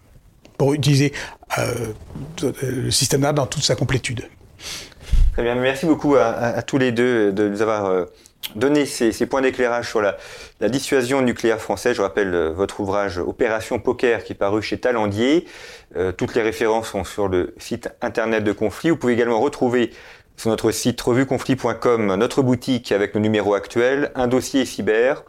Pour 0.59 0.75
utiliser 0.75 1.13
euh, 1.59 1.93
le 2.63 2.91
système 2.91 3.23
là 3.23 3.33
dans 3.33 3.47
toute 3.47 3.63
sa 3.63 3.75
complétude. 3.75 4.23
Très 5.33 5.43
bien, 5.43 5.55
merci 5.55 5.87
beaucoup 5.87 6.17
à, 6.17 6.25
à, 6.27 6.59
à 6.59 6.63
tous 6.63 6.79
les 6.79 6.93
deux 6.93 7.33
de 7.33 7.49
nous 7.49 7.63
avoir 7.63 8.07
donné 8.55 8.87
ces, 8.87 9.27
points 9.27 9.41
d'éclairage 9.41 9.89
sur 9.89 10.01
la, 10.01 10.17
la, 10.61 10.69
dissuasion 10.69 11.23
nucléaire 11.23 11.61
française. 11.61 11.97
Je 11.97 12.03
rappelle 12.03 12.35
euh, 12.35 12.51
votre 12.51 12.81
ouvrage 12.81 13.19
Opération 13.19 13.79
Poker 13.79 14.25
qui 14.25 14.33
est 14.33 14.37
paru 14.37 14.63
chez 14.63 14.79
Talendier. 14.79 15.47
Euh, 15.97 16.13
toutes 16.13 16.35
les 16.35 16.43
références 16.43 16.91
sont 16.91 17.05
sur 17.05 17.29
le 17.29 17.55
site 17.59 17.91
internet 18.01 18.45
de 18.45 18.53
Conflit. 18.53 18.91
Vous 18.91 18.97
pouvez 18.97 19.13
également 19.15 19.41
retrouver 19.41 19.91
sur 20.37 20.51
notre 20.51 20.71
site 20.71 21.01
revueconflit.com 21.01 22.15
notre 22.17 22.43
boutique 22.43 22.93
avec 22.93 23.15
nos 23.15 23.21
numéros 23.21 23.55
actuels, 23.55 24.11
un 24.15 24.27
dossier 24.27 24.65
cyber, 24.65 25.25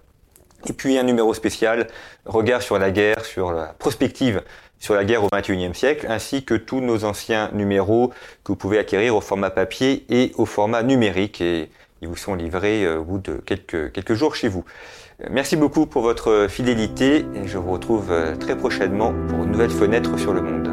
et 0.68 0.74
puis 0.74 0.98
un 0.98 1.04
numéro 1.04 1.34
spécial, 1.34 1.88
regard 2.26 2.62
sur 2.62 2.80
la 2.80 2.90
guerre, 2.90 3.26
sur 3.26 3.52
la 3.52 3.68
prospective 3.68 4.42
sur 4.84 4.96
la 4.96 5.06
guerre 5.06 5.24
au 5.24 5.30
XXIe 5.34 5.74
siècle, 5.74 6.08
ainsi 6.10 6.44
que 6.44 6.56
tous 6.56 6.82
nos 6.82 7.06
anciens 7.06 7.50
numéros 7.54 8.10
que 8.44 8.52
vous 8.52 8.58
pouvez 8.58 8.78
acquérir 8.78 9.16
au 9.16 9.22
format 9.22 9.50
papier 9.50 10.06
et 10.10 10.34
au 10.36 10.46
format 10.46 10.84
numérique, 10.84 11.40
et 11.40 11.70
ils 12.04 12.10
vous 12.10 12.18
sont 12.18 12.36
livrés 12.36 12.86
euh, 12.86 13.00
au 13.00 13.04
bout 13.04 13.18
de 13.18 13.36
quelques, 13.36 13.92
quelques 13.94 14.14
jours 14.14 14.36
chez 14.36 14.50
vous. 14.50 14.66
Merci 15.30 15.56
beaucoup 15.56 15.86
pour 15.86 16.02
votre 16.02 16.48
fidélité, 16.50 17.26
et 17.34 17.48
je 17.48 17.58
vous 17.58 17.72
retrouve 17.72 18.12
euh, 18.12 18.36
très 18.36 18.58
prochainement 18.58 19.14
pour 19.30 19.44
une 19.44 19.52
nouvelle 19.52 19.70
fenêtre 19.70 20.20
sur 20.20 20.34
le 20.34 20.42
monde. 20.42 20.73